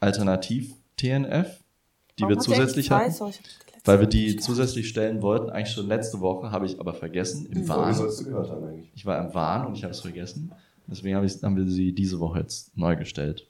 [0.00, 1.60] Alternativ-TNF,
[2.18, 3.32] die Warum wir zusätzlich eigentlich hatten.
[3.32, 3.40] zwei?
[3.84, 7.44] Hab Weil wir die zusätzlich stellen wollten, eigentlich schon letzte Woche, habe ich aber vergessen,
[7.46, 7.94] im Die Folge Wahn.
[7.94, 8.90] sollst du gehört haben eigentlich.
[8.94, 10.52] Ich war im Wahn und ich habe es vergessen.
[10.86, 13.46] Deswegen habe ich, haben wir sie diese Woche jetzt neu gestellt.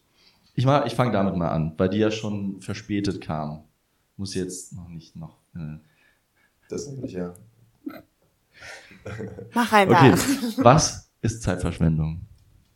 [0.56, 3.62] Ich, ich fange damit mal an, weil die ja schon verspätet kam.
[4.16, 5.38] Muss jetzt noch nicht noch.
[5.54, 5.78] Äh.
[6.68, 7.34] Das nämlich, ja.
[9.54, 10.14] Mach ein Okay,
[10.58, 12.22] was ist Zeitverschwendung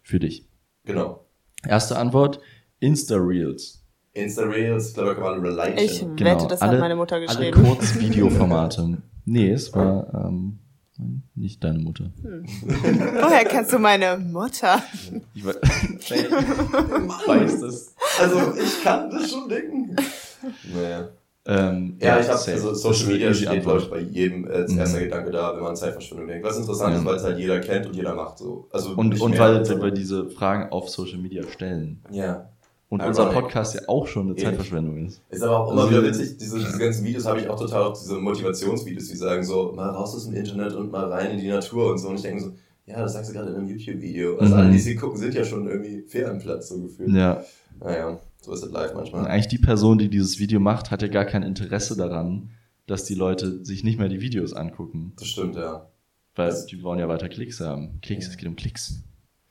[0.03, 0.45] für dich?
[0.85, 1.25] Genau.
[1.65, 2.41] Erste Antwort,
[2.81, 3.78] Insta-Reels.
[4.19, 6.17] Insta-Reels, ich glaube, kann man Relation.
[6.17, 7.63] Ich wette, das hat meine Mutter Alle geschrieben.
[7.65, 8.99] Kurzvideoformate.
[9.25, 10.59] nee, es war ähm,
[11.35, 12.11] nicht deine Mutter.
[12.23, 14.83] Woher kennst du meine Mutter?
[15.35, 15.61] Ich we-
[16.01, 16.11] ich
[17.27, 17.95] weiß das.
[18.21, 19.97] Also, ich kann das schon denken.
[20.75, 21.09] Naja.
[21.47, 23.89] Ähm, Ja, ich habe also Social eine Media steht, Antwort.
[23.89, 24.79] glaube ich, bei jedem äh, als Mhm.
[24.81, 26.45] erster Gedanke da, wenn man an Zeitverschwendung denkt.
[26.47, 26.99] Was interessant Ja.
[26.99, 28.69] ist, weil es halt jeder kennt und jeder macht so.
[28.71, 32.03] Also Und, und weil wir diese Fragen auf Social Media stellen.
[32.11, 32.51] Ja.
[32.91, 33.19] Und Ironic.
[33.19, 34.41] unser Podcast ja auch schon eine Eben.
[34.47, 35.21] Zeitverschwendung ist.
[35.29, 37.83] Ist aber auch immer Also- wieder witzig, diese, diese ganzen Videos habe ich auch total
[37.83, 41.39] auf diese Motivationsvideos, die sagen so, mal raus aus dem Internet und mal rein in
[41.39, 42.09] die Natur und so.
[42.09, 42.53] Und ich denke so,
[42.87, 44.39] ja, das sagst du gerade in einem YouTube-Video.
[44.39, 44.61] Also Mhm.
[44.61, 47.11] alle, die sie gucken, sind ja schon irgendwie fair am Platz, so gefühlt.
[47.13, 47.43] Ja.
[47.79, 49.27] Naja, so ist es live Und manchmal.
[49.27, 52.51] eigentlich die Person, die dieses Video macht, hat ja gar kein Interesse daran,
[52.87, 55.13] dass die Leute sich nicht mehr die Videos angucken.
[55.19, 55.87] Das stimmt, ja.
[56.35, 57.99] Weil Das- die wollen ja weiter Klicks haben.
[58.01, 59.03] Klicks, es geht um Klicks.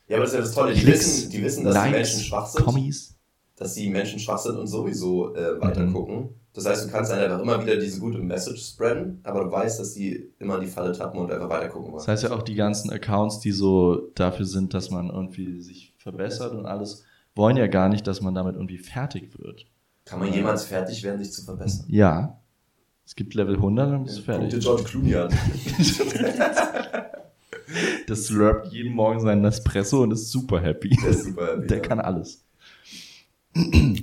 [0.08, 0.74] Ja, aber das ist ja das Tolle.
[0.74, 2.66] Die Klicks, wissen, die wissen, dass die Likes, Menschen schwach sind.
[2.66, 3.14] Kommis.
[3.58, 5.94] Dass die Menschen schwach sind und sowieso äh, weiter Mhm.
[5.94, 6.30] gucken.
[6.54, 9.80] Das heißt, du kannst dann einfach immer wieder diese gute Message spreaden, aber du weißt,
[9.80, 11.98] dass die immer in die Falle tappen und einfach weiter gucken wollen.
[12.00, 15.94] Das heißt ja auch die ganzen Accounts, die so dafür sind, dass man irgendwie sich
[15.98, 17.04] verbessert und alles,
[17.36, 19.66] wollen ja gar nicht, dass man damit irgendwie fertig wird.
[20.06, 21.86] Kann man jemals fertig werden, sich zu verbessern?
[21.90, 22.40] Ja.
[23.06, 24.60] Es gibt Level 100 und dann bist du Guck dir fertig.
[24.64, 25.30] George Clooney an.
[28.08, 30.90] Das slurpt jeden Morgen seinen Nespresso und ist super happy.
[31.04, 31.84] Der ist super happy, Der ja.
[31.84, 32.42] kann alles.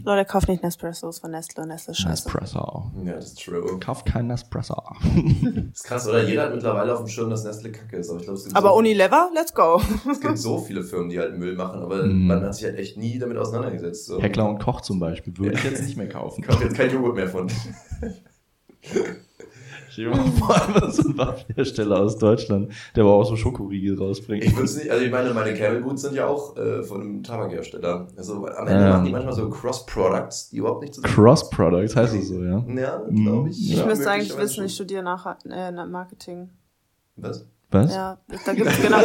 [0.05, 1.67] Leute, kauft nicht Nespressos von Nestle.
[1.67, 2.29] Nestle ist scheiße.
[2.29, 2.91] Nespresso.
[3.05, 3.79] Ja, das ist true.
[3.81, 4.75] Kauf keinen Nespresso.
[4.75, 6.23] Das ist krass, oder?
[6.25, 8.11] Jeder hat mittlerweile auf dem Schirm, dass Nestle kacke ist.
[8.11, 9.81] Aber ich glaube, es gibt, Aber so, Unilever, let's go.
[10.11, 12.27] es gibt so viele Firmen, die halt Müll machen, aber Mhm.
[12.27, 14.07] man hat sich halt echt nie damit auseinandergesetzt.
[14.07, 14.21] So.
[14.21, 16.43] Heckler und Koch zum Beispiel würde ich jetzt nicht mehr kaufen.
[16.45, 17.49] Ich kaufe jetzt kein Joghurt mehr von.
[19.95, 23.97] Stell dir mal vor, einfach so ein Waffenhersteller aus Deutschland, der aber auch so Schokoriegel
[23.97, 24.43] rausbringt.
[24.45, 27.23] Ich würde nicht, also ich meine, meine Camel Boots sind ja auch äh, von einem
[27.23, 28.09] Tabakhersteller.
[28.17, 28.91] Also am Ende Ähm.
[28.91, 31.15] machen die manchmal so Cross-Products, die überhaupt nicht zusammen.
[31.15, 32.65] Cross-Products heißt es so, ja.
[32.67, 33.25] Ja, Mhm.
[33.25, 33.71] glaube ich.
[33.73, 36.51] Ich ja, müsste eigentlich wissen, ich studiere nach, äh, nach Marketing.
[37.17, 37.47] Was?
[37.75, 37.95] Was?
[37.95, 38.99] Ja, da gibt's genau.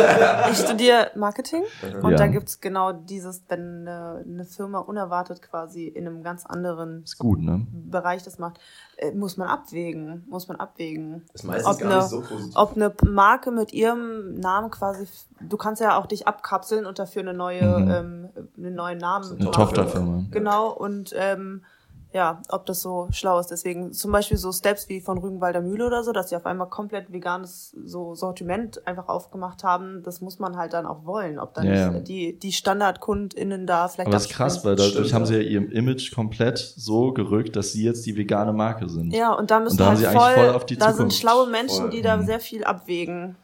[0.51, 1.63] Ich studiere Marketing
[2.01, 2.17] und Ja.
[2.17, 7.17] da gibt's genau dieses, wenn eine, eine Firma unerwartet quasi in einem ganz anderen Ist
[7.17, 7.65] gut, ne?
[7.71, 8.59] Bereich das macht,
[8.97, 10.25] äh, muss man abwägen.
[10.29, 11.25] Muss man abwägen.
[11.43, 12.55] Meistens Ob gar ne- nicht so positiv.
[12.55, 15.07] Ob eine Marke mit ihrem Namen quasi,
[15.41, 17.91] du kannst ja auch dich abkapseln und dafür eine neue, Mhm.
[17.91, 19.85] ähm, einen neuen Namen So Eine Tochterfirma.
[19.85, 20.23] Tochterfirma.
[20.31, 21.63] Genau, und ähm,
[22.11, 23.47] ja, ob das so schlau ist.
[23.47, 26.67] Deswegen zum Beispiel so Steps wie von Rügenwalder Mühle oder so, dass sie auf einmal
[26.67, 31.37] komplett veganes so Sortiment einfach aufgemacht haben, das muss man halt dann auch wollen.
[31.37, 35.27] Ob dann Ja, die, die StandardkundInnen da vielleicht Aber das ist krass, weil dadurch haben
[35.27, 35.41] sie ja.
[35.41, 39.13] ja ihr Image komplett so gerückt, dass sie jetzt die vegane Marke sind.
[39.13, 41.17] Ja, und da müssen da haben halt sie voll, voll auf die da sind Zukunft
[41.17, 41.89] schlaue Menschen, voll.
[41.91, 43.35] die da sehr viel abwägen.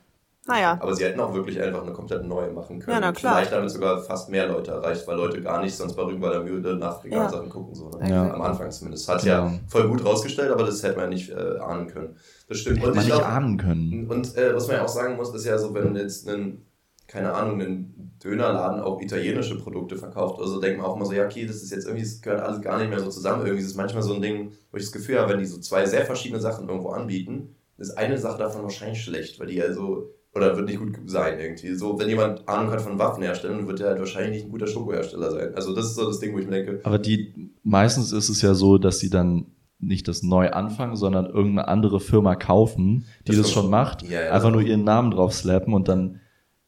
[0.48, 2.94] Naja, Aber sie hätten auch wirklich einfach eine komplett neue machen können.
[2.96, 3.36] Ja, na Und klar.
[3.38, 6.76] Vielleicht damit sogar fast mehr Leute erreicht, weil Leute gar nicht sonst bei Rügenwalder Mühle
[6.76, 7.74] nach veganen Sachen gucken.
[7.74, 8.10] So, ne?
[8.10, 8.32] Ja.
[8.32, 9.10] Am Anfang zumindest.
[9.10, 9.46] Hat Ja.
[9.48, 12.16] ja voll gut rausgestellt, aber das hätte man nicht äh, ahnen können.
[12.48, 12.78] Das stimmt.
[12.78, 14.08] Hätte man ich nicht glaub- ahnen können.
[14.08, 16.64] Und äh, was man ja auch sagen muss, ist ja so, wenn jetzt einen,
[17.08, 21.26] keine Ahnung, einen Dönerladen auch italienische Produkte verkauft, also denkt man auch immer so, ja,
[21.26, 23.42] okay, das ist jetzt irgendwie, das gehört alles gar nicht mehr so zusammen.
[23.46, 25.60] Irgendwie ist es manchmal so ein Ding, wo ich das Gefühl habe, wenn die so
[25.60, 29.74] zwei sehr verschiedene Sachen irgendwo anbieten, ist eine Sache davon wahrscheinlich schlecht, weil die ja
[29.74, 31.74] so, oder wird nicht gut sein irgendwie.
[31.76, 35.32] So, wenn jemand Ahnung hat von Waffenherstellern, wird der halt wahrscheinlich nicht ein guter Schokohersteller
[35.32, 35.56] sein.
[35.56, 38.42] Also das ist so das Ding, wo ich mir denke, Aber die, meistens ist es
[38.42, 39.48] ja so, dass sie dann
[39.80, 44.24] nicht das neu anfangen, sondern irgendeine andere Firma kaufen, die Das das, schon macht, Ja,
[44.26, 46.20] ja, einfach nur ihren Namen drauf slappen und dann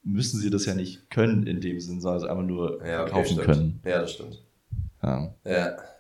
[0.04, 3.12] müssen sie das ja nicht können in dem Sinn, sondern es einfach nur ja, okay,
[3.12, 3.42] kaufen stimmt.
[3.46, 3.80] können.
[3.86, 4.44] Ja, das stimmt.
[5.04, 5.34] Ja.
[5.46, 5.52] Ja,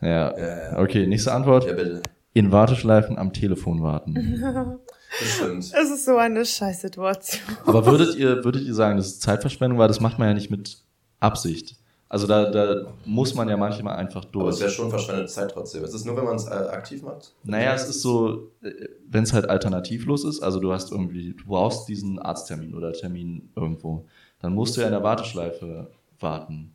[0.01, 0.37] Ja.
[0.37, 0.79] ja, ja.
[0.79, 1.65] Okay, nächste Antwort.
[1.65, 2.01] Ja, bitte.
[2.33, 4.15] In Warteschleifen am Telefon warten.
[5.19, 5.63] Das stimmt.
[5.63, 7.41] es ist so eine Scheißsituation.
[7.65, 10.49] Aber würdet ihr, würdet ihr sagen, das ist Zeitverschwendung, weil das macht man ja nicht
[10.51, 10.77] mit
[11.19, 11.75] Absicht.
[12.09, 14.61] Also da, da muss man ja manchmal einfach Aber es durch.
[14.61, 15.83] wäre schon verschwendete Zeit trotzdem.
[15.83, 17.33] Es ist nur, wenn man es äh, aktiv macht.
[17.43, 18.51] Naja, es ist so,
[19.09, 23.49] wenn es halt alternativlos ist, also du hast irgendwie, du brauchst diesen Arzttermin oder Termin
[23.57, 24.05] irgendwo,
[24.39, 25.89] dann musst du ja in der Warteschleife
[26.19, 26.73] warten.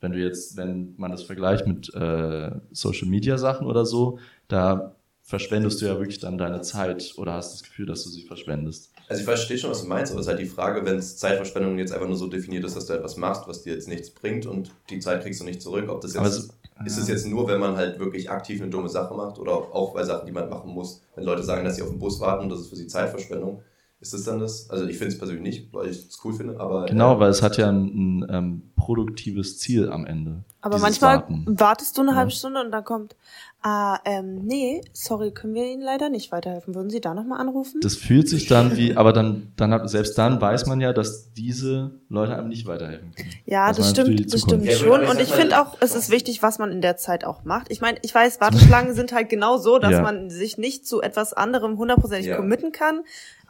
[0.00, 4.94] Wenn du jetzt, wenn man das vergleicht mit äh, Social Media Sachen oder so, da
[5.30, 8.90] verschwendest du ja wirklich dann deine Zeit oder hast das Gefühl, dass du sie verschwendest.
[9.08, 11.16] Also ich verstehe schon, was du meinst, aber es ist halt die Frage, wenn es
[11.18, 14.10] Zeitverschwendung jetzt einfach nur so definiert ist, dass du etwas machst, was dir jetzt nichts
[14.10, 15.88] bringt und die Zeit kriegst du nicht zurück.
[15.88, 16.48] Ob das jetzt, es-
[16.86, 19.94] ist es jetzt nur, wenn man halt wirklich aktiv eine dumme Sache macht oder auch
[19.94, 22.48] bei Sachen, die man machen muss, wenn Leute sagen, dass sie auf den Bus warten,
[22.48, 23.62] das ist für sie Zeitverschwendung.
[24.00, 24.68] Ist das dann das?
[24.70, 27.30] Also ich finde es persönlich nicht, weil ich es cool finde, aber Genau, äh, weil
[27.30, 30.42] es hat ja ein, ein ähm, produktives Ziel am Ende.
[30.62, 31.44] Aber manchmal Warten.
[31.48, 32.16] wartest du eine Ja.
[32.18, 33.16] halbe Stunde und dann kommt,
[33.62, 36.74] ah, ähm, nee, sorry, können wir Ihnen leider nicht weiterhelfen.
[36.74, 37.80] Würden Sie da nochmal anrufen?
[37.82, 41.32] Das fühlt sich dann wie, aber dann, dann hat, selbst dann weiß man ja, dass
[41.32, 43.30] diese Leute einem nicht weiterhelfen können.
[43.46, 45.00] Ja, Was das stimmt, das stimmt Ja, schon.
[45.06, 47.66] Und ich finde auch, es ist wichtig, was man in der Zeit auch macht.
[47.70, 50.02] Ich meine, ich weiß, Warteschlangen sind halt genau so, dass Ja.
[50.02, 52.36] man sich nicht zu etwas anderem hundertprozentig Ja.
[52.36, 53.00] committen kann.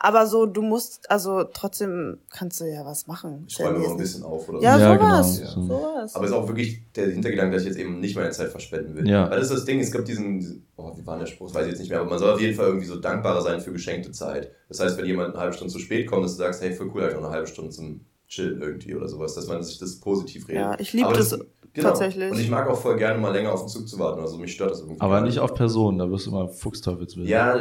[0.02, 3.44] Aber so, du musst, also trotzdem kannst du ja was machen.
[3.48, 4.80] Ich räume immer ein bisschen auf oder Ja, so.
[4.80, 5.38] Ja, sowas.
[5.38, 5.62] genau, so.
[5.66, 6.14] sowas.
[6.14, 8.94] Aber es ist auch wirklich der Hintergedanke, dass ich jetzt eben nicht meine Zeit verschwenden
[8.94, 9.08] will.
[9.08, 9.30] Ja.
[9.30, 11.54] Weil das ist das Ding, es gibt diesen, diesen oh, wie war der Spruch, das
[11.54, 13.60] weiß ich jetzt nicht mehr, aber man soll auf jeden Fall irgendwie so dankbarer sein
[13.60, 14.50] für geschenkte Zeit.
[14.68, 16.90] Das heißt, wenn jemand eine halbe Stunde zu spät kommt, dass du sagst, hey, voll
[16.94, 19.98] cool, halt noch eine halbe Stunde zum Chillen irgendwie oder sowas, dass man sich das
[19.98, 20.62] positiv redet.
[20.62, 21.36] Ja, ich liebe Aber das
[21.74, 22.30] tatsächlich.
[22.30, 24.52] Und ich mag auch voll gerne mal länger auf den Zug zu warten, also mich
[24.52, 25.00] stört das irgendwie.
[25.00, 27.28] Aber nicht auf Personen, da wirst du immer Fuchsteufelswild.
[27.28, 27.58] Ja,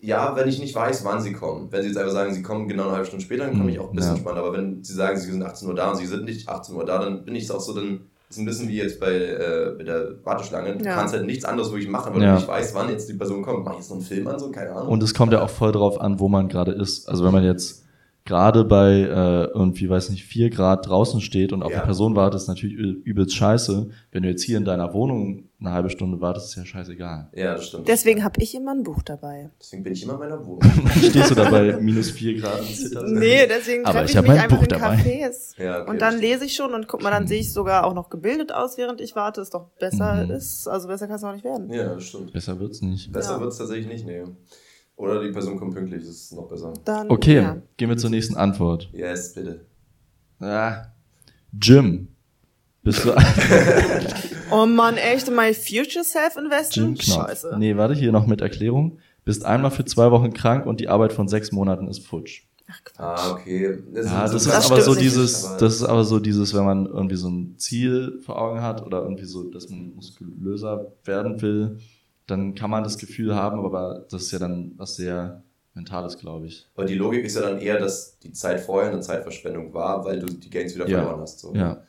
[0.00, 1.70] ja, wenn ich nicht weiß, wann sie kommen.
[1.70, 3.78] Wenn sie jetzt einfach sagen, sie kommen genau eine halbe Stunde später, dann komme ich
[3.78, 4.14] auch ein bisschen Ja.
[4.16, 4.38] entspannt.
[4.38, 6.84] Aber wenn sie sagen, sie sind 18 Uhr da und sie sind nicht 18 Uhr
[6.84, 9.84] da, dann bin ich auch so, dann ist ein bisschen wie jetzt bei, äh, bei
[9.84, 10.76] der Warteschlange.
[10.76, 10.94] Du Ja.
[10.94, 12.28] kannst halt nichts anderes wirklich machen, weil Ja.
[12.34, 13.64] du nicht weißt, wann jetzt die Person kommt.
[13.64, 14.88] Mach ich jetzt noch einen Film an, so, keine Ahnung.
[14.88, 17.08] Und es kommt ja auch voll drauf an, wo man gerade ist.
[17.08, 17.84] Also wenn man jetzt
[18.24, 21.78] gerade bei äh, irgendwie, weiß nicht, vier Grad draußen steht und auf Ja.
[21.78, 23.90] eine Person wartet, ist natürlich übelst scheiße.
[24.10, 27.30] Wenn du jetzt hier in deiner Wohnung eine halbe Stunde wartest, ist ja scheißegal.
[27.34, 27.86] ja, das stimmt.
[27.88, 29.50] Deswegen habe ich immer ein Buch dabei.
[29.60, 30.62] Deswegen bin ich immer in meiner Wohnung.
[31.02, 33.06] Stehst du da bei minus vier Grad und zitterst?
[33.06, 34.94] Nee, deswegen Aber treffe ich ich, hab mich mein einfach Buch in dabei.
[34.96, 35.52] Cafés.
[35.62, 37.94] Ja, okay, und dann lese ich schon und guck mal, dann sehe ich sogar auch
[37.94, 39.40] noch gebildet aus, während ich warte.
[39.40, 40.30] Ist doch besser Mhm.
[40.32, 40.66] ist.
[40.68, 41.72] Also besser kann es auch nicht werden.
[41.72, 42.32] Ja, das stimmt.
[42.32, 43.12] Besser wird's nicht.
[43.12, 43.40] Besser Ja.
[43.40, 44.22] wird es tatsächlich nicht, nee.
[45.02, 46.72] Oder die Person kommt pünktlich, das ist noch besser.
[46.84, 47.56] Dann, Okay, Ja.
[47.76, 48.88] gehen wir zur nächsten Antwort.
[48.92, 49.64] Yes, bitte.
[50.40, 50.86] Ah,
[51.60, 52.08] Jim.
[52.84, 53.12] Bist du
[54.50, 56.94] Oh Mann, echt in my future self Jim investen?
[56.94, 57.28] Knopf?
[57.28, 57.56] Scheiße.
[57.58, 58.98] Nee, warte, hier noch mit Erklärung.
[59.24, 62.42] Bist einmal für zwei Wochen krank und die Arbeit von sechs Monaten ist futsch.
[62.68, 62.98] Ach, Quatsch.
[62.98, 63.78] Ah, okay.
[63.94, 66.54] Das Ja, das ist Das aber so nicht, dieses, aber- das ist aber so dieses,
[66.54, 70.92] wenn man irgendwie so ein Ziel vor Augen hat oder irgendwie so, dass man muskulöser
[71.04, 71.78] werden will,
[72.32, 75.42] dann kann man das Gefühl haben, aber das ist ja dann was sehr
[75.74, 76.68] Mentales, glaube ich.
[76.74, 80.18] Aber die Logik ist ja dann eher, dass die Zeit vorher eine Zeitverschwendung war, weil
[80.18, 80.98] du die Gains wieder Ja.
[80.98, 81.38] verloren hast.
[81.40, 81.54] So.
[81.54, 81.82] Ja.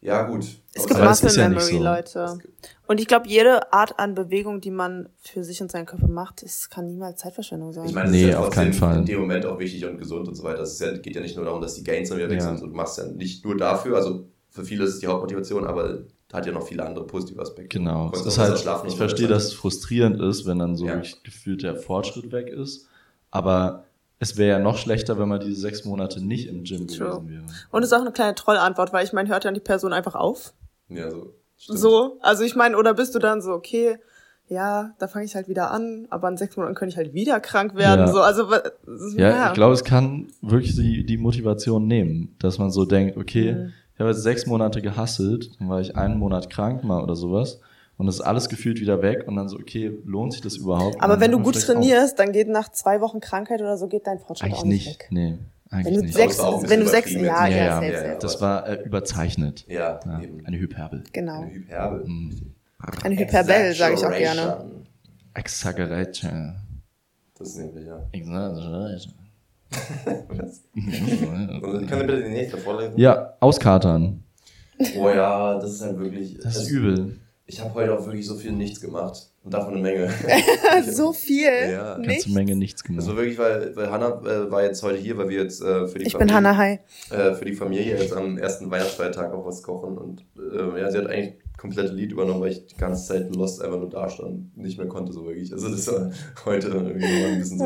[0.00, 0.46] ja, gut.
[0.72, 1.82] Es gibt Muscle ist ja Memory, so.
[1.82, 2.38] Leute.
[2.86, 6.42] Und ich glaube, jede Art an Bewegung, die man für sich und seinen Körper macht,
[6.42, 7.84] das kann niemals Zeitverschwendung sein.
[7.86, 8.96] Ich meine, Nee, ist ja auf trotzdem keinen Fall.
[8.98, 10.62] in dem Moment auch wichtig und gesund und so weiter.
[10.62, 12.56] Es ist ja, geht ja nicht nur darum, dass die Gains dann wieder weg Ja.
[12.56, 12.62] sind.
[12.62, 15.98] Du machst ja nicht nur dafür, also für viele ist es die Hauptmotivation, aber
[16.32, 17.78] hat ja noch viele andere positive Aspekte.
[17.78, 18.10] Genau.
[18.10, 21.02] Kannst ist halt, ich verstehe, dass es frustrierend ist, wenn dann so Ja.
[21.24, 22.86] gefühlt der Fortschritt weg ist.
[23.30, 23.84] Aber
[24.18, 27.08] es wäre ja noch schlechter, wenn man diese sechs Monate nicht im Gym True.
[27.20, 27.42] gewesen wäre.
[27.72, 30.14] Und es ist auch eine kleine Trollantwort, weil ich meine, hört dann die Person einfach
[30.14, 30.52] auf?
[30.88, 31.32] Ja, so.
[31.56, 31.78] stimmt.
[31.78, 33.96] So, also ich meine, oder bist du dann so, okay,
[34.48, 37.38] ja, da fange ich halt wieder an, aber in sechs Monaten könnte ich halt wieder
[37.38, 38.06] krank werden.
[38.06, 38.12] Ja.
[38.12, 38.62] So, also wa-
[39.16, 43.52] Ja, ich glaube, es kann wirklich die, die Motivation nehmen, dass man so denkt, okay,
[43.52, 43.72] Mhm.
[44.00, 47.60] Ich habe jetzt sechs Monate gehasselt, dann war ich einen Monat krank mal oder sowas
[47.98, 51.02] und das ist alles gefühlt wieder weg und dann so, okay, lohnt sich das überhaupt?
[51.02, 54.18] Aber wenn du gut trainierst, dann geht nach zwei Wochen Krankheit oder so geht dein
[54.18, 55.08] Fortschritt Eigentlich auch nicht, nicht, weg.
[55.10, 55.38] nee,
[55.68, 56.14] eigentlich Wenn du nicht.
[56.14, 58.14] sechs, wenn du sechs, ja, ja, Ja, ja, ja.
[58.14, 59.66] Das war äh, überzeichnet.
[59.68, 60.46] Ja, Ja, eben.
[60.46, 61.04] eine Hyperbel.
[61.12, 61.42] Genau.
[61.42, 62.04] Eine Hyperbel.
[62.06, 62.40] Mhm.
[63.04, 64.64] Eine Hyperbel, sage ich auch gerne.
[65.34, 66.54] Exaggeration.
[67.38, 68.00] Das ist nämlich, ja.
[68.12, 69.12] Exaggeration.
[70.28, 70.62] Was?
[70.74, 72.94] Können Sie bitte die nächste vorlesen?
[72.98, 74.22] Ja, auskatern.
[74.98, 76.38] Oh ja, das ist halt wirklich.
[76.42, 77.16] Das ist es- übel.
[77.46, 79.26] Ich habe heute auch wirklich so viel nichts gemacht.
[79.42, 80.08] Und davon eine Menge.
[80.88, 81.48] so viel.
[81.72, 81.94] Ja.
[81.96, 82.28] Ganze Nicht?
[82.28, 83.04] Menge nichts gemacht.
[83.08, 86.06] wirklich, weil, weil Hannah äh, war jetzt heute hier, weil wir jetzt äh, für die
[86.06, 86.78] Ich bin Hannah Hai.
[87.10, 89.98] äh, für die Familie jetzt am ersten Weihnachtsfeiertag auch was kochen.
[89.98, 93.60] Und äh, ja, sie hat eigentlich komplette Lied übernommen, weil ich die ganze Zeit lost
[93.60, 95.52] einfach nur da stand und nicht mehr konnte so wirklich.
[95.52, 96.12] Also das war
[96.44, 97.64] heute irgendwie nochmal ein bisschen so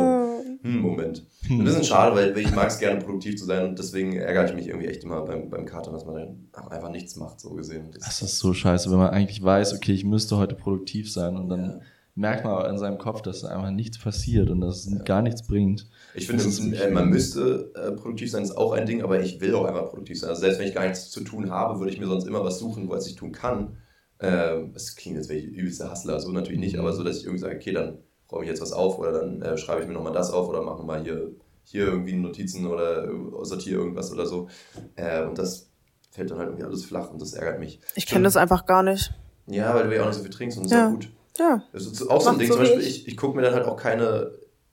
[0.64, 1.26] hm, Moment.
[1.50, 4.54] Ein bisschen schade, weil, ich mag es gerne produktiv zu sein und deswegen ärgere ich
[4.54, 7.50] mich irgendwie echt immer beim, beim Katern, dass man dann auch einfach nichts macht, so
[7.50, 7.90] gesehen.
[7.92, 11.36] Das, Das ist so scheiße, wenn man eigentlich weiß, okay, ich müsste heute produktiv sein
[11.36, 11.80] und dann Ja.
[12.14, 15.46] merkt man aber in seinem Kopf, dass einfach nichts passiert und dass es gar nichts
[15.46, 15.86] bringt.
[16.14, 19.20] Ich finde, Das ist äh, man müsste äh, produktiv sein, ist auch ein Ding, aber
[19.20, 20.30] ich will auch einfach produktiv sein.
[20.30, 22.58] Also selbst wenn ich gar nichts zu tun habe, würde ich mir sonst immer was
[22.58, 23.76] suchen, was ich tun kann.
[24.20, 27.24] Ähm, Es klingt jetzt, wäre ich übelster Hustler, so natürlich nicht, aber so, dass ich
[27.24, 27.98] irgendwie sage, okay, dann
[28.34, 30.62] räume ich jetzt was auf oder dann äh, schreibe ich mir nochmal das auf oder
[30.62, 31.30] mache mal hier,
[31.64, 33.08] hier irgendwie Notizen oder
[33.42, 34.48] sortiere irgendwas oder so.
[34.96, 35.70] Äh, und das
[36.10, 37.80] fällt dann halt irgendwie alles flach und das ärgert mich.
[37.94, 39.12] Ich kenne das einfach gar nicht.
[39.46, 40.78] Ja, weil du ja auch nicht so viel trinkst und das Ja.
[40.80, 41.08] ist auch gut.
[41.38, 41.62] Ja.
[41.72, 43.64] Das ist auch so ein Ding, so zum Beispiel, ich, ich gucke mir dann halt
[43.66, 44.30] auch keine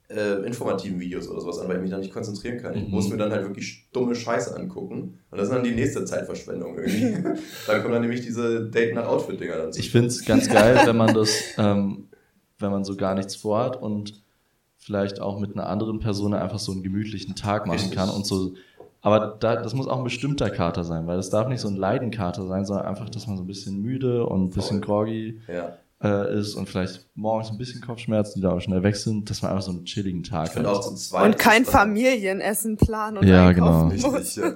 [0.08, 2.74] äh, informativen Videos oder sowas an, weil ich mich dann nicht konzentrieren kann.
[2.76, 2.90] Ich Mhm.
[2.90, 5.18] muss mir dann halt wirklich dumme Scheiße angucken.
[5.30, 7.16] Und das ist dann die nächste Zeitverschwendung irgendwie.
[7.66, 9.80] dann kommen dann nämlich diese Date-nach-Outfit-Dinger dann zu.
[9.80, 12.08] Ich finde es ganz geil, wenn man das, ähm,
[12.62, 14.22] wenn man so gar nichts vorhat und
[14.78, 18.52] vielleicht auch mit einer anderen Person einfach so einen gemütlichen Tag machen kann und so.
[19.00, 21.76] Aber da, das muss auch ein bestimmter Kater sein, weil das darf nicht so ein
[21.76, 25.76] Leidenkater sein, sondern einfach, dass man so ein bisschen müde und ein bisschen groggy Ja.
[26.02, 29.42] äh, ist und vielleicht morgens ein bisschen Kopfschmerzen, die da auch schnell weg sind, dass
[29.42, 31.24] man einfach so einen chilligen Tag finde auch zweit.
[31.26, 34.08] Und kein Familienessen planen und Ja, einkaufen genau.
[34.10, 34.20] muss.
[34.20, 34.52] Richtig, ja.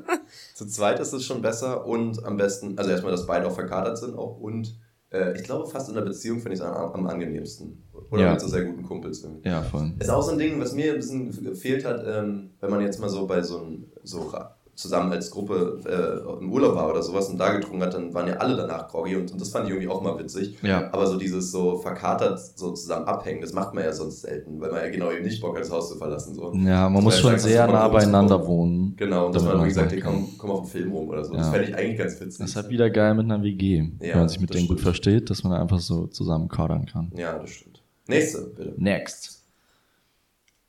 [0.55, 3.99] Zu zweit ist es schon besser und am besten, also erstmal, dass beide auch verkatert
[3.99, 4.77] sind auch und
[5.11, 7.83] äh, ich glaube, fast in der Beziehung finde ich es am, am angenehmsten.
[8.11, 8.31] Oder Ja.
[8.33, 9.49] mit so sehr guten Kumpels irgendwie.
[9.49, 9.93] Ja, voll.
[9.99, 13.01] Ist auch so ein Ding, was mir ein bisschen gefehlt hat, ähm, wenn man jetzt
[13.01, 14.33] mal so bei so einem, so
[14.75, 18.29] zusammen als Gruppe äh, im Urlaub war oder sowas und da getrunken hat, dann waren
[18.29, 20.59] ja alle danach groggy und, und das fand ich irgendwie auch mal witzig.
[20.63, 20.93] Ja.
[20.93, 24.71] Aber so dieses so verkatert so zusammen abhängen, das macht man ja sonst selten, weil
[24.71, 26.35] man ja genau eben nicht Bock hat, das Haus zu verlassen.
[26.35, 26.53] So.
[26.55, 28.95] Ja, man Das muss schon einfach sehr nah beieinander wohnen.
[28.99, 31.33] Genau, und dass man irgendwie sagt, hey, komm, komm auf den Film rum oder so.
[31.33, 31.53] Das Ja.
[31.55, 32.39] fände ich eigentlich ganz witzig.
[32.41, 34.69] Das ist halt wieder geil mit einer WG, Ja, wenn man sich mit das denen
[34.69, 34.83] gut stimmt.
[34.95, 37.11] versteht, dass man einfach so zusammen kadern kann.
[37.17, 37.76] ja, das stimmt.
[38.07, 38.75] Nächste, bitte.
[38.77, 39.43] Next.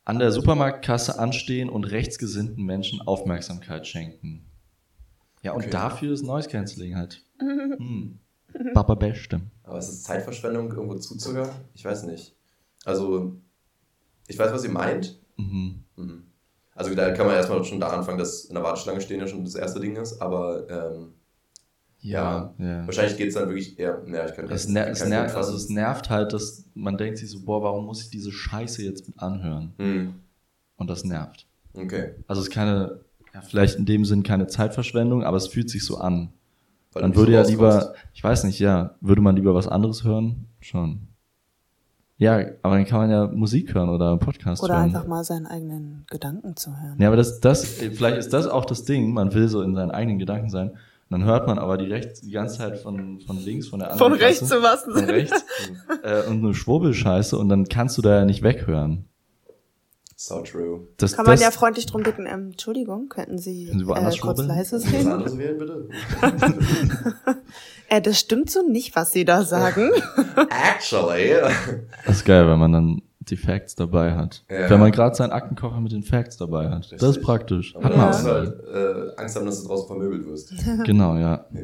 [0.04, 4.46] An der Supermarktkasse anstehen und rechtsgesinnten Menschen Aufmerksamkeit schenken.
[5.42, 5.70] Ja, und Okay.
[5.70, 7.22] dafür ist Noise Cancelling halt.
[7.38, 8.18] Hm.
[8.74, 9.40] Papa Beste.
[9.62, 11.50] Aber ist es Zeitverschwendung, irgendwo zuzuhören?
[11.74, 12.34] Ich weiß nicht.
[12.84, 13.36] Also,
[14.26, 15.18] ich weiß, was ihr meint.
[15.36, 15.84] Mhm.
[15.96, 16.24] Mhm.
[16.74, 19.44] Also da kann man erstmal schon da anfangen, dass in der Warteschlange stehen ja schon
[19.44, 21.12] das erste Ding ist, aber ähm,
[22.00, 22.86] Ja, ja.
[22.86, 25.36] wahrscheinlich geht es dann wirklich eher, ja, ich kann Es, ner es, Bild ner fassen.
[25.36, 28.84] also es nervt halt, dass man denkt sich so, boah, warum muss ich diese Scheiße
[28.84, 29.72] jetzt mit anhören?
[29.78, 30.14] Hm,
[30.76, 31.46] Und das nervt.
[31.74, 32.14] okay.
[32.28, 33.00] Also es ist keine,
[33.34, 36.28] ja, vielleicht in dem Sinn keine Zeitverschwendung, aber es fühlt sich so an.
[36.92, 39.66] Weil Man du würde so ja lieber, ich weiß nicht, ja, würde man lieber was
[39.68, 40.46] anderes hören?
[40.60, 41.08] Schon.
[42.16, 44.84] Ja, aber dann kann man ja Musik hören oder Podcast Oder hören.
[44.84, 46.96] einfach mal seinen eigenen Gedanken zu hören.
[47.00, 49.90] Ja, aber das, das, vielleicht ist das auch das Ding, man will so in seinen
[49.92, 50.72] eigenen Gedanken sein.
[51.10, 53.92] Und dann hört man aber die, rechts, die ganze Zeit von, von links, von der
[53.92, 55.12] anderen Von rechts Klasse, im wahrsten von Sinne.
[55.14, 55.44] rechts
[56.02, 59.08] äh, und eine Schwurbelscheiße und dann kannst du da ja nicht weghören.
[60.20, 60.88] So true.
[60.96, 64.18] Das, Kann man das, ja freundlich drum bitten, ähm, Entschuldigung, könnten Sie, Sie woanders äh,
[64.18, 65.06] kurz leise sein?
[65.06, 65.88] anderes wählen, bitte?
[67.90, 69.90] Äh, das stimmt so nicht, was Sie da sagen.
[70.74, 71.36] Actually.
[72.04, 74.44] das ist geil, wenn man dann die Facts dabei hat.
[74.50, 74.68] Ja.
[74.70, 76.90] Wenn man gerade seinen Aktenkoffer mit den Facts dabei hat.
[76.92, 77.24] Das ist Richtig.
[77.24, 77.76] praktisch.
[77.76, 78.34] Aber Hat dann man musst du auch.
[78.34, 80.52] halt äh, Angst haben, dass du draußen vermöbelt wirst.
[80.84, 81.46] Genau, ja.
[81.52, 81.60] Ja.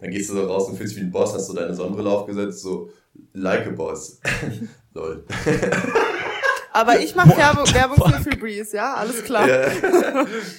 [0.00, 2.10] Dann gehst du so raus und fühlst dich wie ein Boss, hast so deine Sonnenbrille
[2.10, 2.90] aufgesetzt, so
[3.32, 4.20] like a Boss.
[4.94, 5.24] Lol.
[6.72, 8.94] Aber ich mache Werbung, Werbung für Febreze, ja?
[8.94, 9.48] Alles klar.
[9.48, 9.66] Ja.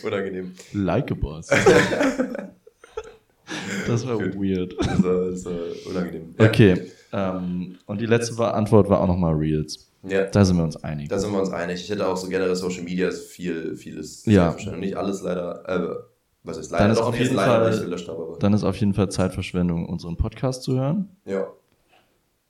[0.03, 0.53] Unangenehm.
[0.73, 1.47] Like a Boss.
[3.87, 4.75] das war weird.
[4.79, 5.53] Das war, das war
[5.89, 6.33] unangenehm.
[6.39, 6.45] Ja.
[6.47, 6.91] Okay.
[7.13, 9.86] Ähm, und die letzte Antwort war auch nochmal Reels.
[10.09, 11.09] Ja, Da sind wir uns einig.
[11.09, 11.81] da sind wir uns einig.
[11.81, 14.55] Ich hätte auch so generell Social Media ist viel, vieles Ja.
[14.77, 15.95] Nicht alles leider, äh,
[16.43, 16.83] was ist leider?
[16.85, 18.23] Dann ist auf jeden leider, Fall- gelöscht habe.
[18.23, 18.37] Aber.
[18.39, 21.09] Dann ist auf jeden Fall Zeitverschwendung, unseren Podcast zu hören.
[21.25, 21.47] Ja.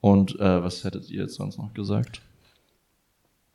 [0.01, 2.21] Und äh, was hättet ihr jetzt sonst noch gesagt?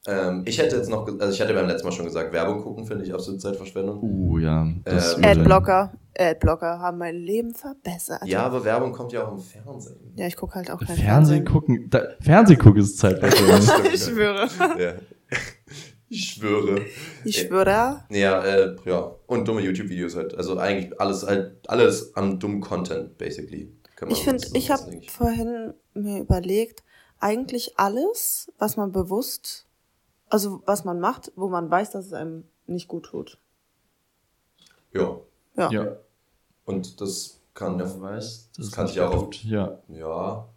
[0.07, 2.87] Ähm, ich hätte jetzt noch, also ich hatte beim letzten Mal schon gesagt, Werbung gucken
[2.87, 4.03] finde ich absolut Zeitverschwendung.
[4.03, 4.63] Uh, ja.
[4.63, 4.85] Ähm.
[5.23, 8.23] Adblocker, Adblocker haben mein Leben verbessert.
[8.25, 10.13] Ja, aber Werbung kommt ja auch im Fernsehen.
[10.17, 11.87] Ja, ich gucke halt auch kein Fernsehen gucken.
[11.89, 13.61] Da, Fernsehen gucken ist Zeitverschwendung.
[13.93, 14.49] ich schwöre.
[14.79, 14.95] Ja.
[16.09, 16.83] Ich schwöre.
[17.25, 18.05] Ich schwöre.
[18.11, 19.15] Ja, äh, ja.
[19.27, 20.35] Und dumme YouTube-Videos halt.
[20.35, 23.73] Also eigentlich alles halt, alles an dummem Content, basically.
[23.97, 26.83] Kann man Ich finde, ich habe vorhin mir überlegt,
[27.19, 29.67] eigentlich alles, was man bewusst,
[30.33, 33.39] also was man macht, wo man weiß, dass es einem nicht gut tut.
[34.95, 35.21] Ja.
[35.57, 35.71] Ja.
[35.71, 35.97] ja.
[36.65, 38.01] Und das kann ja.
[38.01, 39.45] weiß, Das kann ich auch gut.
[39.45, 39.79] Ja.
[39.89, 40.49] Ja.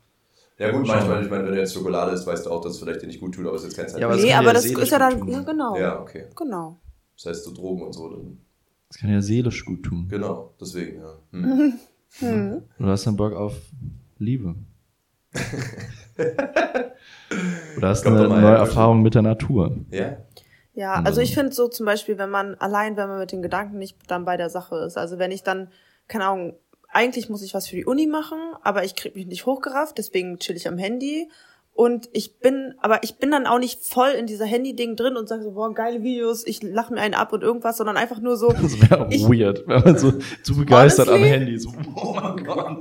[0.57, 2.79] Ja, gut, manchmal, ich meine, wenn du jetzt Schokolade isst, weißt du auch, dass es
[2.79, 3.99] vielleicht dir nicht gut tut, aber es ist jetzt kein Zeit.
[3.99, 5.75] Ja, aber das nee, aber ja das ist ja dann, ja, genau.
[5.75, 6.27] ja, okay.
[6.33, 6.79] Genau.
[7.17, 8.37] Das heißt, so Drogen und so, dann.
[8.87, 10.07] Das kann ja seelisch gut tun.
[10.07, 11.17] Genau, deswegen, ja.
[11.31, 11.73] Hm.
[12.19, 12.63] Hm.
[12.77, 13.57] Du hast dann Bock auf
[14.19, 14.55] Liebe.
[17.77, 19.77] Oder hast Kommt eine neue her, Erfahrung mit der Natur.
[19.91, 20.17] Ja?
[20.73, 23.77] Ja, also ich finde so zum Beispiel, wenn man allein, wenn man mit den Gedanken
[23.77, 24.97] nicht dann bei der Sache ist.
[24.97, 25.69] Also wenn ich dann,
[26.07, 26.53] keine Ahnung,
[26.89, 30.37] eigentlich muss ich was für die Uni machen, aber ich krieg mich nicht hochgerafft, deswegen
[30.37, 31.29] chill ich am Handy.
[31.73, 35.27] Und ich bin, aber ich bin dann auch nicht voll in dieser Handy-Ding drin und
[35.27, 38.37] sage so, boah, geile Videos, ich lache mir einen ab und irgendwas, sondern einfach nur
[38.37, 40.13] so, Das wäre weird, wenn man so
[40.43, 41.29] zu begeistert am Honestly?
[41.29, 42.77] Handy so, oh mein Gott.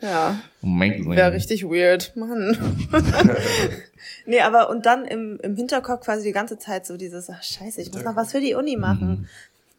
[0.00, 1.16] Ja, Gott.
[1.16, 2.56] wäre richtig weird, Mann.
[4.26, 7.80] nee, aber und dann im, im Hinterkopf quasi die ganze Zeit so dieses, ach scheiße,
[7.80, 9.28] ich muss noch was für die Uni machen.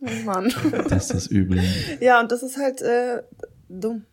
[0.01, 0.53] Oh Mann.
[0.89, 1.61] Das ist das Übel.
[1.99, 3.21] Ja, und das ist halt äh,
[3.69, 4.03] dumm.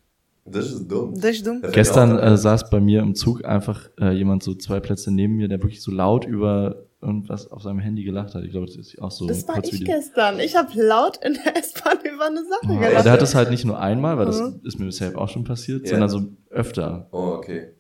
[0.45, 1.19] Das ist dumm.
[1.19, 1.63] Das ist dumm.
[1.73, 5.49] Gestern äh, saß bei mir im Zug einfach äh, jemand so zwei Plätze neben mir,
[5.49, 8.43] der wirklich so laut über irgendwas auf seinem Handy gelacht hat.
[8.45, 10.41] Ich glaube, das ist auch so Das war ich gestern.
[10.41, 13.05] Ich habe laut in der S-Bahn über eine Sache Oh, aber gelacht.
[13.05, 14.61] der hat das halt nicht nur einmal, weil das Mhm.
[14.65, 15.91] ist mir bisher auch schon passiert, Ja.
[15.91, 17.07] sondern so öfter.
[17.13, 17.73] Oh, okay.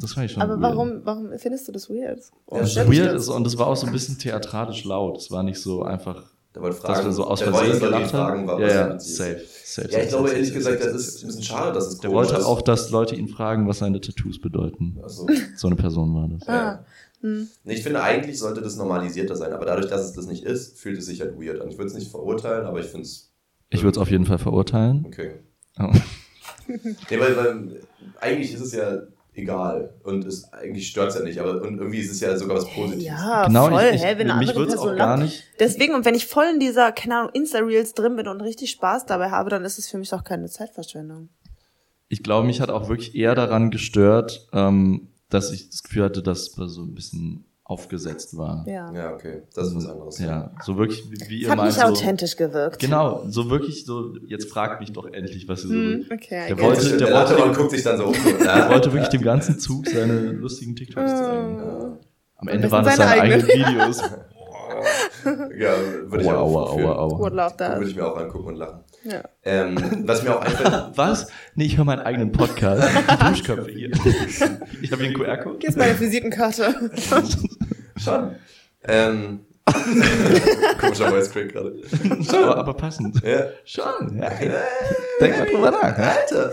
[0.00, 0.62] Das war ich schon Aber weird.
[0.62, 2.20] warum, warum findest du das weird?
[2.46, 3.22] Oh, Ja, Das weird das?
[3.22, 5.16] ist, und es war auch so ein bisschen theatralisch laut.
[5.18, 7.80] Es war nicht so einfach, Da wollte dass fragen, wir so aus der Versehen dass
[7.80, 8.46] gelacht haben.
[8.46, 9.88] fragen, was ja, was ja, safe, safe.
[9.88, 11.98] Ja, safe, ich glaube safe, ehrlich safe, gesagt, das ist ein bisschen schade, dass es
[12.00, 12.44] Der wollte ist.
[12.44, 14.98] auch, dass Leute ihn fragen, was seine Tattoos bedeuten.
[15.02, 15.26] Achso.
[15.56, 16.48] So eine Person war das.
[16.48, 16.78] Ah, hm.
[17.64, 20.78] Nee, Ich finde, eigentlich sollte das normalisierter sein, aber dadurch, dass es das nicht ist,
[20.78, 21.68] fühlt es sich halt weird an.
[21.70, 23.32] Ich würde es nicht verurteilen, aber ich finde es
[23.70, 25.04] Ich würde es auf jeden Fall verurteilen.
[25.06, 25.36] okay.
[25.80, 25.90] Oh.
[26.66, 27.80] Nee, weil, weil
[28.20, 29.02] eigentlich ist es ja
[29.34, 29.92] egal.
[30.02, 33.04] Und es eigentlich stört's ja nicht, aber und irgendwie ist es ja sogar was Positives.
[33.04, 36.04] Ja, Genau, voll, ich- ich- hä, wenn eine mich andere Person gar nicht- Deswegen, und
[36.06, 39.50] wenn ich voll in dieser, keine Ahnung, Insta-Reels drin bin und richtig Spaß dabei habe,
[39.50, 41.28] dann ist es für mich doch keine Zeitverschwendung.
[42.08, 46.22] Ich glaube, mich hat auch wirklich eher daran gestört, ähm, dass ich das Gefühl hatte,
[46.22, 48.62] dass es so ein bisschen aufgesetzt war.
[48.68, 48.92] Ja.
[48.92, 49.42] Ja, okay.
[49.54, 50.18] Das ist was anderes.
[50.18, 52.78] Ja, so wirklich wie, wie Es ihr hat nicht So, authentisch gewirkt.
[52.78, 55.74] genau, so wirklich so, jetzt fragt mich doch endlich, was ihr so.
[55.74, 58.14] Hm, okay, Der wollte- der, der der, wollte- und guckt sich dann so um.
[58.40, 58.70] Er Ja.
[58.70, 61.62] wollte wirklich dem ganzen Zug seine lustigen TikToks zeigen.
[61.62, 61.96] Oh.
[62.36, 63.46] Am Ende waren es seine seine eigenen.
[63.48, 64.02] Videos.
[65.58, 65.72] ja,
[66.10, 67.18] würde ich aua.
[67.18, 67.78] Would love that.
[67.78, 68.80] Würde ich mir auch angucken und lachen.
[69.04, 69.22] Ja.
[69.44, 71.26] Ähm, was mir auch einfällt, Was?
[71.54, 72.88] Nee, ich höre meinen eigenen Podcast.
[73.20, 73.90] Die Duschköpfe hier.
[74.80, 75.58] Ich habe hier einen QR-Code.
[75.60, 76.90] Hier ist meine Visitenkarte.
[77.96, 78.34] schon.
[78.86, 79.40] Ähm,
[80.80, 81.74] komischer Voice Crack gerade.
[82.28, 83.22] Aber, aber passend.
[83.22, 83.46] Ja.
[83.64, 84.18] Schon.
[84.18, 84.30] Ja.
[85.20, 85.96] Denk mal drüber nach.
[85.98, 86.10] ne?
[86.10, 86.52] Alter.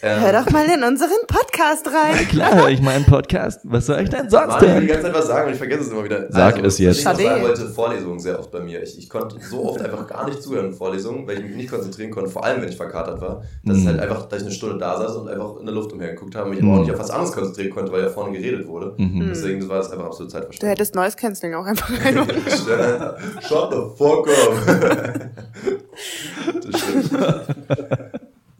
[0.00, 2.14] Ähm, Hör doch mal in unseren Podcast rein.
[2.28, 3.60] Klar höre ich meinen Podcast.
[3.64, 4.88] Was soll ich denn sonst Mann, ich will die denn?
[4.88, 6.16] ganze Zeit was sagen und ich vergesse es immer wieder.
[6.18, 6.98] Also, Sag es jetzt.
[6.98, 8.80] Ich sagen wollte, Vorlesungen sehr oft bei mir.
[8.82, 11.70] Ich, ich konnte so oft einfach gar nicht zuhören in Vorlesungen, weil ich mich nicht
[11.70, 13.42] konzentrieren konnte, vor allem wenn ich verkatert war.
[13.64, 13.82] Das Mhm.
[13.82, 16.36] ist halt einfach, dass ich eine Stunde da saß und einfach in der Luft umhergeguckt
[16.36, 16.70] habe und mich Mhm.
[16.70, 18.94] aber auch nicht auf was anderes konzentrieren konnte, weil ja vorne geredet wurde.
[18.98, 19.26] Mhm.
[19.30, 20.70] Deswegen war das einfach absolut Du Zeitverschwendung.
[20.70, 22.34] hättest Noise Cancelling auch einfach reinmachen.
[23.40, 25.20] Shut the fuck up.
[26.70, 27.10] das stimmt.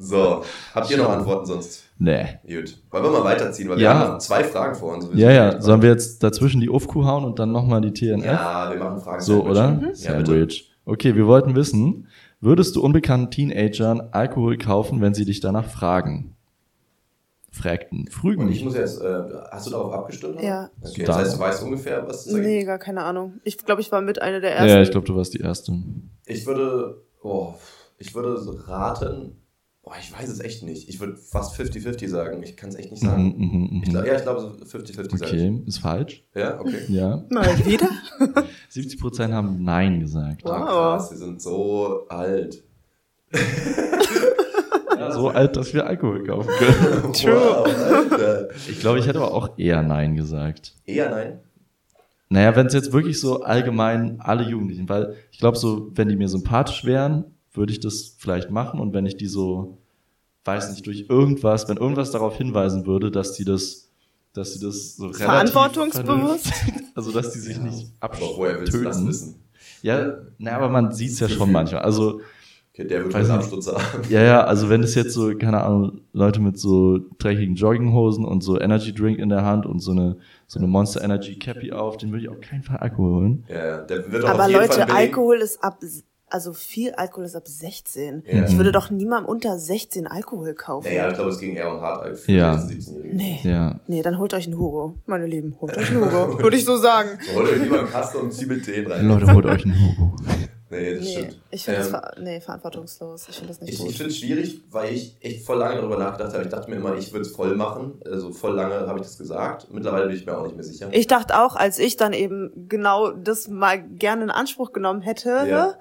[0.00, 0.44] So,
[0.74, 1.84] habt ihr noch Antworten sonst?
[1.98, 2.24] Nee.
[2.46, 2.78] Gut.
[2.90, 3.94] Wollen wir mal weiterziehen, weil wir Ja.
[3.98, 5.08] haben noch zwei Fragen vor uns.
[5.14, 5.60] Ja, ja.
[5.60, 8.24] Sollen wir jetzt dazwischen die UFQ hauen und dann nochmal die TNF?
[8.24, 9.20] Ja, wir machen Fragen.
[9.22, 9.70] So, oder?
[9.72, 9.80] Mhm.
[9.80, 9.96] Ja, bitte.
[9.96, 10.70] Sandwich.
[10.84, 12.06] Okay, wir wollten wissen,
[12.40, 16.36] würdest du unbekannten Teenagern Alkohol kaufen, wenn sie dich danach fragen?
[17.50, 18.06] Fragten.
[18.08, 18.42] Frügen.
[18.42, 20.40] Und ich muss jetzt, äh, hast du darauf abgestimmt?
[20.42, 20.70] Ja.
[20.82, 23.40] Okay, Da- das heißt, du weißt ungefähr, was es da Nee, gar keine Ahnung.
[23.42, 24.68] Ich glaube, ich war mit einer der ersten.
[24.68, 25.72] ja, ich glaube, du warst die Erste.
[26.26, 27.54] Ich würde, oh,
[27.98, 28.38] ich würde
[28.68, 29.40] raten,
[29.88, 30.88] boah, ich weiß es echt nicht.
[30.88, 32.42] Ich würde fast 50-50 sagen.
[32.42, 33.34] Ich kann es echt nicht Mhm, sagen.
[33.38, 33.92] mhm, Ich mhm.
[33.92, 34.48] glaub, ja, ich glaube so
[34.78, 36.24] 50-50 sage Okay, ist falsch.
[36.34, 36.40] ich.
[36.40, 36.76] Ja, okay.
[36.88, 37.24] Ja.
[37.30, 37.88] Mal wieder?
[38.72, 40.44] 70% haben Nein gesagt.
[40.44, 40.66] Wow.
[40.66, 42.62] krass, wir sind so alt.
[44.98, 47.14] Ja, so alt, dass wir Alkohol kaufen können.
[47.24, 48.48] Wow, Alter.
[48.68, 50.74] Ich glaube, ich hätte aber auch eher Nein gesagt.
[50.84, 51.40] Eher nein.
[52.30, 56.16] Naja, wenn es jetzt wirklich so allgemein alle Jugendlichen, weil ich glaube, so, wenn die
[56.16, 57.24] mir sympathisch wären,
[57.58, 59.76] würde ich das vielleicht machen und wenn ich die so,
[60.44, 63.90] weiß nicht, durch irgendwas, wenn irgendwas darauf hinweisen würde, dass die das,
[64.32, 66.50] dass sie das so Verantwortungsbewusst?
[66.94, 69.08] Also, dass die sich nicht Aber woher willst du das abtöten.
[69.08, 69.34] wissen?
[69.82, 71.82] Ja, na, aber man sieht es ja schon manchmal.
[71.82, 72.20] Also,
[72.74, 73.52] Okay, der wird Weiß schon einen nicht.
[73.54, 74.04] Absturz haben.
[74.08, 78.42] ja, ja, also wenn es jetzt so, keine Ahnung, Leute mit so dreckigen Jogginghosen und
[78.44, 80.16] so Energy Drink in der Hand und so eine,
[80.46, 83.44] so eine Monster Energy Cappy auf, den würde ich auf keinen Fall Alkohol holen.
[83.48, 84.94] Ja, ja, der wird auch Aber auf jeden Fall Leute, billig.
[84.94, 85.78] Alkohol ist ab,
[86.30, 88.24] also viel Alkohol ist ab 16.
[88.26, 88.44] Ja.
[88.46, 90.88] Ich würde doch niemandem unter 16 Alkohol kaufen.
[90.88, 92.54] Naja, ich glaube, es ging eher um Hard für Ja.
[92.54, 93.16] 16-Jährige.
[93.16, 93.40] Nee.
[93.42, 93.80] Ja.
[93.86, 94.94] Nee, dann holt euch einen Hugo.
[95.06, 96.38] Meine Lieben, holt euch einen Hugo.
[96.42, 97.18] Würde ich so sagen.
[97.26, 99.06] So, holt euch lieber einen Kasten und zieht mit den rein.
[99.08, 100.16] Leute, holt euch einen Hugo.
[100.70, 101.40] Nee, das Nee, stimmt.
[101.50, 103.26] ich finde das Ähm, ver nee, verantwortungslos.
[103.30, 103.88] Ich finde das nicht Ich, gut.
[103.88, 106.44] ich finde es schwierig, weil ich echt voll lange darüber nachgedacht habe.
[106.44, 107.94] Ich dachte mir immer, ich würde es voll machen.
[108.04, 109.68] Also voll lange habe ich das gesagt.
[109.72, 110.90] Mittlerweile bin ich mir auch nicht mehr sicher.
[110.92, 115.46] Ich dachte auch, als ich dann eben genau das mal gerne in Anspruch genommen hätte,
[115.48, 115.74] Ja.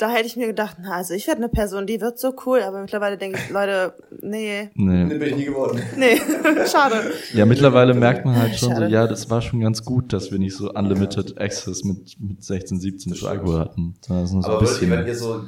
[0.00, 2.62] Da hätte ich mir gedacht, na, also ich werde eine Person, die wird so cool,
[2.62, 5.14] aber mittlerweile denke ich, Leute, nee, Nee, Nee.
[5.18, 5.82] bin ich nie geworden.
[5.96, 6.16] nee,
[6.70, 7.12] schade.
[7.34, 8.88] Ja, mittlerweile merkt man halt schon so, Schade.
[8.88, 12.80] ja, das war schon ganz gut, dass wir nicht so unlimited access mit, mit 16,
[12.80, 13.28] 17 Das zu.
[13.28, 13.94] Alkohol hatten.
[14.08, 15.06] nur so ein Aber wirklich, wenn bisschen.
[15.06, 15.44] ihr so,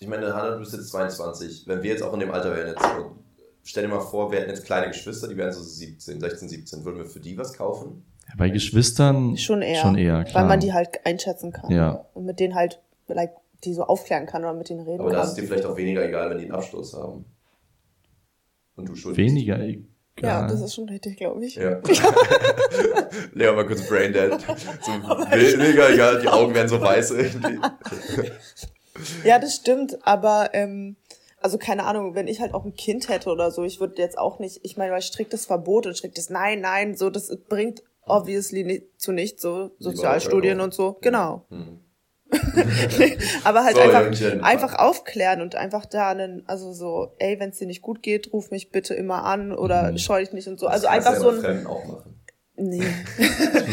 [0.00, 1.64] ich meine, Hannah, du bist jetzt 22.
[1.66, 3.16] Wenn wir jetzt auch in dem Alter wären jetzt, so,
[3.64, 6.84] stell dir mal vor, wir hätten jetzt kleine Geschwister, die wären so 17, 16, 17.
[6.84, 8.04] Würden wir für die was kaufen?
[8.28, 9.80] Ja, bei Geschwistern Schon eher.
[9.82, 10.42] Schon eher, klar.
[10.42, 11.70] Weil man die halt einschätzen kann.
[11.72, 12.04] Ja.
[12.14, 13.32] Und mit denen halt, like,
[13.64, 15.28] die so aufklären kann oder mit denen reden Aber da ist kann.
[15.30, 17.24] es dir vielleicht auch weniger egal, wenn die einen Absturz haben.
[18.76, 19.84] Und du schuld Weniger egal.
[20.20, 21.56] Ja, das ist schon richtig, glaube ich.
[21.56, 21.80] Ja.
[23.34, 24.32] Leo mal kurz Braindead.
[24.32, 24.92] So
[25.30, 27.60] weniger egal, die Augen werden so weiß irgendwie.
[29.24, 30.96] Ja, das stimmt, aber ähm,
[31.40, 34.18] also keine Ahnung, wenn ich halt auch ein Kind hätte oder so, ich würde jetzt
[34.18, 38.64] auch nicht, ich meine, weil striktes Verbot und striktes Nein, nein, so, das bringt obviously
[38.64, 41.44] nicht, zu nichts, so Sozialstudien und so, genau.
[41.50, 41.80] Hm.
[43.44, 47.58] aber halt So, einfach, einfach aufklären und einfach da einen, also so, ey, wenn es
[47.58, 49.98] dir nicht gut geht, ruf mich bitte immer an oder Mhm.
[49.98, 50.66] scheu dich nicht und so.
[50.66, 52.17] Das Also einfach so ein, auch machen.
[52.60, 52.82] Nee.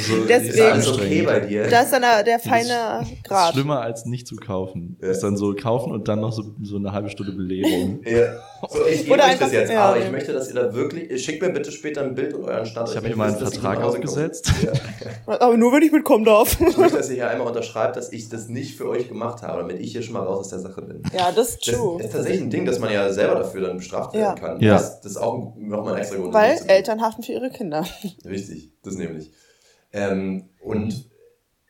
[0.08, 1.68] So, Deswegen- ist okay bei dir?
[1.68, 2.68] Da ist dann der, der feine
[3.00, 3.54] Das ist Grad.
[3.54, 4.98] schlimmer als nicht zu kaufen.
[5.02, 5.10] Ja.
[5.10, 8.02] Ist dann so kaufen und dann noch so, so eine halbe Stunde Belehrung.
[8.06, 8.34] Ja.
[8.70, 10.74] So, ich gebe Oder euch einfach- das jetzt, ja, aber ich möchte, dass ihr da
[10.74, 12.90] wirklich, schickt mir bitte später ein Bild und euren Stand.
[12.90, 14.52] Ich habe mir mal einen Vertrag aufgesetzt.
[14.62, 14.74] komme.
[15.28, 15.38] Ja.
[15.40, 16.60] Aber nur, wenn ich mitkommen darf.
[16.62, 19.60] Ich möchte, dass ihr hier einmal unterschreibt, dass ich das nicht für euch gemacht habe,
[19.62, 21.02] damit ich hier schon mal raus aus der Sache bin.
[21.16, 22.02] Ja, das ist Das true.
[22.02, 24.34] ist tatsächlich ein Ding, dass man ja selber dafür dann bestraft werden Ja.
[24.36, 24.60] kann.
[24.62, 24.74] Ja.
[24.74, 26.34] Das, das ist auch nochmal ein extra Grund.
[26.34, 26.70] das Weil.
[26.70, 27.86] Eltern haften für ihre Kinder.
[28.26, 29.32] Richtig, das nämlich.
[29.92, 31.10] Ähm, und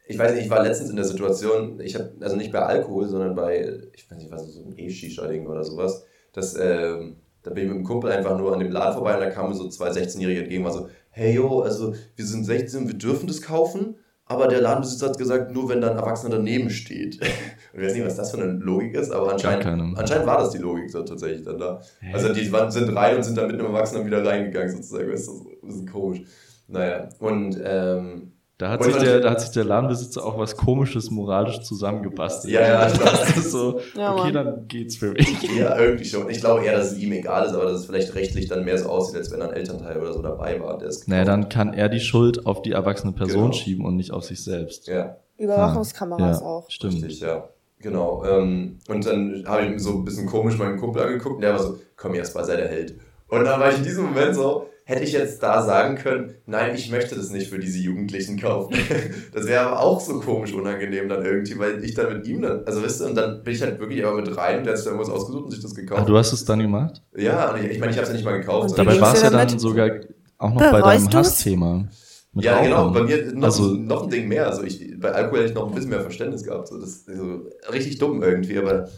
[0.08, 3.08] ich weiß nicht, ich war letztens in der Situation, ich habe, also nicht bei Alkohol,
[3.08, 7.64] sondern bei, ich weiß nicht, was so ein E-Shisha-Ding oder sowas, dass, ähm, da bin
[7.64, 9.90] ich mit einem Kumpel einfach nur an dem Laden vorbei und da kamen so zwei
[9.90, 13.96] 16-Jährige entgegen, war so, hey yo, also wir sind 16, wir dürfen das kaufen,
[14.28, 17.22] aber der Ladenbesitzer hat gesagt, nur wenn da ein Erwachsener daneben steht.
[17.22, 17.28] Und
[17.80, 20.58] ich weiß nicht, was das für eine Logik ist, aber anscheinend, anscheinend war das die
[20.58, 21.82] Logik so tatsächlich dann da.
[22.12, 25.12] Also die sind rein und sind dann mit einem Erwachsenen wieder reingegangen sozusagen.
[25.12, 26.22] Das ist ein bisschen komisch.
[26.68, 30.56] Naja, und ähm, Da hat, Und sich der, da hat sich der Ladenbesitzer auch was
[30.56, 32.54] Komisches moralisch zusammengebastelt.
[32.54, 35.44] Ja, ja, das ist so, Ja, okay, dann geht's für mich.
[35.58, 36.30] ja, irgendwie schon.
[36.30, 38.78] Ich glaube eher, dass es ihm egal ist, aber dass es vielleicht rechtlich dann mehr
[38.78, 40.78] so aussieht, als wenn ein Elternteil oder so dabei war.
[40.78, 43.54] Der es Naja, dann kann er die Schuld auf die erwachsene Person Genau.
[43.54, 44.88] schieben und nicht auf sich selbst.
[44.88, 46.70] Ja, Überwachungskameras ja, auch.
[46.70, 46.96] Stimmt.
[46.96, 47.50] richtig, ja.
[47.80, 48.24] Genau.
[48.26, 51.52] Ähm, und dann habe ich mir so ein bisschen komisch meinen Kumpel angeguckt und der
[51.54, 52.96] war so, komm jetzt mal, sei der Held.
[53.28, 56.76] Und dann war ich in diesem Moment so, hätte ich jetzt da sagen können, nein,
[56.76, 58.76] ich möchte das nicht für diese Jugendlichen kaufen.
[59.34, 62.64] Das wäre aber auch so komisch unangenehm dann irgendwie, weil ich dann mit ihm dann,
[62.66, 64.88] also wisst ihr, und dann bin ich halt wirklich aber mit rein, der hat sich
[64.90, 66.02] dann was ausgesucht und sich das gekauft.
[66.02, 67.02] Ah, du hast es dann gemacht?
[67.18, 68.70] Ja, und ich, ich meine, ich habe es ja nicht mal gekauft.
[68.70, 69.90] Und Dabei war es ja dann sogar
[70.38, 71.12] auch noch bei deinem?
[71.12, 71.88] Hassthema.
[72.36, 72.94] Ja, genau, Rauchern.
[72.94, 74.48] bei mir noch, Also- noch ein Ding mehr.
[74.48, 76.68] Also ich, bei Alkohol hätte ich noch ein bisschen mehr Verständnis gehabt.
[76.68, 77.42] So, das ist so
[77.72, 78.90] richtig dumm irgendwie, aber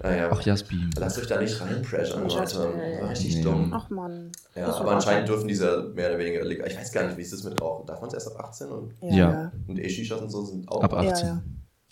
[0.00, 0.28] naja.
[0.32, 0.90] Ach, Jasmin.
[0.98, 2.56] Lasst euch da nicht reinpressern, Leute.
[3.00, 3.42] War richtig Nee.
[3.42, 3.72] dumm.
[3.74, 4.32] Ach man.
[4.54, 6.68] Ja, Das aber war- anscheinend dürfen diese mehr oder weniger legal.
[6.68, 7.86] Ich weiß gar nicht, wie ist das mit Rauchen?
[7.86, 9.08] Darf man es erst ab 18 und, Ja.
[9.14, 9.30] Ja.
[9.30, 9.52] ja.
[9.68, 11.26] und E-Shishas und so sind auch Ab Ja, 18.
[11.26, 11.42] ja.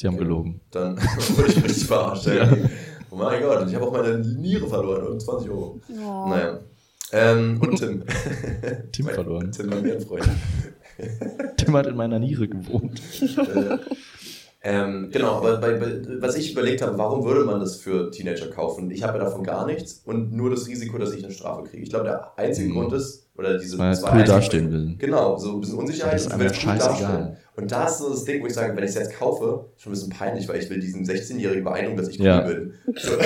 [0.00, 0.24] Die haben Okay.
[0.24, 0.60] gelogen.
[0.70, 0.96] Dann
[1.36, 2.26] wurde ich richtig verarscht.
[2.26, 2.50] Ja.
[3.10, 5.80] Oh mein Gott, und ich habe auch meine Niere verloren und 20 Euro.
[5.90, 6.28] Oh.
[6.28, 6.58] Naja.
[7.12, 8.04] Ähm, und Tim.
[8.92, 9.50] Tim verloren.
[9.52, 10.28] Tim, mein Freund.
[11.56, 13.00] Tim hat in meiner Niere gewohnt.
[14.62, 18.10] Äh, ähm, genau, aber bei, bei, was ich überlegt habe, warum würde man das für
[18.10, 18.90] Teenager kaufen?
[18.90, 21.82] Ich habe ja davon gar nichts und nur das Risiko, dass ich eine Strafe kriege.
[21.82, 22.74] Ich glaube, der einzige Mhm.
[22.74, 24.94] Grund ist, oder diese Weil zwei cool dastehen will.
[24.98, 26.14] Genau, so ein bisschen Unsicherheit.
[26.14, 27.38] Das ist cool scheißegal.
[27.60, 29.90] Und da ist so das Ding, wo ich sage, wenn ich es jetzt kaufe, schon
[29.90, 32.40] ein bisschen peinlich, weil ich will diesen 16-Jährigen beeindrucken, dass ich cool Ja.
[32.40, 32.74] bin.
[32.96, 33.12] So.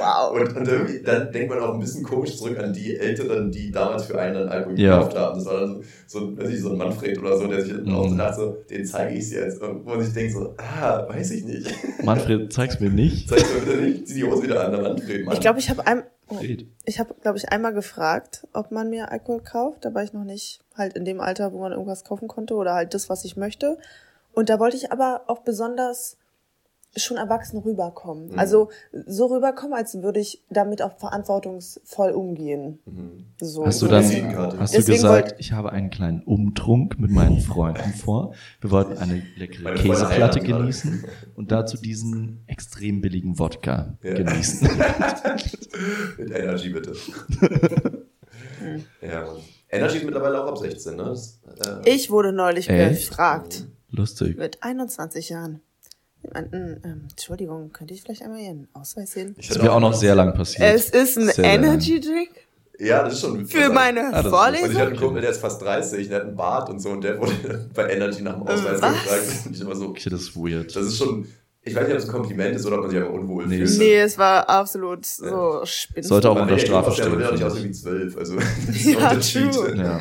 [0.00, 0.32] Wow.
[0.32, 3.70] Und, und irgendwie, dann denkt man auch ein bisschen komisch zurück an die Älteren, die
[3.70, 4.96] damals für einen dann Alkohol Ja.
[4.96, 5.38] gekauft haben.
[5.38, 7.92] Das war dann so, so, weiß ich, so ein Manfred oder so, der sich Mhm.
[7.94, 9.60] auch so dachte, so, den zeige ich es jetzt.
[9.60, 11.70] Und wo ich denke so, ah, weiß ich nicht.
[12.02, 13.28] Manfred, zeig's mir nicht.
[13.28, 15.34] Zeig mir bitte nicht, zieh die Hose wieder an, der Manfred, Mann.
[15.34, 16.66] Ich glaube, ich habe ein, oh, Red.
[16.84, 19.84] ich habe, glaube ich, einmal gefragt, ob man mir Alkohol kauft.
[19.84, 22.74] Da war ich noch nicht halt in dem Alter, wo man irgendwas kaufen konnte oder
[22.74, 23.78] halt das, was ich möchte.
[24.32, 26.16] Und da wollte ich aber auch besonders
[26.96, 28.30] schon erwachsen rüberkommen.
[28.32, 28.38] Mhm.
[28.38, 28.70] Also
[29.06, 32.80] so rüberkommen, als würde ich damit auch verantwortungsvoll umgehen.
[32.84, 33.26] Mhm.
[33.40, 33.64] So.
[33.64, 34.58] Hast du dann das- Visitenkarte.
[34.58, 38.34] hast du Deswegen gesagt, wollt- ich habe einen kleinen Umtrunk mit meinen Freunden vor.
[38.60, 41.04] Wir wollten eine leckere Käseplatte genießen
[41.36, 44.14] und dazu diesen extrem billigen Wodka Ja.
[44.14, 44.68] genießen.
[46.18, 46.92] Mit Energy bitte.
[49.00, 49.28] ja.
[49.68, 51.04] Energy ist mittlerweile auch ab 16, ne?
[51.04, 51.40] Das,
[51.84, 53.08] äh, Ich wurde neulich Echt?
[53.10, 54.36] gefragt, Lustig.
[54.36, 55.60] mit 21 Jahren.
[56.34, 56.76] Ähm,
[57.10, 59.34] Entschuldigung, könnte ich vielleicht einmal Ihren Ausweis sehen?
[59.38, 60.62] ich Das wäre auch noch sehr lang passiert.
[60.74, 61.44] Es ist ein Sehr.
[61.44, 62.28] Energy Drink
[62.78, 64.82] Ja, das ist schon für meine Ah, ist- Und ich hatte Vorlesung.
[64.82, 67.68] einen Kumpel, der ist fast 30, der hat einen Bart und so und der wurde
[67.74, 68.92] bei Energy nach dem Ausweis Was?
[68.92, 69.22] gefragt.
[69.46, 70.74] Und ich immer so, Okay, das ist weird.
[70.76, 71.26] das ist schon,
[71.62, 73.66] ich weiß nicht, ob es ein Kompliment ist oder ob man sich einfach unwohl Nee,
[73.66, 73.78] fühlt.
[73.78, 76.06] Nee, es war absolut so spinnend.
[76.06, 77.72] Sollte auch Man unter ja Strafe eh- der stehen, will ja nicht aussehen wie.
[77.72, 78.36] 12, also
[78.66, 79.76] das ist Ja, der true.
[79.76, 80.00] Ja.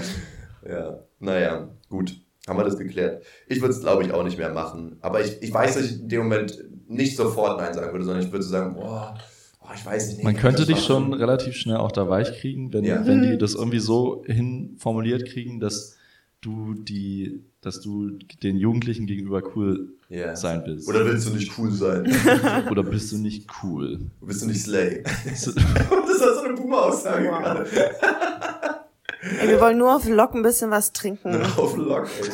[0.69, 2.13] Ja, naja, gut.
[2.49, 3.23] Haben wir das geklärt.
[3.47, 4.97] Ich würde es, glaube ich, auch nicht mehr machen.
[5.01, 6.57] Aber ich, ich weiß, dass ich in dem Moment
[6.87, 9.15] nicht sofort Nein sagen würde, sondern ich würde so sagen, boah,
[9.61, 10.23] boah ich weiß nicht.
[10.23, 13.05] Man könnte dich schon relativ schnell auch da weich kriegen, wenn, Ja.
[13.05, 15.95] wenn die das irgendwie so hinformuliert kriegen, dass
[16.41, 18.11] du die, dass du
[18.41, 20.35] den Jugendlichen gegenüber cool Ja.
[20.35, 20.87] sein willst.
[20.89, 22.11] Oder willst du nicht cool sein?
[22.71, 23.99] Oder bist du nicht cool?
[24.21, 25.03] Bist du nicht Slay?
[25.25, 27.65] Das war so eine Boomer-Aussage gerade.
[29.21, 31.33] Ey, wir wollen nur auf Lock ein bisschen was trinken.
[31.57, 32.29] Haufen Lok, ey.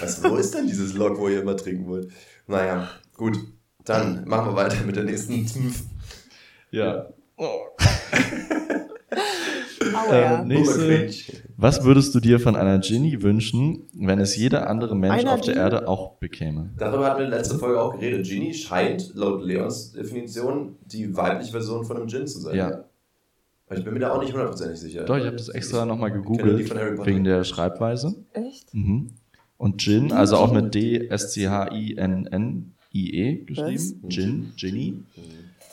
[0.00, 2.10] Was, wo ist denn dieses Lok, wo ihr immer trinken wollt?
[2.46, 3.38] Naja, gut.
[3.84, 5.46] Dann machen wir weiter mit der nächsten.
[6.70, 7.06] ja.
[9.94, 10.40] Aua, ja.
[10.40, 11.10] Ähm, nächste.
[11.56, 15.42] Was würdest du dir von einer Genie wünschen, wenn es jeder andere Mensch Einer auf
[15.42, 15.64] der Genie?
[15.64, 16.70] Erde auch bekäme?
[16.76, 18.26] Darüber hatten wir in der letzten Folge auch geredet.
[18.26, 22.56] Genie scheint laut Leons Definition die weibliche Version von einem Djinn zu sein.
[22.56, 22.84] Ja.
[23.78, 25.04] Ich bin mir da auch nicht hundertprozentig sicher.
[25.04, 27.06] Doch, ich habe das extra nochmal gegoogelt, von Harry Potter.
[27.10, 28.14] wegen der Schreibweise.
[28.32, 28.72] Echt?
[28.74, 29.10] Mhm.
[29.56, 34.04] Und Gin, also auch mit D-S-C-H-I-N-N-I-E E geschrieben.
[34.08, 35.02] Gin, Ginny.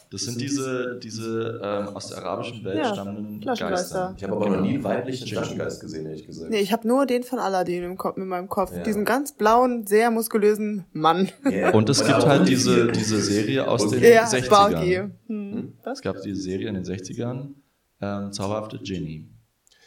[0.10, 3.96] Das sind diese, diese ähm, aus der arabischen Welt Ja, stammenden Flaschengeister.
[4.10, 4.14] Geister.
[4.18, 6.50] Ich habe aber noch nie einen weiblichen Flaschengeist gesehen, ehrlich gesagt.
[6.52, 8.76] Nee, ich habe nur den von Aladdin im Kopf, in meinem Kopf.
[8.76, 8.84] Ja.
[8.84, 11.30] Diesen ganz blauen, sehr muskulösen Mann.
[11.50, 11.74] Yeah.
[11.74, 14.44] Und es gibt halt die- diese, diese Serie aus den Ja, 60ern.
[14.44, 15.00] Sparky.
[15.28, 15.74] Hm.
[15.86, 17.54] Es gab diese Serie in den 60ern,
[18.02, 19.28] ähm, Zauberhafte Ginny.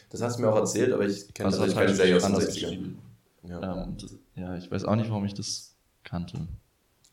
[0.09, 2.33] Das hast du mir auch erzählt, aber ich kenne Also hat keine Serie aus den
[2.35, 2.53] anders 60ern.
[2.53, 2.99] geschrieben.
[3.43, 3.83] Ja.
[3.83, 6.47] Ähm, das, ja, ich weiß auch nicht, warum ich das kannte.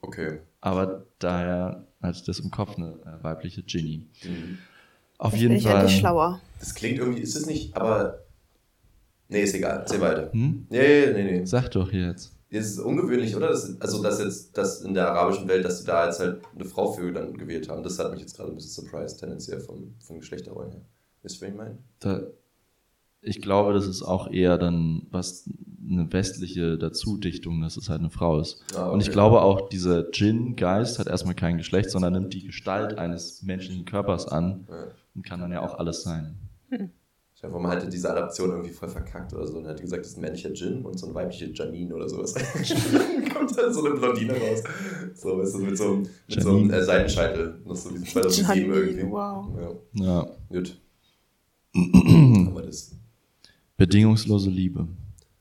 [0.00, 0.40] Okay.
[0.60, 4.08] Aber daher hatte ich das im Kopf, eine äh, weibliche Ginny.
[4.24, 4.58] Mhm.
[5.18, 5.80] Auf Bin jeden ich Fall.
[5.80, 6.40] endlich schlauer.
[6.58, 8.18] Das klingt irgendwie, ist es nicht, aber.
[9.28, 9.78] Nee, ist egal.
[9.80, 10.30] Erzähl weiter.
[10.32, 10.66] Hm?
[10.68, 11.44] Nee, nee, nee.
[11.44, 12.32] Sag doch jetzt.
[12.50, 13.48] Das ist ungewöhnlich, oder?
[13.48, 16.64] Das, also, dass jetzt, dass in der arabischen Welt, dass sie da jetzt halt eine
[16.66, 19.94] Frau für dann gewählt haben, das hat mich jetzt gerade ein bisschen surprised, tendenziell vom,
[20.00, 20.82] vom Geschlechterrollen her.
[21.22, 21.78] Wisst ihr, was ich meine?
[22.00, 22.20] Da,
[23.20, 25.48] ich glaube, das ist auch eher dann was
[25.88, 28.62] eine westliche Dazudichtung, dass es halt eine Frau ist.
[28.74, 29.14] Ah, Und ich okay.
[29.14, 34.26] glaube auch, dieser Djinn-Geist hat erstmal kein Geschlecht, sondern nimmt die Gestalt eines menschlichen Körpers
[34.28, 34.84] an Ja.
[35.14, 36.36] und kann dann ja auch alles sein.
[37.34, 40.12] Ich hoffe, man hätte diese Adaption irgendwie voll verkackt oder so und hätte gesagt, das
[40.12, 42.34] ist ein männlicher Jin und so eine weibliche Janine oder sowas.
[43.34, 44.62] Kommt dann so eine Blondine raus.
[45.14, 47.60] So, weißt du, mit so einem, mit so einem äh, Seitenscheitel.
[47.64, 49.10] Noch so wie 2007 Janine, irgendwie.
[49.10, 49.46] wow.
[49.94, 50.26] Ja, Ja.
[50.48, 50.80] gut.
[53.76, 54.86] Bedingungslose Liebe.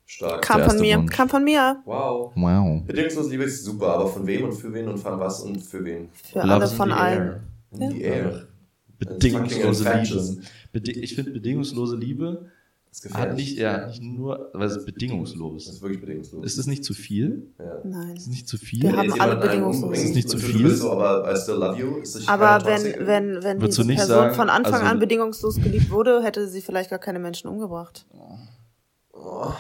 [0.06, 0.42] Stark.
[0.42, 1.12] Kam von mir, Wunsch.
[1.12, 1.82] kam von mir.
[1.86, 2.34] Wow.
[2.36, 2.84] Wow.
[2.86, 5.84] Bedingungslos Liebe ist super, aber von wem und für wen und von was und für
[5.86, 6.10] wen?
[6.12, 7.40] Für Love alle von allen.
[7.72, 8.48] In die Air.
[9.00, 10.30] Bedingungslose Fucking infectious.
[10.32, 10.42] Liebe.
[10.74, 12.52] Bedi ich finde, bedingungslose Liebe
[12.92, 13.50] Das ist hat gefährlich.
[13.52, 16.46] nicht, ja, nicht nur, weil es Das bedingungslos ist wirklich bedingungslos.
[16.46, 16.58] ist.
[16.58, 17.48] es nicht zu viel?
[17.58, 17.80] ja.
[17.86, 18.18] Nein.
[18.18, 18.90] Ist es nicht zu Wir viel?
[18.90, 19.98] haben Wenn jetzt alle bedingungslos.
[19.98, 20.70] Ist es nicht zu viel?
[20.76, 21.98] So, aber I still love you.
[22.00, 25.00] Ist das Aber wenn, toxic- wenn, wenn Würdest nicht Person sagen, von Anfang also- an
[25.00, 28.06] bedingungslos geliebt wurde, hätte sie vielleicht gar keine Menschen umgebracht.
[29.14, 29.54] Oh.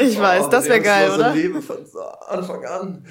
[0.00, 1.34] Ich weiß, Oh, das wäre geil, oder?
[1.34, 3.04] Liebe von so Anfang an.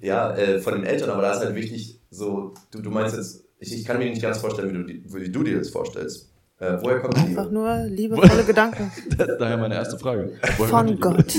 [0.00, 3.44] Ja, äh, von den Eltern, aber da ist halt wichtig, so, du, du meinst jetzt,
[3.58, 6.31] ich, ich kann mir nicht ganz vorstellen, wie du, die- wie du dir das vorstellst.
[6.62, 7.54] Äh, woher kommt die Einfach Liebe?
[7.54, 8.92] nur liebevolle Gedanken.
[9.18, 10.38] Daher meine erste Frage.
[10.58, 11.00] Woher Von?
[11.00, 11.34] Gott.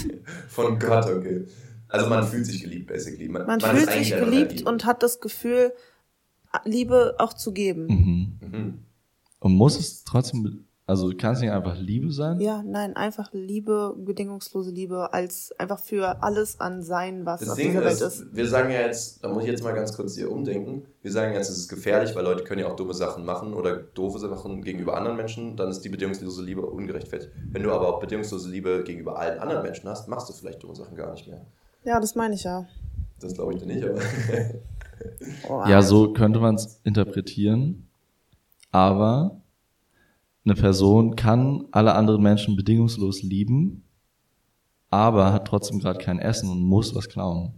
[0.49, 1.45] Von Gott, okay.
[1.87, 3.29] Also man fühlt sich geliebt, basically.
[3.29, 5.71] Man, Man ist fühlt sich geliebt und hat das Gefühl,
[6.65, 7.85] Liebe auch zu geben.
[7.85, 8.39] Mhm.
[8.41, 8.79] Mhm.
[9.39, 12.39] Und muss es trotzdem, also kann es nicht einfach Liebe sein?
[12.39, 17.55] Ja, nein, einfach Liebe, bedingungslose Liebe, als einfach für alles an Sein, was Das auf
[17.55, 18.35] Ding dieser Welt ist, ist.
[18.35, 21.33] wir sagen ja jetzt, da muss ich jetzt mal ganz kurz hier umdenken, wir sagen
[21.33, 24.61] jetzt, es ist gefährlich, weil Leute können ja auch dumme Sachen machen oder doofe Sachen
[24.61, 27.31] gegenüber anderen Menschen, dann ist die bedingungslose Liebe ungerechtfertigt.
[27.51, 30.75] Wenn du aber auch bedingungslose Liebe gegenüber allen anderen Menschen hast, machst du vielleicht dumme
[30.75, 31.41] Sachen gar nicht mehr.
[31.83, 32.67] Ja, das meine ich ja.
[33.19, 33.99] Das glaube ich dir nicht, aber
[35.49, 37.87] Oh, Ja, so könnte man es interpretieren.
[38.71, 39.41] Aber
[40.45, 43.83] eine Person kann alle anderen Menschen bedingungslos lieben,
[44.89, 47.53] aber hat trotzdem gerade kein Essen und muss was klauen.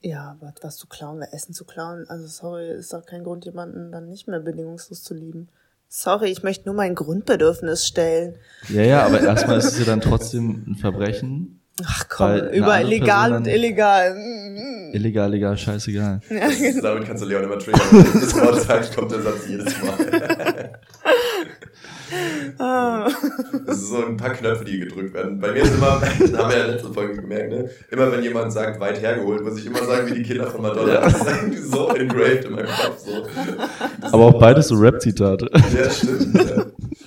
[0.00, 3.44] Ja, aber was zu klauen, wer Essen zu klauen, also sorry, ist doch kein Grund,
[3.44, 5.48] jemanden dann nicht mehr bedingungslos zu lieben.
[5.88, 8.36] Sorry, ich möchte nur mein Grundbedürfnis stellen.
[8.68, 11.60] Ja, ja, aber erstmal ist es ja dann trotzdem ein Verbrechen.
[11.84, 14.16] Ach komm, über legal und illegal.
[14.92, 16.20] Illegal, legal, scheißegal.
[16.30, 16.82] Ja, genau.
[16.82, 17.82] damit kannst du Leon immer triggern.
[17.90, 20.15] Wenn du das Wort sagst, kommt der Satz jedes Mal.
[22.58, 23.08] Ah.
[23.66, 25.40] Das ist so ein paar Knöpfe, die gedrückt werden.
[25.40, 27.70] Bei mir ist immer, das haben wir ja in der letzten Folge gemerkt, ne?
[27.90, 31.00] immer wenn jemand sagt, weit hergeholt, muss ich immer sagen, wie die Kinder von Madonna.
[31.00, 32.98] Das ist irgendwie so engraved in meinem Kopf.
[32.98, 33.26] So.
[34.00, 35.50] Aber auch beides so Rap-Zitate.
[35.52, 36.34] Ja, stimmt.
[36.34, 36.66] Ja.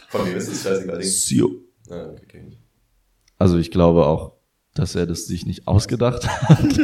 [0.10, 1.00] Von wem ist das scheißegal?
[1.00, 1.08] Ding.
[1.08, 1.52] Sio.
[1.90, 2.52] Ah, okay.
[3.38, 4.34] Also ich glaube auch,
[4.76, 6.80] dass er das sich nicht ausgedacht hat.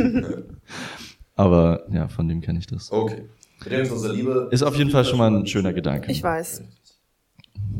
[1.35, 2.91] Aber ja, von dem kenne ich das.
[2.91, 3.25] Okay.
[3.65, 4.49] Liebe.
[4.51, 6.11] Ist auf jeden Fall schon mal ein schöner Gedanke.
[6.11, 6.63] Ich weiß.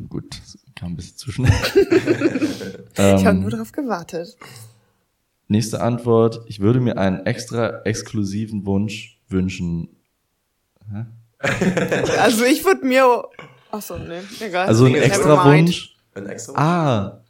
[0.10, 1.52] Gut, das kam ein bisschen zu schnell.
[2.98, 4.38] Ich habe ähm, nur darauf gewartet.
[5.50, 6.42] nächste Antwort.
[6.48, 9.90] Ich würde mir einen extra exklusiven Wunsch wünschen.
[10.90, 11.06] Hä?
[12.20, 13.24] Also ich würde mir.
[13.72, 14.68] Achso, nee, egal.
[14.68, 15.46] Also ein extra.
[15.46, 15.98] Wunsch.
[16.14, 16.54] Ein extra?
[16.56, 17.25] Ah,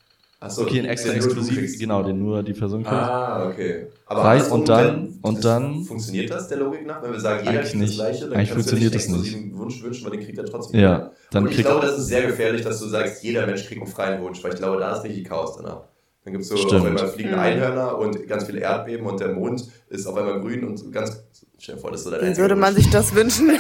[0.46, 2.96] Achso, okay, ein extra den exklusiv, genau, den nur die Person kriegt.
[2.96, 3.88] Ah, okay.
[4.06, 7.02] Aber Reicht andersrum, und dann- wenn- und das- dann- Funktioniert das der Logik nach?
[7.04, 7.96] Wenn wir sagen, jeder Eigentlich kriegt das nicht.
[8.00, 9.26] Gleiche, dann Eigentlich kannst du nicht funktioniert das einen nicht.
[9.32, 10.80] exklusiven Wunsch wünschen, weil den kriegt er trotzdem.
[10.80, 13.82] Ja, dann und ich glaube, das ist sehr gefährlich, dass du sagst, jeder Mensch kriegt
[13.82, 15.82] einen freien Wunsch, weil ich glaube, da ist richtig Chaos danach.
[16.24, 16.74] Dann gibt es so Stimmt.
[16.82, 17.44] auf einmal fliegende Mhm.
[17.44, 21.24] Einhörner und ganz viele Erdbeben und der Mond ist auf einmal grün und ganz.
[21.58, 23.50] Stell dir vor, das ist so dein einziger würde man sich das wünschen?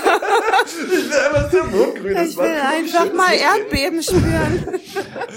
[1.56, 2.32] Ich will einfach, dass der Mond grün ist.
[2.32, 4.80] Ich will einfach mal Erdbeben spüren.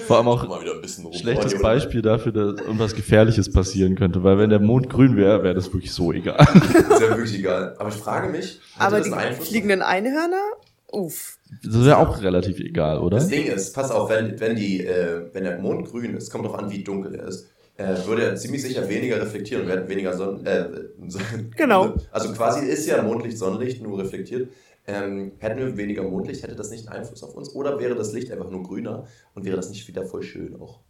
[0.06, 1.12] Vor allem auch Mal wieder ein bisschen rum.
[1.14, 1.62] schlechtes Oder?
[1.62, 4.22] Beispiel dafür, dass irgendwas Gefährliches passieren könnte.
[4.24, 6.38] Weil wenn der Mond grün wäre, wäre das wirklich so egal.
[6.40, 7.74] Ist ja wirklich egal.
[7.78, 9.48] Aber ich frage mich, Aber das die einen Einfluss?
[9.48, 10.42] fliegenden Einhörner?
[10.90, 11.38] Uff.
[11.62, 13.18] Das wäre auch relativ egal, oder?
[13.18, 16.44] Das Ding ist, pass auf, wenn, wenn, die, äh, wenn der Mond grün ist, kommt
[16.46, 17.46] doch an, wie dunkel er ist,
[17.76, 20.44] äh, würde er ziemlich sicher weniger reflektieren und hätten weniger Sonnen.
[20.46, 20.64] Äh,
[21.56, 21.94] Genau.
[22.10, 24.48] Also quasi ist ja Mondlicht Sonnenlicht, nur reflektiert.
[24.88, 27.50] Ähm, hätten wir weniger Mondlicht, hätte das nicht einen Einfluss auf uns?
[27.54, 30.80] Oder wäre das Licht einfach nur grüner und wäre das nicht wieder voll schön auch?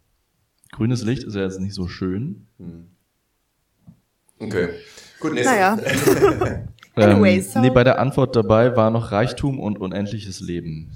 [0.71, 2.47] Grünes Licht ist ja jetzt nicht so schön.
[2.59, 2.87] Hm.
[4.39, 4.69] Okay.
[5.19, 5.53] Gut, nächstes.
[5.55, 5.77] Naja.
[6.95, 10.91] Anyway, so- Ähm, nee, bei der Antwort dabei war noch Reichtum und unendliches Leben.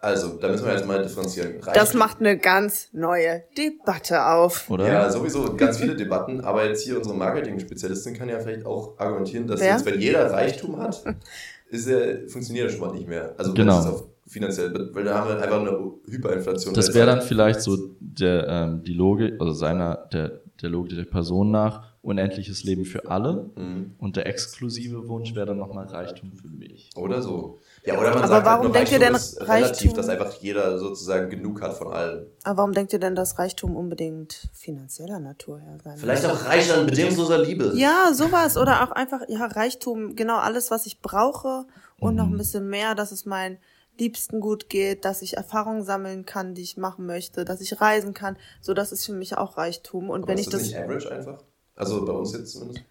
[0.00, 1.56] Also, da müssen wir jetzt mal differenzieren.
[1.60, 4.70] Das Reichtum- macht eine ganz neue Debatte auf.
[4.70, 4.86] Oder?
[4.90, 9.46] Ja, sowieso ganz viele Debatten, aber jetzt hier unsere Marketing-Spezialistin kann ja vielleicht auch argumentieren,
[9.48, 9.72] dass Wer?
[9.72, 11.02] jetzt, wenn jeder Reichtum hat,
[11.70, 13.34] ist er, funktioniert das schon mal nicht mehr.
[13.38, 14.10] Also Genau.
[14.26, 16.74] finanziell, weil da haben wir einfach eine Hyperinflation.
[16.74, 21.04] Das wäre dann vielleicht so der, ähm, die Logik, also seiner, der, der Logik der
[21.04, 23.50] Person nach, unendliches Leben für alle.
[23.56, 23.94] Mhm.
[23.98, 26.90] Und der exklusive Wunsch wäre dann nochmal Reichtum für mich.
[26.96, 27.58] Oder so.
[27.88, 29.48] Ja, oder man Aber sagt warum halt denkt ihr Reichtum denn ist relativ,
[29.88, 32.26] Reichtum- dass einfach jeder sozusagen genug hat von allem.
[32.44, 36.72] Aber warum denkt ihr denn, dass Reichtum unbedingt finanzieller Natur her sein Vielleicht auch reich
[36.72, 37.72] an bedingungsloser Liebe.
[37.76, 38.56] Ja, sowas.
[38.56, 41.64] Oder auch einfach, ja, Reichtum, genau alles, was ich brauche
[41.98, 42.38] und noch ein Mhm.
[42.38, 43.58] bisschen mehr, dass es meinen
[43.98, 48.14] Liebsten gut geht, dass ich Erfahrungen sammeln kann, die ich machen möchte, dass ich reisen
[48.14, 48.36] kann.
[48.60, 50.08] So, das ist für mich auch Reichtum.
[50.10, 50.70] Und Aber wenn ist ich das das.
[50.70, 51.38] nicht average einfach?
[51.74, 52.84] Also bei uns jetzt zumindest.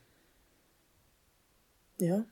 [2.00, 2.24] Ja.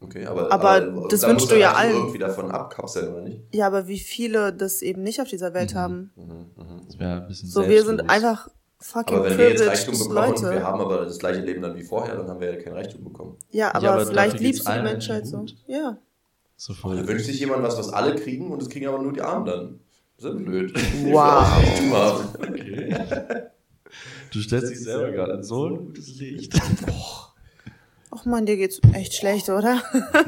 [0.00, 1.96] Okay, aber, Aber das da wünschst du ja Reichtum allen.
[2.02, 3.40] irgendwie davon abkapseln, oder nicht?
[3.54, 5.78] Ja, aber wie viele das eben nicht auf dieser Welt Mhm.
[5.78, 6.10] haben.
[6.16, 6.24] Mhm,
[6.56, 6.80] mhm.
[6.86, 8.48] Das wäre ein bisschen So, wir sind einfach
[8.78, 10.64] fucking Aber wenn wir jetzt Reichtum bekommen und wir Leute.
[10.64, 13.36] haben aber das gleiche Leben dann wie vorher, dann haben wir ja kein Reichtum bekommen.
[13.50, 15.46] Ja, aber, Ja, aber vielleicht liebst du die Menschheit so.
[15.66, 15.96] Ja.
[16.58, 17.08] So Da voll.
[17.08, 19.80] wünscht sich jemand was, was alle kriegen und das kriegen aber nur die Armen dann.
[20.18, 20.74] Das ist blöd.
[21.06, 22.34] Wow.
[22.38, 22.96] Okay.
[24.32, 26.52] Du stellst dich selber gerade in so ein gutes Licht.
[28.16, 29.82] Ach man, dir geht's echt schlecht, oder?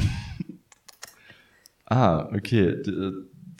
[1.90, 2.82] Ah, okay.
[2.84, 3.12] Die,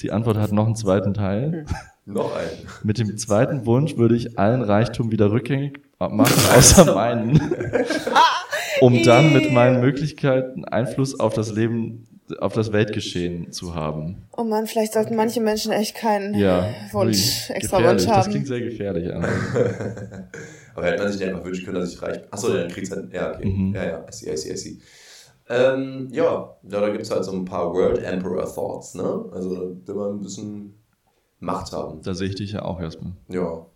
[0.02, 1.64] die Antwort hat noch einen zweiten Teil.
[2.05, 2.46] Noch ein.
[2.82, 7.40] Mit dem zweiten Wunsch würde ich allen Reichtum wieder rückgängig machen, außer meinen.
[8.82, 12.06] um dann mit meinen Möglichkeiten Einfluss auf das Leben,
[12.38, 14.26] auf das Weltgeschehen zu haben.
[14.36, 16.68] Oh man, vielleicht sollten manche Menschen echt keinen Ja.
[16.92, 18.02] Wunsch, extra gefährlich.
[18.02, 18.30] Wunsch Das haben.
[18.30, 19.26] klingt sehr gefährlich an.
[20.78, 23.12] Aber hätte man sich nicht einfach wünschen können, dass ich reich Achso, dann kriegt's halt.
[23.12, 23.46] Ja, okay.
[23.46, 23.74] Mhm.
[23.74, 24.06] Ja, ja.
[24.09, 24.78] I see, I see, I see.
[25.48, 29.24] Ähm, ja, ja, da gibt's halt so ein paar World Emperor Thoughts, ne?
[29.32, 30.74] Also, wenn wir ein bisschen
[31.40, 32.00] Macht haben.
[32.02, 33.12] Da sehe ich dich ja auch erstmal.
[33.28, 33.66] Ja.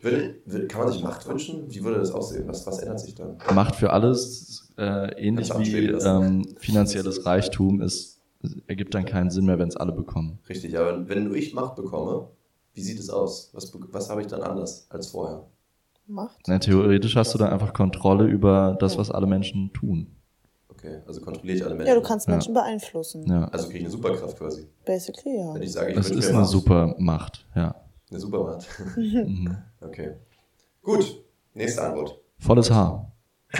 [0.00, 1.64] Würde, kann man sich Macht wünschen?
[1.68, 2.46] Wie würde das aussehen?
[2.46, 3.38] Was, was ändert sich dann?
[3.52, 8.20] Macht für alles äh, ähnlich du wie ähm, finanzielles Reichtum ist,
[8.68, 10.38] ergibt dann keinen Sinn mehr, wenn es alle bekommen.
[10.48, 12.28] Richtig, aber wenn ich Macht bekomme,
[12.74, 13.50] wie sieht es aus?
[13.54, 15.48] Was, was habe ich dann anders als vorher?
[16.08, 16.36] Macht.
[16.46, 20.06] Na, theoretisch hast du dann einfach Kontrolle über das, was alle Menschen tun.
[20.70, 21.88] Okay, also kontrolliere ich alle Menschen.
[21.88, 22.32] Ja, du kannst Ja.
[22.34, 23.26] Menschen beeinflussen.
[23.28, 23.44] Ja.
[23.48, 24.66] Also kriege ich eine Superkraft quasi.
[24.84, 25.54] Basically, ja.
[25.54, 26.48] Wenn ich sage, ich Das ist eine Macht.
[26.50, 27.74] super Macht, ja.
[28.10, 28.66] Eine Supermacht.
[28.96, 29.56] Mhm.
[29.80, 30.12] Okay.
[30.82, 31.22] Gut,
[31.54, 32.18] nächste Antwort.
[32.38, 33.12] Volles Haar.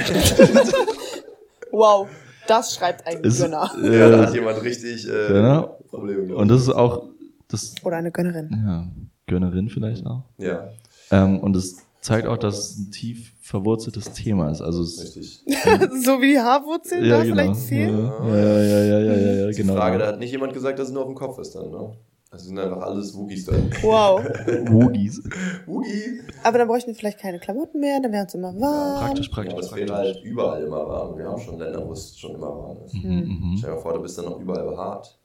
[1.70, 2.08] Wow,
[2.46, 3.70] das schreibt ein Ist, Gönner.
[3.82, 5.78] Ja, da hat äh, jemand richtig äh, Genau.
[5.88, 6.34] Probleme.
[6.34, 7.04] und das ist auch,
[7.48, 8.50] das, Oder eine Gönnerin.
[8.66, 8.86] ja,
[9.26, 10.24] Gönnerin vielleicht auch.
[10.38, 10.68] Ja,
[11.10, 14.60] Ähm, und es zeigt auch, dass es ein tief verwurzeltes Thema ist.
[14.60, 15.42] Also es, richtig.
[16.04, 17.34] so wie die Haarwurzeln ja, da genau.
[17.34, 17.98] vielleicht fehlen.
[18.06, 19.74] Ja, ja, ja, ja, ja, ja, ja, Die genau.
[19.74, 21.92] Frage, da hat nicht jemand gesagt, dass es nur auf dem Kopf ist dann, ne?
[22.30, 23.70] Das sind einfach alles Woogies dann.
[23.80, 24.22] Wow.
[24.68, 25.22] Woogies.
[25.64, 26.20] Woogie!
[26.44, 29.00] Aber dann bräuchten wir vielleicht keine Klamotten mehr, dann wäre es immer warm.
[29.06, 30.14] Praktisch, Ja, aber praktisch, es wäre praktisch.
[30.16, 31.16] halt überall immer warm.
[31.16, 32.92] Wir haben schon Länder, wo es schon immer warm ist.
[32.94, 33.54] Mhm, mhm.
[33.56, 35.18] Stell dir mal vor, du bist dann noch überall behaart.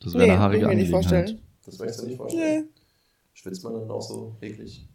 [0.00, 1.24] Das wäre eine will haarige ich mir nicht Angelegenheit.
[1.30, 1.42] vorstellen.
[1.64, 2.64] Das möchtest du nicht vorstellen.
[2.64, 2.80] Nee.
[3.32, 4.88] Schwitzt man dann auch so eklig?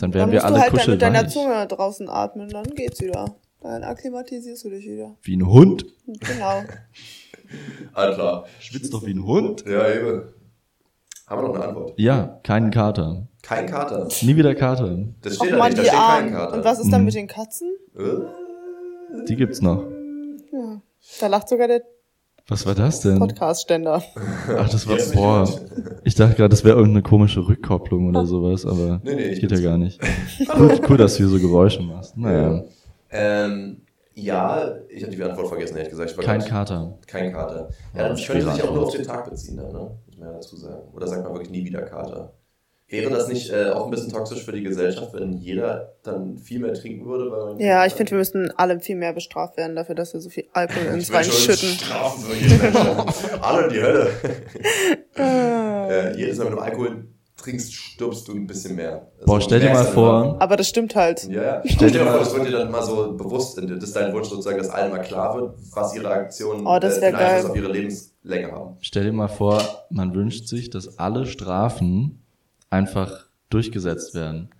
[0.00, 1.44] Dann Dann wären wir musst du alle halt dann mit deiner kuschelweich.
[1.52, 3.36] Zunge draußen atmen, dann geht's wieder.
[3.60, 5.16] Dann akklimatisierst du dich wieder.
[5.22, 5.84] Wie ein Hund.
[6.06, 6.62] Genau.
[7.94, 8.46] Klar.
[8.60, 9.64] Schwitzt doch wie ein Hund.
[9.66, 10.22] Ja, eben.
[11.26, 11.92] Haben wir noch eine Antwort?
[11.96, 13.26] Ja, keinen Kater.
[13.42, 14.08] Kein Kater.
[14.22, 14.98] Nie wieder Kater.
[15.22, 16.32] Das Och steht da man, nicht, da die steht kein.
[16.32, 16.54] Kater.
[16.56, 17.04] Und was ist dann Mhm.
[17.06, 17.68] mit den Katzen?
[17.96, 19.24] Äh?
[19.28, 19.84] Die gibt's noch.
[20.52, 20.80] Ja.
[21.20, 21.82] Da lacht sogar der
[22.50, 23.18] Was war das denn?
[23.18, 24.02] Podcast-Ständer.
[24.58, 25.48] Ach, das war, boah.
[26.04, 29.52] Ich dachte gerade, das wäre irgendeine komische Rückkopplung oder sowas, aber Nee, nee, ich geht
[29.52, 30.00] ja gar nicht.
[30.58, 32.16] Cool, cool, dass du hier so Geräusche machst.
[32.16, 32.62] Naja,
[33.10, 33.82] Ähm,
[34.14, 36.10] ja, ich hatte die Antwort vergessen, ehrlich gesagt.
[36.10, 36.98] Ich war kein grad- Kater.
[37.06, 37.68] Kein Kater.
[37.96, 39.90] Ja, das schwere könnte sich auch nur auf den Tag beziehen, dann, ne?
[40.06, 40.82] muss man ja dazu sagen.
[40.92, 42.32] Oder sagt man wirklich nie wieder Kater?
[42.90, 46.58] Wäre das nicht äh, auch ein bisschen toxisch für die Gesellschaft, wenn jeder dann viel
[46.58, 47.30] mehr trinken würde?
[47.30, 50.20] Weil man Ja, ich finde, wir müssten alle viel mehr bestraft werden dafür, dass wir
[50.20, 51.68] so viel Alkohol ins Wein schütten.
[51.68, 52.76] Strafen für jeden.
[53.42, 54.10] Alle in die Hölle.
[55.16, 57.04] Äh, äh, jedes Mal mit dem Alkohol
[57.36, 59.08] trinkst, stirbst du ein bisschen mehr.
[59.14, 61.28] Also Boah, stell dir mal vor, Aber das stimmt halt.
[61.28, 61.62] Ja, ja.
[61.66, 64.28] Stell dir mal vor, das wird dir dann mal so bewusst, das ist dein Wunsch
[64.28, 68.50] sozusagen, dass allen mal klar wird, was ihre Aktionen Oh, das äh, auf ihre Lebenslänge
[68.52, 68.76] haben.
[68.80, 72.19] stell dir mal vor, man wünscht sich, dass alle Strafen
[72.70, 74.50] einfach durchgesetzt werden.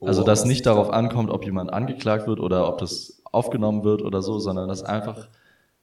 [0.00, 4.22] Also, dass nicht darauf ankommt, ob jemand angeklagt wird oder ob das aufgenommen wird oder
[4.22, 5.28] so, sondern dass einfach,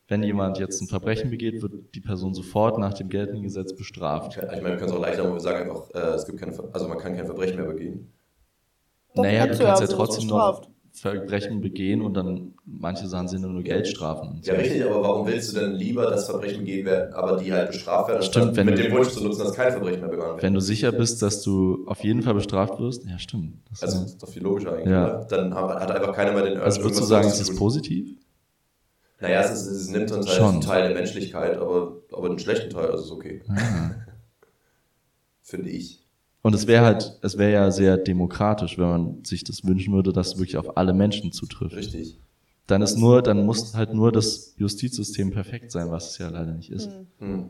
[0.08, 4.38] wenn jemand jetzt ein Verbrechen begeht, wird die Person sofort nach dem geltenden Gesetz bestraft.
[4.38, 6.54] Ich meine, wir können es auch leichter machen, wir sagen einfach, äh, es gibt keine,
[6.72, 8.12] also man kann kein Verbrechen mehr begehen.
[9.16, 10.68] Doch, naja, du kannst ja, trotzdem noch.
[10.96, 14.40] Verbrechen begehen und dann, manche Sachen sind nur Geldstrafen.
[14.44, 17.72] Ja, richtig, aber warum willst du denn lieber, dass Verbrechen begehen werden, aber die halt
[17.72, 20.34] bestraft werden, Stimmt, wenn mit du- dem Wunsch zu nutzen, dass kein Verbrechen mehr begangen
[20.34, 20.44] wird?
[20.44, 23.56] Wenn du sicher bist, dass du auf jeden Fall bestraft wirst, ja, stimmt.
[23.72, 25.18] Das Also, ist, das ist doch viel logischer eigentlich, Ja.
[25.18, 25.26] oder?
[25.26, 27.56] Dann hat einfach keiner mehr den Urge, also würdest du sagen, ist tun.
[27.56, 28.16] positiv?
[29.20, 32.70] Naja, es, ist, es nimmt uns halt einen Teil der Menschlichkeit, aber, aber einen schlechten
[32.70, 33.42] Teil, also ist okay.
[33.48, 33.92] Ah.
[35.42, 36.03] Finde ich.
[36.44, 40.12] Und es wäre halt, es wäre ja sehr demokratisch, wenn man sich das wünschen würde,
[40.12, 41.76] dass es wirklich auf alle Menschen zutrifft.
[41.76, 42.20] Richtig.
[42.68, 46.52] Dann ist nur, dann muss halt nur das Justizsystem perfekt sein, was es ja leider
[46.52, 46.90] nicht ist.
[47.20, 47.50] Hm.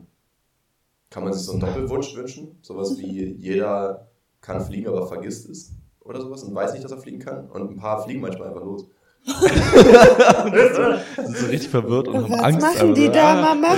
[1.10, 2.56] Kann man sich so einen Doppelwunsch wünschen?
[2.62, 4.08] Sowas wie jeder
[4.40, 7.50] kann fliegen, aber vergisst es oder sowas und weiß nicht, dass er fliegen kann.
[7.50, 8.86] Und ein paar fliegen manchmal einfach los.
[9.24, 12.60] Sind so richtig verwirrt und haben Was Angst.
[12.60, 13.74] machen aber die da, ah, Mama?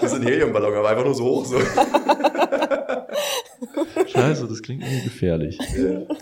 [0.00, 1.44] Das ist ein Heliumballon, aber einfach nur so hoch.
[1.44, 1.56] So.
[4.16, 5.58] Scheiße, das klingt irgendwie gefährlich.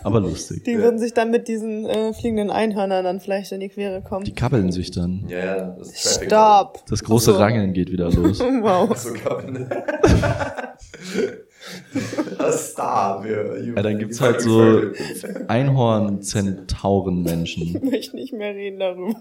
[0.03, 0.65] Aber lustig.
[0.65, 4.25] Die würden sich dann mit diesen äh, fliegenden Einhörnern dann vielleicht in die Quere kommen.
[4.25, 5.25] Die kabbeln sich dann.
[5.29, 6.25] Ja, ja, das ist.
[6.25, 6.83] Stopp!
[6.89, 7.39] Das große So.
[7.39, 8.41] Rangeln geht wieder los.
[8.65, 8.97] Wow.
[8.97, 9.11] So
[12.39, 13.23] Das Star.
[13.25, 14.81] Wir, Ja, dann gibt's halt so
[15.49, 17.77] Einhorn-Zentauren-Menschen.
[17.77, 19.21] Ich möchte nicht mehr reden darüber.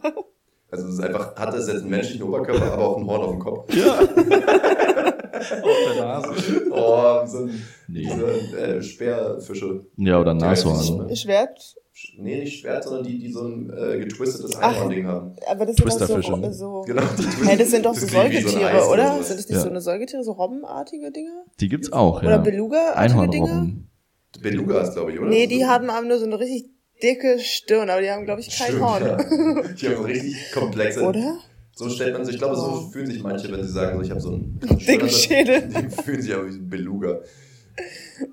[0.72, 3.30] Also es ist einfach, hat es jetzt einen menschlichen Oberkörper, aber auch ein Horn auf
[3.32, 3.76] dem Kopf.
[3.76, 4.00] Ja.
[5.64, 6.32] Auf der Nase.
[6.72, 8.00] Oh, wie so ein, Nee.
[8.02, 9.86] wie so ein äh, Speerfische.
[9.98, 11.16] Ja, oder Nashorn.
[11.16, 11.76] Schwert,
[12.18, 14.56] Nee, nicht Schwert, sondern die, die so ein äh, getwistetes.
[14.56, 15.36] Einhorn-Ding haben.
[15.48, 17.02] aber das sind doch so, so Genau.
[17.18, 19.18] die Hey, das sind doch so Säugetiere, Eis oder?
[19.18, 19.24] so.
[19.24, 19.62] Sind das nicht Ja.
[19.62, 21.46] so eine Säugetiere, so Robbenartige Dinger?
[21.60, 22.30] Die gibt's auch, ja.
[22.30, 23.46] Oder Beluga-artige Dinger?
[23.46, 23.90] Einhornrobben.
[24.42, 25.30] Beluga ist, glaube ich, oder?
[25.30, 26.66] Nee, die haben aber nur so eine richtig
[27.04, 29.04] dicke Stirn, aber die haben, glaube ich, kein Stimmt, Horn.
[29.06, 29.18] Ja.
[29.80, 31.02] Die haben so richtig komplexe.
[31.04, 31.38] Oder?
[31.76, 34.12] So stellt man sich, ich glaube, so fühlen sich manche, wenn sie sagen, so, ich
[34.12, 35.62] habe so einen Dicken Schädel.
[35.70, 37.20] Die fühlen sich aber wie ein Beluga.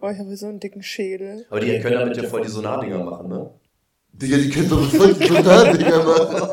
[0.03, 1.47] Oh, ich habe so einen dicken Schädel.
[1.49, 3.49] Aber die können damit ja voll die Sonardinger machen, ne?
[4.13, 6.49] Digga, die können doch voll die Sonardinger machen.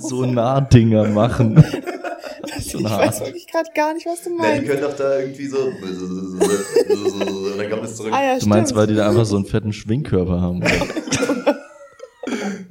[0.00, 1.62] So Nahdinger machen.
[2.58, 4.70] Ich weiß wirklich gerade gar nicht, was du Nein, die meinst.
[4.70, 5.58] können doch da irgendwie so.
[5.58, 8.12] Und dann kommt es zurück.
[8.14, 10.62] Ah ja, Du meinst, weil die da einfach so einen fetten Schwingkörper haben.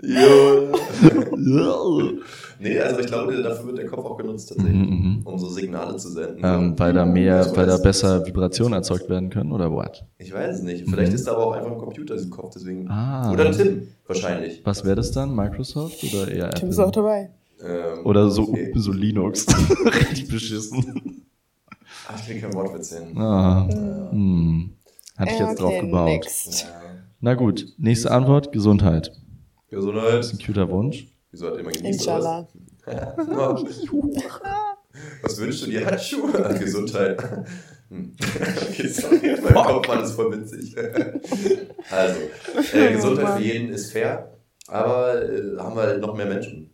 [0.01, 0.71] Jo.
[2.59, 5.21] Nee, also ich glaube, dafür wird der Kopf auch genutzt tatsächlich, Mhm, mhm.
[5.23, 6.41] um so Signale zu senden.
[6.43, 10.05] ähm, weil da mehr, So weil da besser Vibrationen erzeugt werden können, oder what?
[10.19, 10.87] Ich weiß es nicht.
[10.87, 11.15] Vielleicht Mhm.
[11.15, 12.87] ist da aber auch einfach ein Computer im Kopf, deswegen.
[12.89, 13.31] Ah.
[13.31, 14.61] Oder Tim, wahrscheinlich.
[14.63, 15.35] Was wäre das dann?
[15.35, 16.69] Microsoft oder eher Tim Apple?
[16.69, 17.29] ist auch dabei.
[17.63, 18.71] Ähm, Oder so, okay.
[18.75, 19.45] so Linux.
[19.85, 21.23] Richtig beschissen.
[22.07, 23.15] Ach, ich will kein Wort erzählen.
[23.17, 23.67] Ah,
[24.11, 24.71] hm.
[25.17, 26.07] Hatte ich jetzt drauf Okay, gebaut.
[26.09, 26.61] next.
[26.63, 26.67] Ja.
[27.19, 29.11] Na gut, nächste Antwort, Gesundheit.
[29.71, 30.33] Gesundheit.
[30.33, 31.07] Ein cuter Wunsch.
[31.31, 32.47] Wieso hat immer genießt Inshallah.
[35.21, 35.39] was?
[35.39, 35.85] Wünschst du dir?
[35.85, 36.29] Hatschu.
[36.59, 37.23] Gesundheit.
[37.89, 38.13] Hm.
[38.69, 40.75] Okay, sorry, mein Kopf war das voll witzig.
[41.89, 42.19] Also,
[42.73, 44.37] äh, Gesundheit für jeden ist fair,
[44.67, 46.69] aber äh, haben wir halt noch mehr Menschen.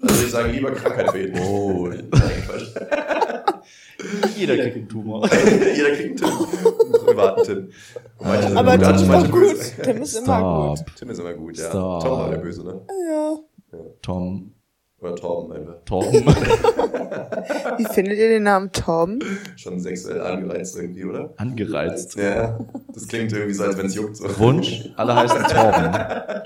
[0.00, 1.38] Also ich sage lieber Krankheit für jeden.
[1.38, 1.86] Oh.
[1.88, 2.10] Nein.
[4.36, 5.28] Jeder kriegt einen Tumor.
[5.74, 6.71] Jeder kriegt einen Tim.
[7.14, 7.68] Privaten Tim.
[8.20, 9.40] Manche sind Aber gut, Tim ist manche doch gut.
[9.42, 9.82] böse.
[9.82, 10.84] Tim ist immer gut.
[10.96, 11.68] Tim ist immer gut, ja.
[11.68, 12.02] Stop.
[12.02, 12.80] Tom war der Böse, ne?
[13.10, 13.36] Ja.
[14.02, 14.52] Tom.
[15.00, 15.74] Oder Torben einfach.
[15.84, 16.12] Torben.
[17.76, 19.18] Wie findet ihr den Namen Tom?
[19.56, 21.34] Schon sexuell angereizt irgendwie, oder?
[21.38, 22.14] Angereizt.
[22.14, 22.56] Ja.
[22.94, 24.16] Das klingt irgendwie so, als wenn es juckt.
[24.16, 24.38] So.
[24.38, 25.96] Wunsch, alle heißen Torben.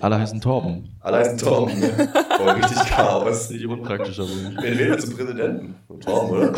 [0.00, 0.88] Alle heißen Torben.
[1.00, 1.80] Alle heißen Torben.
[1.80, 2.08] Ne?
[2.38, 3.50] Boah, richtig Chaos.
[3.50, 4.56] Nicht unpraktischer Wunsch.
[4.62, 5.74] Wen wählen wir zum Präsidenten?
[6.00, 6.52] Torben, oder?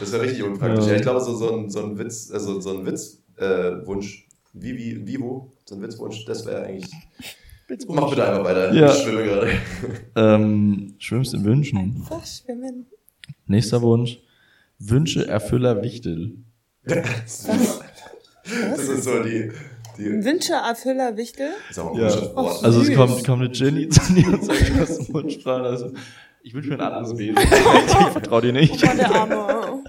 [0.00, 0.86] Das wäre richtig unpraktisch.
[0.86, 0.92] Ja.
[0.92, 4.26] Ja, ich glaube, so, so, ein, so ein Witz, also so ein Witzwunsch, äh, Wunsch,
[4.52, 6.90] wie, wie, Vivo, so ein Witzwunsch, das wäre eigentlich.
[7.88, 8.72] Mach bitte einfach weiter.
[8.74, 8.92] Ja.
[8.92, 9.50] Ich schwimme gerade.
[10.16, 11.96] Ähm, schwimmst in Wünschen.
[12.00, 12.86] Einfach schwimmen.
[13.46, 14.18] Nächster Wunsch.
[14.80, 16.32] Wünsche Erfüller Wichtel.
[16.84, 17.44] Das
[18.88, 19.52] ist so die.
[19.98, 21.50] die Wünsche Erfüller Wichtel?
[21.68, 22.34] ist auch ein Ja.
[22.34, 22.64] Wort.
[22.64, 25.46] Also es kommt, kommt eine Jenny zu dir und sagt, du hast einen Wunsch.
[25.46, 25.92] Also,
[26.42, 27.36] ich wünsche mir ein anderes Wesen.
[27.42, 28.82] Ich vertraue dir nicht.
[28.84, 29.84] Oh, der Arme.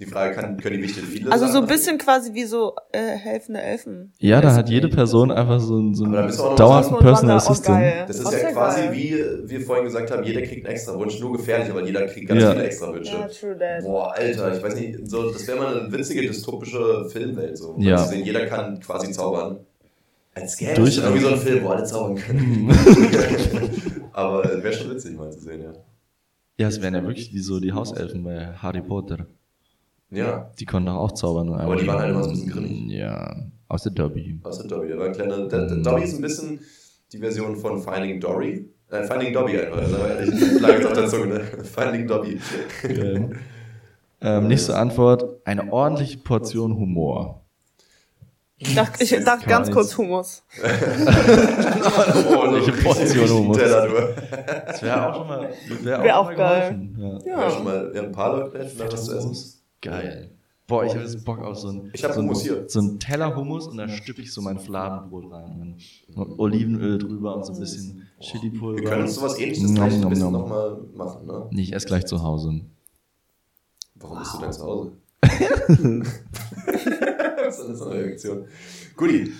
[0.00, 3.00] Die Frage, kann, können die Wichte viele Also so ein bisschen quasi wie so äh,
[3.16, 4.12] helfende Elfen.
[4.18, 6.98] Ja, da hat jede Person einfach so, ein- so einen machen.
[7.00, 7.84] Personal Oh, Assistant.
[8.06, 8.92] Das ist Das ja quasi, geil.
[8.94, 12.28] wie wir vorhin gesagt haben, jeder kriegt einen extra Wunsch, nur gefährlich, aber jeder kriegt
[12.28, 12.52] ganz Ja.
[12.52, 13.12] viele extra Wünsche.
[13.12, 13.82] Ja, true that.
[13.82, 17.58] Boah, Alter, ich weiß nicht, so, das wäre mal eine witzige dystopische Filmwelt.
[17.58, 17.74] So.
[17.78, 17.98] Ja.
[17.98, 19.58] Sehen, jeder kann quasi zaubern.
[20.40, 22.70] Als gäbe Durch- es irgendwie so einen Film, wo alle zaubern können.
[24.12, 25.72] aber wäre schon witzig mal zu sehen, ja.
[26.58, 29.26] Ja, es wären ja wirklich wie so die Hauselfen bei Harry Potter.
[30.10, 31.52] Ja, Die konnten doch auch zaubern.
[31.52, 32.90] Aber die waren halt immer so ein bisschen grimmig.
[32.90, 33.36] Ja,
[33.68, 34.40] aus der Dobby.
[34.42, 34.88] außer Dobby.
[34.88, 35.46] Der war ein kleiner.
[35.46, 36.60] Der, der Dobby ist ein bisschen
[37.12, 38.68] die Version von Finding Dory.
[38.90, 39.82] Äh, Finding Dobby einfach.
[40.08, 41.40] Ehrlich, lag jetzt auf der Zunge, ne?
[41.64, 42.40] Finding Dobby.
[44.20, 45.24] Ähm, nächste Antwort.
[45.46, 47.44] Eine ordentliche Portion Humor.
[48.60, 50.42] Ich dachte, ich dachte ganz kurz Humus.
[52.28, 53.52] Ordentliche Portion du.
[53.54, 55.48] Das wäre auch schon mal,
[55.82, 56.90] wär Wär auch geil.
[56.96, 57.22] geholfen.
[57.24, 57.42] Ja.
[57.42, 57.50] Ja.
[57.50, 59.36] schon mal ja, ein paar Leute hätten da was zu essen.
[59.80, 60.32] Geil.
[60.66, 62.34] Boah, ich habe jetzt Bock auf so ein, Ich hab so,
[62.66, 65.76] so ein Teller Hummus und da stück ich so mein Fladenbrot rein.
[66.14, 68.82] Und Olivenöl drüber und so ein bisschen Chili-Pulver.
[68.82, 70.42] Wir können uns sowas ähnliches Nom, gleich ein nom, bisschen nom.
[70.42, 71.46] nochmal machen, ne?
[71.52, 72.60] Nee, ich esse gleich zu Hause.
[73.94, 74.92] Warum bist du denn zu Hause?
[77.48, 78.46] ist das für eine Reaktion?
[78.96, 79.32] Guti.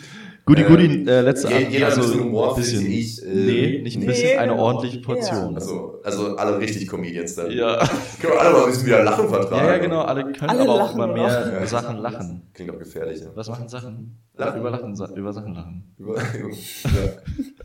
[0.49, 1.73] Guti, Guti, äh, letzte Antwort.
[1.73, 2.87] jeder also ein bisschen Humor, bisschen.
[2.91, 4.07] ich, äh, nee, nicht ein nee.
[4.07, 5.55] bisschen, eine Nee, ordentliche Portion.
[5.55, 7.51] Also, also alle richtig Comedians dann.
[7.51, 7.77] Ja.
[8.21, 9.67] Können wir alle mal ein bisschen wieder Lachen vertragen.
[9.67, 11.67] Ja, ja, genau, alle können Alle aber auch lachen über nur mehr noch.
[11.67, 12.43] Sachen lachen.
[12.55, 13.21] Klingt auch gefährlich.
[13.21, 13.27] Ja.
[13.35, 14.17] Was machen Sachen?
[14.37, 14.61] Lachen.
[14.61, 15.95] Über, lachen, über Sachen lachen.
[15.99, 16.23] Über, ja.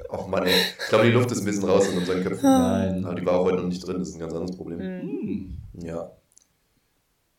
[0.10, 0.52] Och Mann, ey.
[0.52, 2.44] Ich glaube, die Luft ist ein bisschen raus in unseren Köpfen.
[2.44, 3.06] Nein.
[3.06, 4.80] Aber die war auch heute noch nicht drin, das ist ein ganz anderes Problem.
[4.82, 5.57] Hm.
[5.82, 6.11] Ja.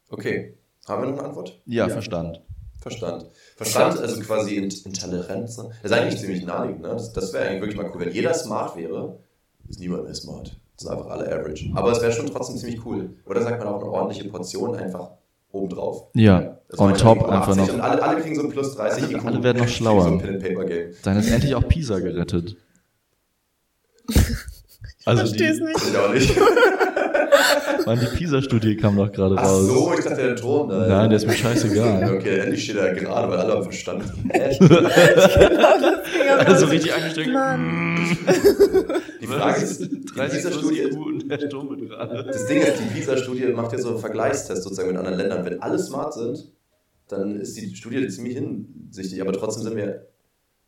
[0.09, 0.55] Okay.
[0.87, 1.61] Haben wir noch eine Antwort?
[1.67, 2.41] Ja, Verstand.
[2.85, 3.27] Verstand.
[3.56, 5.56] Verstand, also quasi Int- Intoleranz.
[5.56, 5.70] ne?
[5.82, 6.82] Das ist eigentlich ziemlich naheliegend.
[6.82, 6.89] Ne?
[6.90, 8.01] Das, das wäre eigentlich wirklich mal cool.
[8.05, 9.19] Wenn jeder smart wäre,
[9.69, 10.55] ist niemand mehr smart.
[10.77, 11.70] Das sind einfach alle average.
[11.74, 13.11] Aber es wäre schon trotzdem ziemlich cool.
[13.24, 15.12] Oder sagt man auch eine ordentliche Portion einfach
[15.51, 16.09] obendrauf.
[16.15, 17.73] Ja, Das on macht top einfach 80 noch.
[17.74, 19.24] Und alle, alle kriegen so ein plus 30 Alle- IQ.
[19.24, 20.02] alle werden noch schlauer.
[20.02, 20.90] So ein Pen-and-Paper-Game.
[21.05, 22.56] Dann ist endlich auch Pisa gerettet.
[25.06, 25.77] Also Versteh's nicht.
[25.90, 26.31] Ich auch nicht.
[27.87, 29.66] Mann, die Pisa-Studie kam doch gerade Ach raus.
[29.66, 30.87] so, ich dachte, der Turm da.
[30.87, 32.15] Nein, der ist mir scheißegal.
[32.19, 34.05] Okay, endlich steht er gerade, weil alle haben Verstand.
[36.47, 37.33] Also richtig angestrengt.
[37.33, 37.97] Mann.
[39.21, 42.25] Die Frage ist, in 30 dieser plus Studie, IQ und der Sturm wird gerade.
[42.25, 45.45] das Ding ist, die PISA-Studie macht ja so einen Vergleichstest sozusagen mit anderen Ländern.
[45.45, 46.53] Wenn alle smart sind,
[47.09, 50.07] dann ist die Studie ziemlich hinsichtig, aber trotzdem sind wir.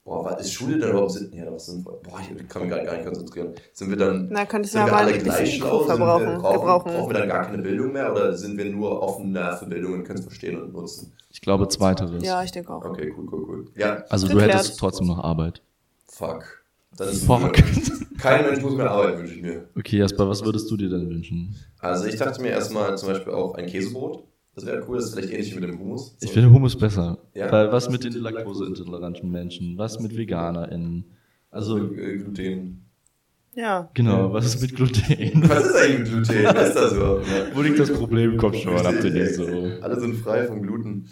[0.07, 1.33] Boah, was ist Schule denn überhaupt Sinn?
[1.35, 1.99] Ja, was sinnvoll.
[2.05, 3.55] Boah, ich kann mich gar, gar nicht konzentrieren.
[3.73, 4.29] Sind wir dann.
[4.31, 5.81] Na, könntest du Sind wir mal alle gleich schlau?
[5.85, 6.93] Sind wir, brauchen, gebrauchen.
[6.93, 10.05] brauchen wir dann gar keine Bildung mehr oder sind wir nur offener für Bildung und
[10.05, 11.13] können es verstehen und nutzen?
[11.33, 12.25] Ich glaube, zweiteres.
[12.25, 12.85] Ja, ich denke auch.
[12.85, 13.65] Okay, cool, cool, cool.
[13.75, 15.61] Ja, Also du hättest trotzdem noch Arbeit.
[16.09, 16.63] fuck.
[16.97, 17.53] Das ist Fuck.
[18.19, 19.69] Kein Mensch muss mehr arbeiten, wünsche ich mir.
[19.77, 21.55] Okay, Jasper, was würdest du dir denn wünschen?
[21.79, 24.25] Also ich dachte mir erstmal zum Beispiel auch ein Käsebrot.
[24.57, 26.17] Das wäre cool, das ist vielleicht ähnlich wie mit dem Hummus.
[26.23, 27.19] Ich finde Hummus besser.
[27.35, 27.53] Ja.
[27.53, 29.77] Weil was mit den laktoseintoleranten Menschen?
[29.77, 31.05] Was mit VeganerInnen?
[31.51, 32.83] Also, Äh, Gluten.
[33.55, 33.91] Ja.
[33.95, 35.03] genau, was ist mit Gluten?
[35.49, 36.45] Was ist eigentlich mit Gluten?
[36.45, 37.21] Was ist das so?
[37.55, 38.37] Wo liegt das Problem?
[38.37, 39.47] Kommt schon, habt ihr nicht so.
[39.81, 41.09] Alle sind frei von Gluten.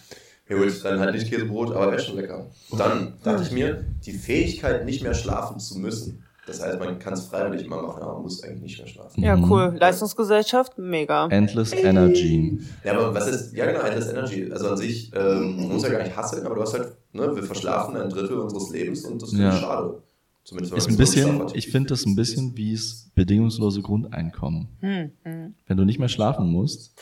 [0.48, 2.50] Ja gut, dann halt nicht Käsebrot, aber wäre schon lecker.
[2.76, 6.23] Dann dachte ich mir, die Fähigkeit, nicht mehr schlafen zu müssen.
[6.46, 9.22] Das heißt, man kann es freiwillig immer machen, aber man muss eigentlich nicht mehr schlafen.
[9.22, 9.50] Ja, Mhm.
[9.50, 9.76] cool.
[9.80, 11.26] Leistungsgesellschaft, mega.
[11.28, 12.60] Endless Energy.
[12.84, 14.52] Ja, aber was ist, ja genau, Endless Energy.
[14.52, 17.34] Also an sich, ähm, man muss ja gar nicht hasseln, aber du hast halt, ne,
[17.34, 19.60] wir verschlafen ein Drittel unseres Lebens und das finde ich Ja.
[19.60, 20.02] schade.
[20.44, 24.68] Zumindest Ist ein bisschen, ich finde das ein bisschen wie das bedingungslose Grundeinkommen.
[24.80, 25.54] Hm, hm.
[25.66, 26.92] Wenn du nicht mehr schlafen musst,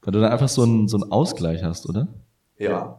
[0.00, 2.08] weil du dann einfach so einen, so einen Ausgleich hast, oder?
[2.56, 2.98] Ja.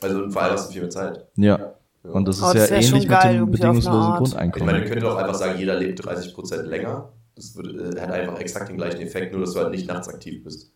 [0.00, 1.24] Also vor allem hast du viel mehr Zeit.
[1.36, 1.74] Ja.
[2.02, 4.28] Und das ist Oh, das ja ähnlich mit geil, dem auf eine bedingungslosen Art.
[4.28, 4.82] Ich meine, Grundeinkommen.
[4.82, 7.12] ihr könnt auch einfach sagen, jeder lebt 30% länger.
[7.34, 10.08] Das würde, äh, hat einfach exakt den gleichen Effekt, nur dass du halt nicht nachts
[10.08, 10.72] aktiv bist.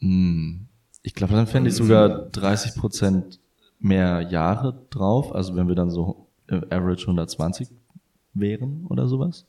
[0.00, 0.66] Hm.
[1.02, 3.38] Ich glaube, dann fände ich sogar 30%
[3.78, 5.34] mehr Jahre drauf.
[5.34, 7.68] Also wenn wir dann so im Average 120
[8.34, 9.46] wären oder sowas.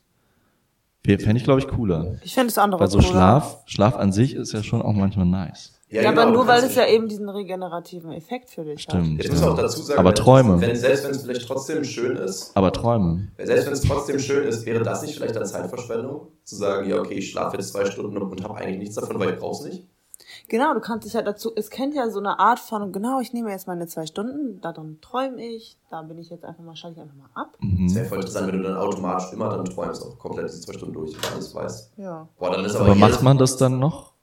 [1.04, 2.16] Fände ich, glaube ich, cooler.
[2.22, 3.10] Ich finde das andere Weil so cooler.
[3.10, 5.78] Schlaf, Schlaf an sich ist ja schon auch manchmal nice.
[5.88, 9.22] Ja, genau, aber du nur weil es ja eben diesen regenerativen Effekt für dich Stimmt.
[9.22, 10.60] Jetzt muss man auch dazu sagen, Aber wenn, Träume.
[10.60, 13.28] Wenn, selbst wenn es vielleicht trotzdem schön ist, Aber Träume.
[13.38, 16.28] selbst wenn es trotzdem schön ist, wäre das nicht vielleicht eine Zeitverschwendung?
[16.44, 19.30] Zu sagen, ja, okay, ich schlafe jetzt zwei Stunden und habe eigentlich nichts davon, weil
[19.30, 19.82] ich brauche es nicht?
[19.82, 20.48] hat.
[20.48, 23.32] Genau, du kannst dich ja dazu, es kennt ja so eine Art von, genau, ich
[23.32, 26.96] nehme jetzt meine zwei Stunden, daran träume ich, da bin ich jetzt einfach mal, schalte
[26.96, 27.56] ich einfach mal ab.
[27.60, 27.86] Mhm.
[27.86, 30.74] Das wäre voll interessant, wenn du dann automatisch immer dann träumst, auch komplett diese zwei
[30.74, 31.92] Stunden durch, und alles weißt.
[31.96, 32.28] Ja.
[32.38, 34.13] Boah, dann ist aber, Aber macht man das dann noch,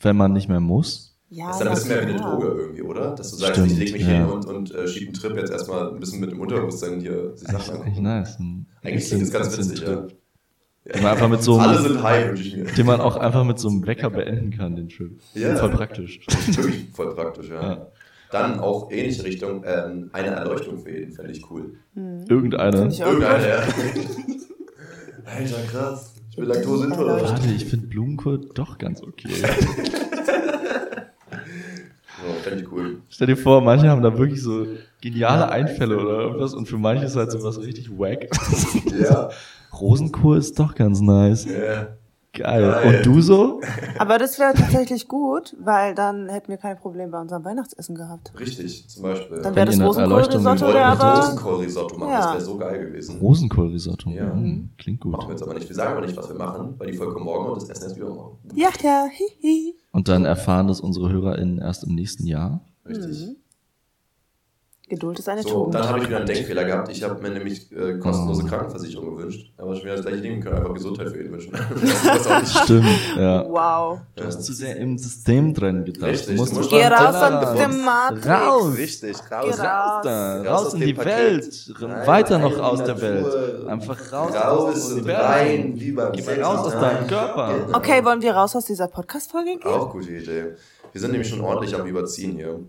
[0.00, 1.16] wenn man nicht mehr muss?
[1.28, 2.20] Ja, Das ist dann ein bisschen mehr wie eine.
[2.20, 3.14] Droge irgendwie, oder?
[3.14, 4.08] Dass du sagst, Stimmt, ich leg mich ja.
[4.08, 7.34] hin und, und äh, schieb einen Trip jetzt erstmal ein bisschen mit dem Unterbewusstsein hier
[7.38, 8.02] die Echt, Sachen an.
[8.02, 8.38] nice.
[8.38, 10.06] Ein Eigentlich klingt das ganz witzig, ja.
[10.94, 12.64] Den man einfach mit so Alle einem, sind high, wünsche ich mir.
[12.76, 15.18] den man auch einfach mit so einem Wecker beenden kann, den Trip.
[15.34, 15.56] Ja.
[15.56, 16.20] Voll praktisch.
[16.46, 17.60] Wirklich voll praktisch, ja.
[17.60, 17.86] Ja.
[18.30, 21.74] Dann auch ähnliche Richtung, ähm, eine Erleuchtung für jeden, fände ich cool.
[22.28, 22.78] Irgendeine.
[22.78, 23.58] Find ich Irgendeine, ja.
[25.24, 26.14] Alter, krass.
[26.36, 27.22] Ich bin laktoseintolerant.
[27.22, 29.30] Warte, ich finde Blumenkohl doch ganz okay.
[31.30, 33.00] So, fände ich cool.
[33.08, 34.66] Stell dir vor, manche haben da wirklich so
[35.00, 38.28] geniale Einfälle oder irgendwas und für manche ist halt sowas richtig wack.
[38.98, 39.30] Ja.
[39.80, 41.46] Rosenkohl ist doch ganz nice.
[41.46, 41.88] ja.
[42.36, 42.70] Geil.
[42.70, 42.96] Geil.
[42.98, 43.60] Und du so?
[43.98, 48.32] Aber das wäre tatsächlich gut, weil dann hätten wir keine Probleme bei unserem Weihnachtsessen gehabt.
[48.38, 49.40] Richtig, zum Beispiel.
[49.42, 51.20] Dann wäre das Rosenkohl-Risotto wollten wäre mit aber...
[51.20, 52.32] Rosenkohl-Risotto machen, das Ja.
[52.32, 53.18] wäre so geil gewesen.
[53.18, 54.10] Rosenkohlrisotto.
[54.10, 54.34] Ja.
[54.34, 54.70] Mhm.
[54.78, 55.12] Klingt gut.
[55.12, 55.68] Machen wir jetzt aber nicht.
[55.68, 57.84] Wir sagen aber nicht, was wir machen, weil die Folge kommt morgen und das Essen
[57.84, 58.38] erst übermorgen.
[58.54, 59.06] Ja, ja,
[59.40, 59.74] hihi.
[59.92, 62.60] Und dann erfahren das unsere HörerInnen erst im nächsten Jahr.
[62.86, 63.36] Richtig.
[64.88, 65.74] Geduld ist eine So, Tugend.
[65.74, 66.88] dann habe ich wieder einen Denkfehler gehabt.
[66.90, 68.46] Ich habe mir nämlich äh, kostenlose Oh.
[68.46, 69.52] Krankenversicherung gewünscht.
[69.56, 71.50] Aber ich mir das gleiche nehmen können, einfach Gesundheit für ihn wünschen.
[71.74, 72.86] das ist auch nicht Stimmt,
[73.16, 73.44] ja.
[73.48, 73.98] Wow.
[74.14, 76.04] Du hast zu sehr im System drin gedacht.
[76.10, 78.26] Richtig, Du musst du musst über Geh raus aus dem Matrix.
[78.28, 78.76] Raus!
[78.78, 79.58] Richtig, Geh raus.
[79.58, 80.00] raus.
[80.04, 81.16] Da, Raus raus aus in die Paket.
[81.16, 81.74] Welt.
[81.80, 83.66] Nein, Weiter noch aus der Welt.
[83.66, 85.26] Einfach raus, Raus aus Universum.
[85.26, 87.70] rein, wie beim Geh mal raus aus deinem Körper.
[87.72, 89.64] Okay, wollen wir raus aus dieser Podcast-Folge gehen?
[89.68, 90.54] Auch gute Idee.
[90.92, 92.60] Wir sind nämlich schon ordentlich am Überziehen hier.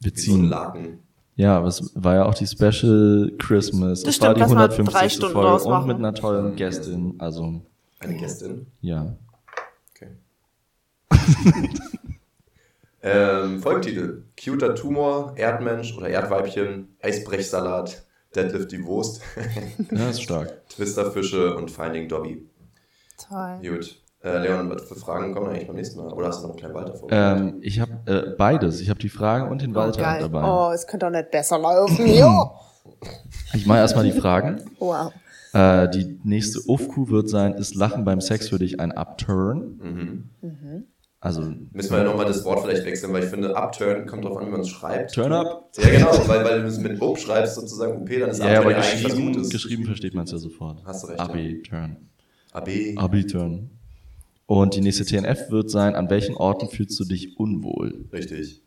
[0.00, 0.48] Wir Wie so ein ziehen.
[0.48, 1.02] Laken.
[1.36, 4.02] Ja, aber es war ja auch die Special Christmas.
[4.02, 4.94] Das es war stimmt, die lass mal 150.
[4.94, 7.14] drei Stunden Folge draus und mit einer tollen Gästin.
[7.18, 7.60] Also,
[7.98, 8.66] Eine Gästin.
[8.80, 9.14] ja.
[9.94, 10.08] Okay.
[13.02, 14.24] ähm, Folgentitel.
[14.42, 18.02] Cuter Tumor, Erdmensch oder Erdweibchen, Eisbrechsalat,
[18.34, 19.20] Deadlift die Wurst,
[19.90, 20.66] Ja, ist stark.
[20.70, 22.48] Twisterfische und Finding Dobby.
[23.28, 23.60] Toll.
[23.62, 24.00] Gut.
[24.26, 26.12] Äh, Leon, was für Fragen kommen eigentlich beim nächsten Mal?
[26.12, 27.54] Oder hast du noch einen kleinen Walter vorbereitet?
[27.54, 28.80] Ähm, ich habe äh, beides.
[28.80, 30.20] Ich habe die Fragen und den Walter oh, geil.
[30.20, 30.42] dabei.
[30.44, 32.06] Oh, es könnte doch nicht besser laufen.
[32.16, 32.50] Jo.
[33.52, 34.62] Ich mache erstmal die Fragen.
[34.78, 35.12] Wow.
[35.52, 40.30] Äh, die nächste UFQ wird sein, ist Lachen beim Sex für dich ein Upturn?
[40.40, 40.84] Mhm.
[41.20, 41.40] Also,
[41.72, 44.46] Müssen wir ja nochmal das Wort vielleicht wechseln, weil ich finde, Upturn kommt drauf an,
[44.46, 45.14] wie man es schreibt.
[45.14, 45.70] Turn up?
[45.76, 48.60] Ja, genau, weil, weil du es mit Up schreibst, sozusagen UP, dann ist Ja, ja,
[48.60, 49.50] aber Upturn eigentlich was geschrieben, Gutes.
[49.50, 50.82] geschrieben versteht man es ja sofort.
[50.84, 51.96] Hast du recht, Abi-Turn.
[52.52, 52.68] AB.
[52.96, 53.70] Abi-Turn.
[54.46, 58.06] Und die nächste TNF wird sein, an welchen Orten fühlst du dich unwohl?
[58.12, 58.62] Richtig.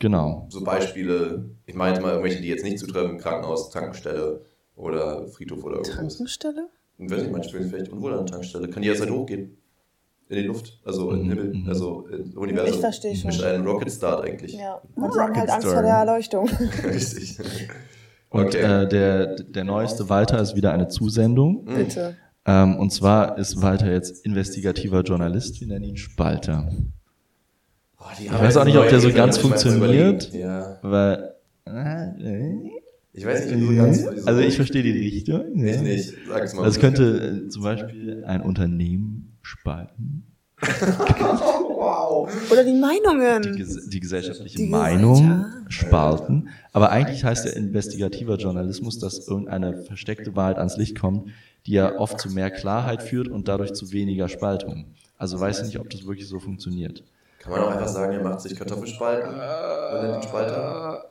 [0.00, 0.48] Genau.
[0.50, 4.44] So Beispiele, ich meinte mal irgendwelche, die jetzt nicht zutreffen, Krankenhaus, Tankstelle
[4.74, 6.16] oder Friedhof oder irgendwas.
[6.16, 6.68] Tankstelle?
[6.98, 9.56] Und wenn ich sich vielleicht unwohl an der Tankstelle, kann die jederzeit hochgehen.
[10.28, 11.68] In die Luft, also in den Himmel, Mhm.
[11.68, 12.74] also im Universum.
[12.74, 13.30] Ich verstehe schon.
[13.30, 14.54] Ist ein Rocket Start eigentlich.
[14.54, 14.80] Ja.
[14.96, 16.48] Und sie haben halt Angst vor der Erleuchtung.
[16.84, 17.38] Richtig.
[18.30, 18.82] Und Okay.
[18.84, 21.66] äh, der, der neueste Walter ist wieder eine Zusendung.
[21.66, 22.16] Bitte.
[22.44, 26.68] Ähm, und zwar ist Walter jetzt investigativer Journalist, wir nennen ihn Spalter.
[27.98, 30.32] Oh, die Ich weiß auch nicht, ob der so ganz funktioniert.
[30.32, 30.78] Ja.
[30.82, 31.34] Weil.
[31.66, 32.54] Äh,
[33.14, 33.98] Ich weiß nicht, wie so ganz.
[34.10, 35.64] wieso- also ich verstehe die Richtung.
[35.64, 36.14] Ich nicht.
[36.28, 36.64] Sag's mal.
[36.64, 40.24] Also es könnte äh, zum Beispiel ein Unternehmen spalten,
[41.08, 42.28] wow.
[42.50, 43.56] Oder die die, Meinungen.
[43.56, 45.72] ges die gesellschaftliche Die Meinung Gesellschaft.
[45.72, 46.48] spalten.
[46.72, 51.30] Aber eigentlich heißt der investigativer Journalismus, dass irgendeine versteckte Wahrheit ans Licht kommt,
[51.66, 54.86] die ja oft zu mehr Klarheit führt und dadurch zu weniger Spaltung.
[55.18, 57.04] Also weiß ich nicht, ob das wirklich so funktioniert.
[57.38, 61.04] Kann man auch einfach sagen, er macht sich Kartoffelspalten und nennt ihn Spalter.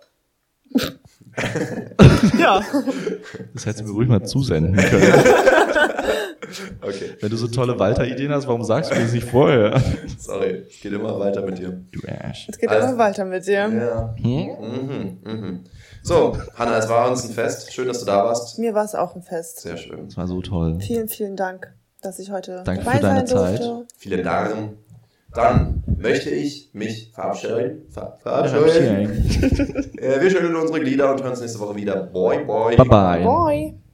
[2.37, 2.61] Ja.
[3.53, 5.13] Das hättest du mir ruhig mal zusenden können.
[6.81, 9.81] Okay, Wenn du so tolle Walter-Ideen hast, warum sagst du mir das nicht vorher?
[10.17, 10.65] sorry.
[10.69, 11.81] Es geht immer weiter mit dir.
[11.91, 12.47] Du Ash.
[12.49, 13.53] Es geht Also- immer weiter mit dir.
[13.69, 14.13] Ja.
[14.17, 14.49] Hm?
[14.59, 15.59] Mhm, mhm.
[16.03, 17.73] So, Hanna, es war uns ein Fest.
[17.73, 18.57] Schön, dass du da warst.
[18.59, 19.61] Mir war es auch ein Fest.
[19.61, 20.07] Sehr schön.
[20.07, 20.79] Das war so toll.
[20.79, 23.59] Vielen, vielen Dank, dass ich heute Danke dabei für deine sein Zeit.
[23.59, 23.85] durfte.
[23.97, 24.77] Vielen Dank.
[25.33, 27.83] Dann möchte ich mich verabschieden.
[27.89, 29.89] Ver verabschieden.
[30.01, 31.95] Äh, wir schütteln unsere Glieder und hören uns nächste Woche wieder.
[31.95, 32.75] Bye, bye.
[32.75, 33.23] Bye bye.
[33.23, 33.90] Bye.